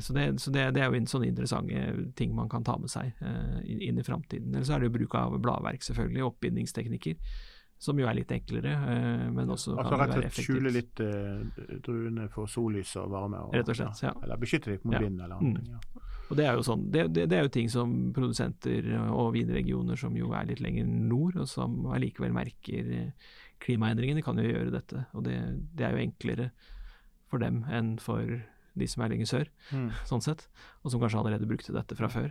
Så, 0.00 0.14
det, 0.16 0.22
så 0.40 0.48
det, 0.48 0.62
det, 0.72 0.80
er 0.80 0.86
jo 0.88 0.96
en 0.96 1.06
sånne 1.10 1.26
interessante 1.28 2.06
ting 2.16 2.30
man 2.32 2.48
kan 2.48 2.62
ta 2.64 2.78
med 2.80 2.88
seg 2.88 3.10
inn 3.68 3.98
i 4.00 4.04
framtiden. 4.06 4.54
Eller 4.54 4.64
så 4.64 4.72
er 4.72 4.80
det 4.80 4.88
jo 4.88 4.94
bruk 4.94 5.16
av 5.18 5.34
bladverk, 5.44 5.84
selvfølgelig, 5.84 6.22
oppbindingsteknikker 6.24 7.18
som 7.80 7.96
jo 7.96 8.08
er 8.10 8.18
litt 8.18 8.32
enklere, 8.34 8.74
eh, 8.92 9.26
men 9.32 9.48
også 9.48 9.72
altså, 9.72 9.88
kan 9.88 10.02
være 10.02 10.18
effektivt. 10.20 10.46
Skjule 10.50 10.72
litt 10.74 11.00
uh, 11.00 11.78
druene 11.80 12.26
for 12.32 12.50
sollys 12.50 12.92
og 13.00 13.08
varme? 13.14 13.40
Og, 13.46 13.54
Rett 13.56 13.72
og 13.72 13.78
slett, 13.78 14.02
ja. 14.04 14.12
Eller 14.20 14.40
beskytte 14.40 14.74
dem 14.74 14.82
mot 14.84 14.98
ja. 14.98 15.00
vind 15.06 15.22
eller 15.24 15.38
annet. 15.38 15.62
Mm. 15.64 15.78
Ja. 15.78 16.08
Og 16.30 16.38
det 16.38 16.44
er 16.46 16.58
jo 16.58 16.62
sånn, 16.66 16.82
det, 16.94 17.06
det, 17.10 17.24
det, 17.32 17.38
er 17.38 17.48
jo 17.48 17.52
ting 17.56 17.70
som 17.72 17.94
produsenter 18.14 18.86
og 19.10 19.32
vinregioner 19.34 19.98
som 19.98 20.14
jo 20.14 20.28
er 20.36 20.46
litt 20.52 20.60
lenger 20.62 20.86
nord, 20.86 21.40
og 21.42 21.48
som 21.50 21.88
allikevel 21.90 22.36
merker 22.36 22.92
eh, 22.94 23.32
klimaendringene, 23.64 24.22
kan 24.22 24.38
jo 24.38 24.46
gjøre 24.46 24.76
dette. 24.76 25.06
Og 25.16 25.24
det, 25.26 25.40
det, 25.72 25.88
er 25.88 25.96
jo 25.96 26.04
enklere 26.04 26.50
for 27.32 27.42
dem 27.42 27.64
enn 27.72 27.96
for 28.02 28.38
de 28.78 28.88
som 28.88 29.02
er 29.02 29.10
lenger 29.14 29.32
sør, 29.32 29.50
mm. 29.72 29.88
sånn 30.12 30.22
sett. 30.28 30.46
Og 30.84 30.92
som 30.92 31.02
kanskje 31.02 31.24
allerede 31.24 31.48
brukte 31.50 31.74
dette 31.74 31.98
fra 31.98 32.12
før. 32.12 32.30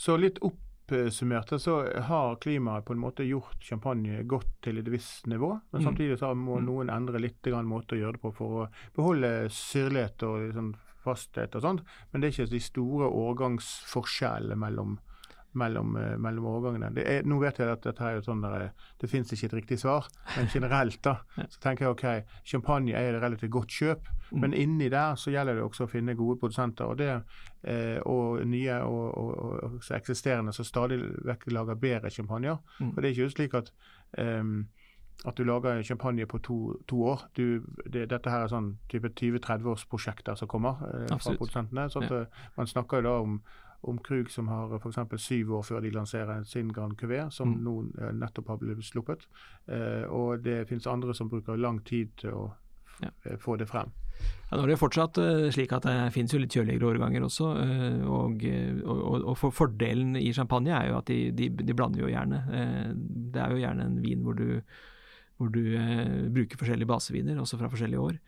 Så 0.00 0.18
litt 0.18 0.40
opp 0.42 0.58
oppsummert 0.92 1.52
så 1.62 1.76
har 2.08 2.36
klimaet 2.42 2.84
på 2.84 2.94
en 2.94 3.02
måte 3.02 3.26
gjort 3.26 3.62
champagne 3.64 4.22
godt 4.28 4.50
til 4.64 4.80
et 4.80 4.90
visst 4.90 5.26
nivå. 5.30 5.52
Men 5.70 5.82
mm. 5.82 5.86
samtidig 5.86 6.18
så 6.20 6.32
må 6.34 6.58
mm. 6.60 6.66
noen 6.66 6.92
endre 6.92 7.22
litt 7.22 7.50
måte 7.64 7.96
å 7.96 8.00
gjøre 8.00 8.18
det 8.18 8.22
på 8.24 8.32
for 8.36 8.62
å 8.62 8.68
beholde 8.96 9.50
syrlighet 9.54 10.26
og 10.28 10.46
liksom 10.46 10.72
fasthet 11.04 11.54
og 11.56 11.64
sånt. 11.64 11.86
Men 12.10 12.20
det 12.20 12.28
er 12.28 12.34
ikke 12.34 12.54
de 12.54 12.62
store 12.64 13.08
årgangsforskjellene 13.08 14.58
mellom 14.60 14.98
mellom, 15.52 15.96
eh, 15.96 16.16
mellom 16.18 16.46
årgangene. 16.46 16.90
Er, 17.02 17.26
nå 17.26 17.40
vet 17.42 17.58
jeg 17.58 17.70
at 17.72 17.82
dette 17.84 18.04
er 18.06 18.18
jo 18.18 18.24
sånn 18.26 18.42
der, 18.44 18.70
det 19.00 19.10
finnes 19.10 19.32
ikke 19.34 19.48
et 19.50 19.56
riktig 19.60 19.80
svar, 19.82 20.08
men 20.36 20.50
generelt 20.52 21.00
da, 21.06 21.16
så 21.52 21.62
tenker 21.62 21.86
jeg 21.86 21.96
ok, 21.96 22.34
champagne 22.52 22.94
er 22.96 23.14
et 23.14 23.22
relativt 23.22 23.54
godt 23.54 23.78
kjøp, 23.80 24.10
mm. 24.30 24.40
men 24.42 24.56
inni 24.56 24.90
der 24.92 25.18
så 25.20 25.34
gjelder 25.34 25.58
det 25.58 25.66
også 25.66 25.86
å 25.86 25.92
finne 25.92 26.16
gode 26.18 26.38
produsenter. 26.42 26.90
Og 26.90 27.00
det 27.00 27.10
eh, 27.62 27.98
og 28.08 28.44
nye 28.48 28.80
og, 28.86 29.06
og, 29.18 29.30
og, 29.70 29.80
eksisterende 29.96 30.54
som 30.56 30.66
stadig 30.66 31.00
vekk 31.26 31.48
lager 31.54 31.80
bedre 31.80 32.10
champagne. 32.10 32.58
Mm. 32.78 32.92
For 32.92 33.00
det 33.00 33.10
er 33.10 33.18
ikke 33.18 33.34
slik 33.36 33.58
at 33.58 33.72
um, 34.18 34.60
at 35.24 35.36
du 35.36 35.44
lager 35.44 35.82
champagne 35.82 36.26
på 36.26 36.38
to, 36.38 36.58
to 36.88 37.02
år. 37.04 37.22
Du, 37.36 37.62
det, 37.92 38.06
dette 38.10 38.30
her 38.32 38.46
er 38.46 38.52
sånn 38.52 38.70
type 38.88 39.10
20-30 39.12 39.68
års 39.68 39.84
prosjekter 39.90 40.38
som 40.38 40.48
kommer 40.48 40.80
eh, 40.88 41.10
fra 41.10 41.34
produsentene. 41.34 41.88
sånn 41.92 42.06
at 42.08 42.14
ja. 42.14 42.20
Eh, 42.24 42.46
man 42.56 42.70
snakker 42.70 43.02
jo 43.02 43.08
da 43.08 43.16
om 43.26 43.40
om 43.80 43.98
Krug 43.98 44.30
som 44.30 44.48
har 44.48 44.74
f.eks. 44.76 45.22
syv 45.22 45.54
år 45.54 45.62
før 45.64 45.80
de 45.84 45.92
lanserer 45.94 46.44
sin 46.44 46.72
Grand 46.72 46.96
Cuvé, 46.98 47.22
som 47.32 47.54
mm. 47.54 47.62
nå 47.64 47.76
eh, 48.00 48.12
nettopp 48.16 48.52
har 48.52 48.60
blitt 48.60 48.84
sluppet. 48.84 49.24
Eh, 49.66 50.04
og 50.04 50.44
det 50.44 50.66
finnes 50.68 50.88
andre 50.90 51.16
som 51.16 51.30
bruker 51.32 51.56
lang 51.60 51.80
tid 51.88 52.12
til 52.20 52.36
å 52.36 52.44
ja. 53.00 53.08
Eh, 53.24 53.38
få 53.40 53.56
det 53.56 53.70
frem. 53.70 53.92
Ja, 54.50 54.58
nå 54.58 54.66
er 54.66 54.74
det 54.74 54.80
fortsatt 54.82 55.16
uh, 55.16 55.46
slik 55.48 55.70
at 55.72 55.86
det 55.88 56.10
finnes 56.12 56.34
jo 56.34 56.42
litt 56.42 56.52
kjøligere 56.52 56.90
årganger 56.90 57.24
også. 57.24 57.46
Og, 58.04 58.42
og, 58.84 59.14
og 59.16 59.38
for 59.40 59.54
Fordelen 59.56 60.18
i 60.20 60.28
champagne 60.36 60.74
er 60.76 60.90
jo 60.90 60.98
at 60.98 61.08
de, 61.08 61.30
de, 61.32 61.48
de 61.48 61.76
blander 61.76 62.02
jo 62.02 62.10
gjerne. 62.10 62.42
Det 63.32 63.40
er 63.40 63.54
jo 63.54 63.62
gjerne 63.62 63.86
en 63.88 63.96
vin 64.04 64.20
hvor 64.26 64.36
du, 64.36 64.60
hvor 65.40 65.48
du 65.54 65.62
bruker 66.36 66.60
forskjellige 66.60 66.90
baseviner, 66.90 67.40
også 67.40 67.62
fra 67.62 67.72
forskjellige 67.72 68.04
år. 68.10 68.20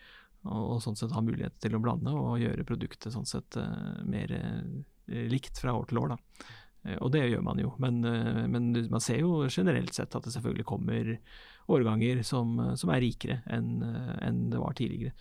Og, 0.46 0.62
og, 0.62 0.80
sånn 0.86 0.96
sett 0.96 1.12
har 1.12 1.26
mulighet 1.26 1.61
til 1.61 1.76
å 1.76 1.82
blande 1.84 2.16
og 2.16 2.40
gjøre 2.40 2.64
produktet 2.72 3.12
sånn 3.12 3.28
sett 3.28 3.61
mer 4.09 4.32
Eh, 4.32 4.91
likt 5.07 5.59
fra 5.59 5.74
år 5.74 5.88
til 5.90 6.03
år. 6.03 6.14
da. 6.14 6.46
Eh, 6.84 6.98
og 6.98 7.12
det 7.14 7.26
gjør 7.30 7.44
man 7.46 7.61
jo, 7.62 7.72
men, 7.82 8.03
eh, 8.05 8.42
men, 8.50 8.72
man 8.90 9.05
ser 9.05 9.22
jo 9.22 9.46
generelt 9.48 9.94
sett 9.94 10.14
at 10.14 10.26
det 10.26 10.34
selvfølgelig 10.34 10.66
kommer 10.68 11.14
årganger 11.72 12.24
som, 12.26 12.57
som 12.78 12.90
er 12.90 13.05
rikere 13.05 13.38
enn 13.55 13.84
en 13.86 14.42
det 14.50 14.61
var 14.61 14.74
tidligere. 14.76 15.14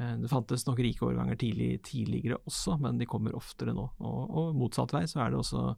Det 0.00 0.30
fantes 0.30 0.62
nok 0.64 0.78
rike 0.80 1.02
årganger 1.04 1.36
tidlig, 1.36 1.82
tidligere 1.84 2.38
også, 2.48 2.76
men 2.80 2.96
de 2.96 3.08
kommer 3.10 3.34
oftere 3.36 3.74
nå. 3.76 3.82
Og, 3.98 4.20
og, 4.30 4.52
motsatt 4.56 4.94
vei 4.94 5.02
så 5.10 5.18
er 5.24 5.32
det 5.32 5.40
også 5.40 5.74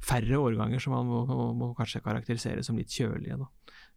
færre 0.00 0.38
årganger 0.38 0.80
som 0.80 0.94
man 0.94 1.10
må, 1.10 1.24
må, 1.28 1.48
må 1.58 1.68
kanskje 1.76 2.00
karakterisere 2.04 2.62
som 2.64 2.78
litt 2.78 2.94
kjølige. 2.94 3.36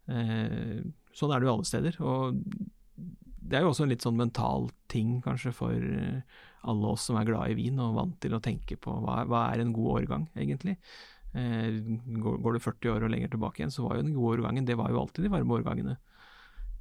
Eh, 0.10 0.82
sånn 1.16 1.32
er 1.32 1.40
det 1.40 1.48
jo 1.48 1.54
alle 1.54 1.70
steder. 1.70 2.02
Og 2.02 2.42
det 2.98 3.62
er 3.62 3.64
jo 3.64 3.72
også 3.72 3.86
en 3.86 3.94
litt 3.94 4.04
sånn 4.04 4.20
mental 4.20 4.68
ting 4.92 5.22
kanskje 5.24 5.54
for 5.56 5.78
alle 6.64 6.94
oss 6.94 7.06
som 7.10 7.20
er 7.20 7.28
glad 7.28 7.52
i 7.52 7.58
vin 7.58 7.78
og 7.84 7.96
vant 7.98 8.18
til 8.24 8.34
å 8.36 8.42
tenke 8.44 8.80
på 8.82 8.96
hva, 9.04 9.22
hva 9.30 9.48
er 9.52 9.64
en 9.64 9.76
god 9.76 10.02
årgang, 10.02 10.26
egentlig. 10.36 10.78
Eh, 11.38 11.70
går, 12.24 12.42
går, 12.44 12.58
det 12.58 12.64
40 12.66 12.94
år 12.96 13.06
og 13.06 13.14
lenger 13.14 13.34
tilbake 13.36 13.62
igjen, 13.62 13.74
så 13.74 13.86
var 13.86 13.98
jo 13.98 14.08
den 14.08 14.16
gode 14.16 14.40
årgangen 14.40 14.68
det 14.68 14.78
var 14.80 14.92
jo 14.94 15.02
alltid 15.04 15.28
de 15.28 15.34
varme 15.34 15.60
årgangene. 15.60 15.98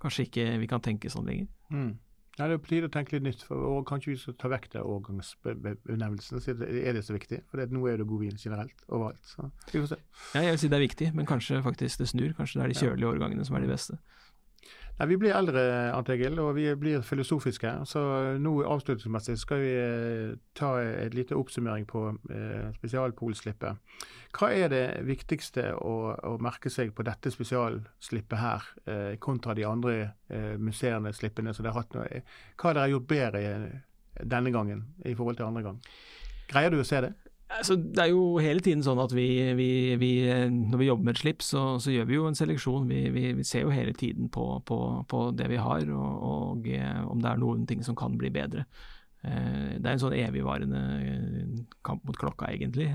Kanskje 0.03 0.27
ikke 0.29 0.51
vi 0.63 0.69
kan 0.71 0.85
tenke 0.85 1.13
sånn 1.13 1.29
lenger. 1.29 1.49
Mm. 1.73 1.95
Ja, 2.37 2.51
det 2.51 2.59
på 2.61 2.69
tide 2.69 2.91
å 2.91 2.93
tenke 2.93 3.17
litt 3.17 3.25
nytt, 3.25 3.43
for, 3.49 3.63
og 3.65 3.87
kanskje 3.89 4.11
vi 4.11 4.19
skal 4.21 4.35
ta 4.37 4.51
vekk 4.53 4.67
det 4.75 4.83
årgangsbenevnelsen. 4.85 6.43
Er 6.69 6.99
det 6.99 7.05
så 7.07 7.15
viktig? 7.17 7.39
For 7.49 7.63
det, 7.63 7.71
nå 7.73 7.87
er 7.89 7.97
det 7.97 8.09
god 8.11 8.27
vin 8.27 8.37
generelt 8.37 8.83
overalt. 8.91 9.23
Så 9.25 9.47
vi 9.73 9.81
får 9.81 9.95
se. 9.95 9.99
Ja, 10.35 10.43
jeg 10.45 10.53
vil 10.53 10.61
si 10.61 10.71
det 10.73 10.77
er 10.77 10.85
viktig, 10.85 11.09
men 11.17 11.29
kanskje 11.29 11.63
faktisk 11.65 12.03
det 12.03 12.11
snur. 12.13 12.35
Kanskje 12.37 12.61
det 12.61 12.67
er 12.67 12.75
de 12.75 12.83
kjølige 12.83 13.09
årgangene 13.09 13.47
som 13.49 13.57
er 13.57 13.65
de 13.65 13.73
beste. 13.73 13.97
Nei, 14.97 15.09
Vi 15.09 15.17
blir 15.21 15.35
eldre, 15.37 15.63
Ant 15.93 16.09
Egil, 16.09 16.39
og 16.41 16.55
vi 16.57 16.71
blir 16.81 17.03
filosofiske. 17.05 17.69
Så 17.85 18.01
nå 18.41 18.53
avslutningsmessig 18.65 19.37
skal 19.37 19.61
vi 19.61 19.73
eh, 19.77 20.31
ta 20.57 20.71
et 20.81 21.15
lite 21.15 21.37
oppsummering 21.37 21.85
på 21.91 22.07
eh, 22.33 22.71
spesialpolslippet. 22.79 24.01
Hva 24.37 24.51
er 24.57 24.73
det 24.73 24.85
viktigste 25.05 25.69
å, 25.77 25.95
å, 26.17 26.33
merke 26.41 26.73
seg 26.73 26.95
på 26.97 27.05
dette 27.05 27.33
spesialslippet 27.33 28.41
her, 28.41 28.71
eh, 28.89 29.13
kontra 29.21 29.53
de 29.57 29.69
andre 29.69 29.99
eh, 30.33 30.57
museene 30.57 31.13
slippene 31.13 31.53
som 31.53 31.67
dere 31.67 31.77
har 31.77 31.85
hatt? 31.85 32.25
Hva 32.57 32.71
har 32.71 32.81
dere 32.81 32.95
gjort 32.95 33.13
bedre 33.13 33.45
denne 34.17 34.53
gangen 34.53 34.87
i 35.05 35.13
forhold 35.13 35.37
til 35.37 35.51
andre 35.51 35.67
gang? 35.69 35.81
Greier 36.49 36.73
du 36.73 36.81
å 36.81 36.89
se 36.89 37.05
det? 37.05 37.13
Altså, 37.47 37.77
det 37.79 38.03
er 38.03 38.11
jo 38.11 38.41
hele 38.43 38.63
tiden 38.65 38.83
sånn 38.83 38.99
at 38.99 39.13
vi, 39.15 39.29
vi, 39.55 39.71
vi 40.01 40.11
når 40.51 40.81
vi 40.81 40.89
jobber 40.89 41.07
med 41.07 41.15
et 41.15 41.21
slipp, 41.23 41.45
så, 41.47 41.63
så, 41.83 41.93
gjør 41.95 42.09
vi 42.09 42.17
jo 42.17 42.27
en 42.27 42.39
seleksjon. 42.39 42.89
Vi, 42.91 43.03
vi 43.39 43.45
ser 43.47 43.63
jo 43.63 43.75
hele 43.75 43.95
tiden 43.95 44.27
på, 44.35 44.49
på, 44.67 44.79
på 45.07 45.21
det 45.39 45.47
vi 45.53 45.61
har, 45.63 45.87
og, 45.95 46.25
og, 46.27 46.67
eh, 46.67 47.05
om 47.07 47.23
det 47.23 47.31
er 47.31 47.43
noen 47.43 47.63
ting 47.71 47.85
som 47.87 47.95
kan 47.99 48.17
bli 48.19 48.33
bedre. 48.35 48.65
Eh, 49.23 49.77
det 49.79 49.87
er 49.87 49.93
en 49.93 50.03
sånn 50.03 50.17
evigvarende 50.19 50.81
eh, 50.97 51.61
kamp 51.87 52.03
mot 52.09 52.19
klokka, 52.19 52.51
egentlig. 52.51 52.89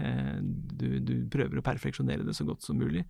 Du, 0.44 1.00
du, 1.00 1.14
prøver 1.32 1.62
å 1.62 1.66
perfeksjonere 1.66 2.28
det 2.28 2.36
så 2.36 2.48
godt 2.50 2.68
som 2.68 2.82
mulig. 2.82 3.06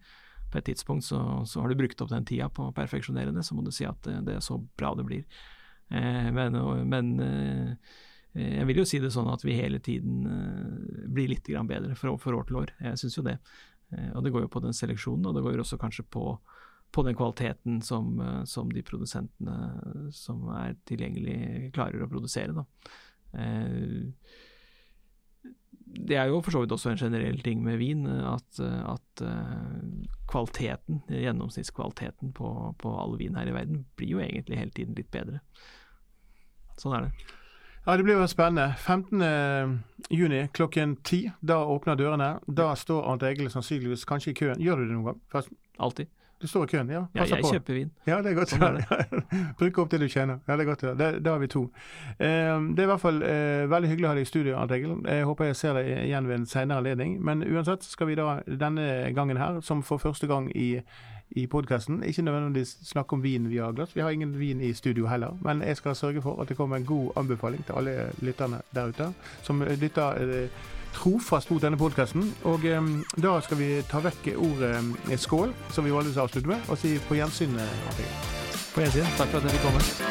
På 0.53 0.61
et 0.61 0.69
tidspunkt 0.69 1.07
så, 1.07 1.23
så 1.49 1.63
har 1.63 1.73
du 1.73 1.79
brukt 1.79 2.05
opp 2.05 2.13
den 2.13 2.27
tida 2.27 2.51
på 2.53 2.69
å 2.69 2.75
perfeksjonere 2.75 3.33
det, 3.33 3.47
så 3.47 3.57
må 3.57 3.65
du 3.65 3.73
si 3.73 3.87
at 3.89 4.05
det, 4.05 4.37
er 4.37 4.45
så 4.45 4.59
bra 4.77 4.93
det 4.99 5.09
blir. 5.09 5.43
Men, 5.91 6.55
men 6.87 7.07
jeg 8.33 8.67
vil 8.69 8.77
jo 8.79 8.87
si 8.87 8.99
det 9.03 9.11
sånn 9.11 9.27
at 9.27 9.41
vi 9.43 9.57
hele 9.57 9.81
tiden 9.83 10.23
eh, 10.29 11.07
blir 11.11 11.33
litt 11.33 11.49
bedre 11.67 11.97
fra 11.99 12.13
år 12.15 12.45
til 12.47 12.61
år. 12.61 12.73
Jeg 12.79 13.01
syns 13.01 13.17
jo 13.17 13.25
det. 13.27 13.37
Eh, 13.91 14.11
og 14.15 14.23
det 14.23 14.31
går 14.33 14.45
jo 14.45 14.51
på 14.51 14.63
den 14.63 14.75
seleksjonen, 14.75 15.27
og 15.27 15.35
det 15.35 15.43
går 15.45 15.57
jo 15.57 15.65
også 15.65 15.79
kanskje 15.81 16.05
på, 16.11 16.25
på 16.91 17.03
den 17.07 17.17
kvaliteten 17.17 17.81
som, 17.85 18.13
eh, 18.23 18.43
som, 18.49 18.71
de 18.71 18.83
produsentene 18.87 20.11
som 20.15 20.47
er 20.55 20.77
tilgjengelig, 20.89 21.71
klarer 21.75 22.05
å 22.05 22.11
produsere. 22.11 22.55
Da. 22.55 22.65
Eh, 23.41 24.07
det 25.91 26.15
er 26.15 26.31
jo 26.31 26.39
for 26.39 26.55
så 26.55 26.61
vidt 26.63 26.71
også 26.71 26.93
en 26.93 27.01
generell 27.01 27.41
ting 27.43 27.65
med 27.65 27.81
vin, 27.81 28.05
at, 28.07 28.61
at 28.63 29.23
kvaliteten, 30.31 31.01
gjennomsnittskvaliteten 31.11 32.31
på, 32.37 32.51
på 32.79 32.93
all 32.95 33.17
vin 33.19 33.35
her 33.35 33.51
i 33.51 33.55
verden, 33.57 33.81
blir 33.99 34.13
jo 34.13 34.21
egentlig 34.23 34.61
hele 34.61 34.71
tiden 34.77 34.95
litt 34.95 35.11
bedre. 35.11 35.41
Sånn 36.79 36.95
er 36.95 37.09
det. 37.09 37.40
Ja, 37.85 37.97
Det 37.97 38.03
blir 38.03 38.13
jo 38.13 38.27
spennende. 38.27 38.73
15. 38.77 39.83
juni 40.09 40.47
klokken 40.53 40.95
10, 41.03 41.31
da 41.41 41.63
åpner 41.65 41.95
dørene. 41.97 42.39
Da 42.47 42.75
står 42.75 43.07
Arnt 43.09 43.23
Egil 43.23 43.49
sannsynligvis 43.49 44.05
kanskje 44.05 44.31
i 44.31 44.33
køen. 44.37 44.61
Gjør 44.61 44.75
du 44.75 44.85
det 44.85 44.93
noen 44.95 45.05
gang? 45.05 45.21
Forresten? 45.31 45.57
Alltid. 45.79 46.05
Du 46.41 46.47
står 46.47 46.63
i 46.63 46.67
køen, 46.71 46.89
ja? 46.89 47.03
Ja, 47.13 47.25
jeg 47.29 47.41
på. 47.41 47.51
kjøper 47.53 47.73
vin. 47.73 47.89
Ja, 48.09 48.15
det 48.21 48.31
er 48.31 48.37
godt 48.37 48.49
sånn. 48.49 48.79
Bruk 49.59 49.77
opp 49.77 49.91
det 49.91 49.99
du 50.01 50.07
tjener. 50.09 50.39
Ja, 50.47 50.55
det 50.57 50.63
er 50.63 50.69
godt 50.71 50.81
høre. 50.85 51.09
Da 51.21 51.33
har 51.35 51.41
vi 51.41 51.49
to. 51.53 51.67
Eh, 52.17 52.57
det 52.73 52.81
er 52.81 52.87
i 52.87 52.89
hvert 52.89 53.01
fall 53.03 53.21
eh, 53.25 53.65
veldig 53.69 53.89
hyggelig 53.91 54.07
å 54.07 54.11
ha 54.11 54.17
deg 54.17 54.25
i 54.25 54.29
studio, 54.29 54.55
Arnt 54.57 54.73
Egil. 54.73 54.95
Jeg 55.05 55.27
håper 55.29 55.51
jeg 55.51 55.59
ser 55.59 55.77
deg 55.77 55.91
igjen 56.07 56.29
ved 56.29 56.39
en 56.39 56.47
senere 56.49 56.81
anledning. 56.81 57.17
Men 57.21 57.45
uansett 57.45 57.85
skal 57.85 58.09
vi 58.09 58.17
da 58.17 58.39
denne 58.45 58.87
gangen 59.17 59.37
her, 59.41 59.61
som 59.65 59.83
for 59.85 60.01
første 60.01 60.29
gang 60.29 60.49
i 60.57 60.71
i 61.31 61.47
podkasten. 61.47 62.03
Ikke 62.03 62.21
nødvendigvis 62.21 62.77
snakke 62.83 63.13
om 63.13 63.23
vin 63.23 63.49
vi 63.49 63.57
har 63.57 63.71
glass. 63.71 63.95
Vi 63.95 64.01
har 64.01 64.09
ingen 64.09 64.39
vin 64.39 64.61
i 64.61 64.73
studio 64.73 65.07
heller. 65.07 65.37
Men 65.41 65.61
jeg 65.61 65.77
skal 65.77 65.95
sørge 65.95 66.21
for 66.21 66.41
at 66.41 66.49
det 66.49 66.57
kommer 66.57 66.75
en 66.75 66.85
god 66.85 67.11
anbefaling 67.15 67.65
til 67.65 67.73
alle 67.77 68.11
lytterne 68.21 68.61
der 68.75 68.87
ute 68.87 69.13
som 69.43 69.63
lytter 69.63 70.11
eh, 70.11 70.49
trofast 70.93 71.51
mot 71.51 71.61
denne 71.61 71.77
podkasten. 71.77 72.33
Og 72.43 72.65
eh, 72.65 72.81
da 73.23 73.39
skal 73.41 73.57
vi 73.57 73.69
ta 73.89 74.03
vekk 74.03 74.33
ordet 74.37 74.75
eh, 75.09 75.17
skål, 75.17 75.53
som 75.71 75.85
vi 75.85 75.91
vanligvis 75.91 76.17
avslutter 76.17 76.55
med, 76.55 76.69
og 76.69 76.77
si 76.77 76.97
på 77.07 77.19
gjensyn. 77.19 77.59
På 78.75 78.83
gjensyn. 78.83 79.07
Takk 79.17 79.29
for 79.29 79.37
at 79.37 79.47
dere 79.47 79.55
fikk 79.55 79.69
komme. 79.69 80.10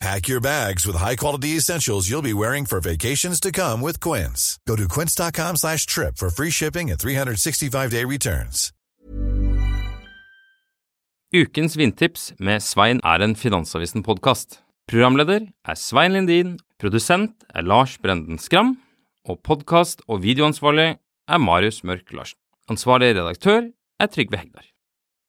Pack 0.00 0.28
your 0.28 0.40
bags 0.40 0.86
with 0.86 0.96
high-quality 0.96 1.56
essentials 1.56 2.08
you'll 2.10 2.22
be 2.22 2.34
wearing 2.34 2.66
for 2.66 2.80
vacations 2.80 3.40
to 3.40 3.50
come 3.52 3.80
with 3.80 4.00
Quince. 4.00 4.58
Go 4.66 4.76
to 4.76 4.86
quince.com 4.88 5.56
slash 5.56 5.86
trip 5.86 6.16
for 6.16 6.30
free 6.30 6.50
shipping 6.50 6.90
and 6.90 6.98
365-day 6.98 8.04
returns. 8.04 8.70
Ukens 11.34 11.74
vindtips 11.76 12.32
med 12.38 12.60
Svein 12.62 13.00
er 13.04 13.22
en 13.24 13.34
Finansavisen-podkast. 13.36 14.60
Programleder 14.86 15.48
er 15.64 15.74
Svein 15.74 16.12
Lindin, 16.12 16.58
produsent 16.78 17.42
er 17.54 17.62
Lars 17.66 17.96
Brenden 17.98 18.38
Skram, 18.38 18.76
og 19.24 19.40
podkast- 19.42 20.04
og 20.08 20.22
videoansvarlig 20.22 20.98
er 21.28 21.38
Marius 21.38 21.82
Mørk 21.84 22.12
Larsen. 22.12 22.38
Ansvarlig 22.70 23.14
redaktør 23.16 23.70
er 24.00 24.06
Trygve 24.06 24.36
Hegdar. 24.36 24.73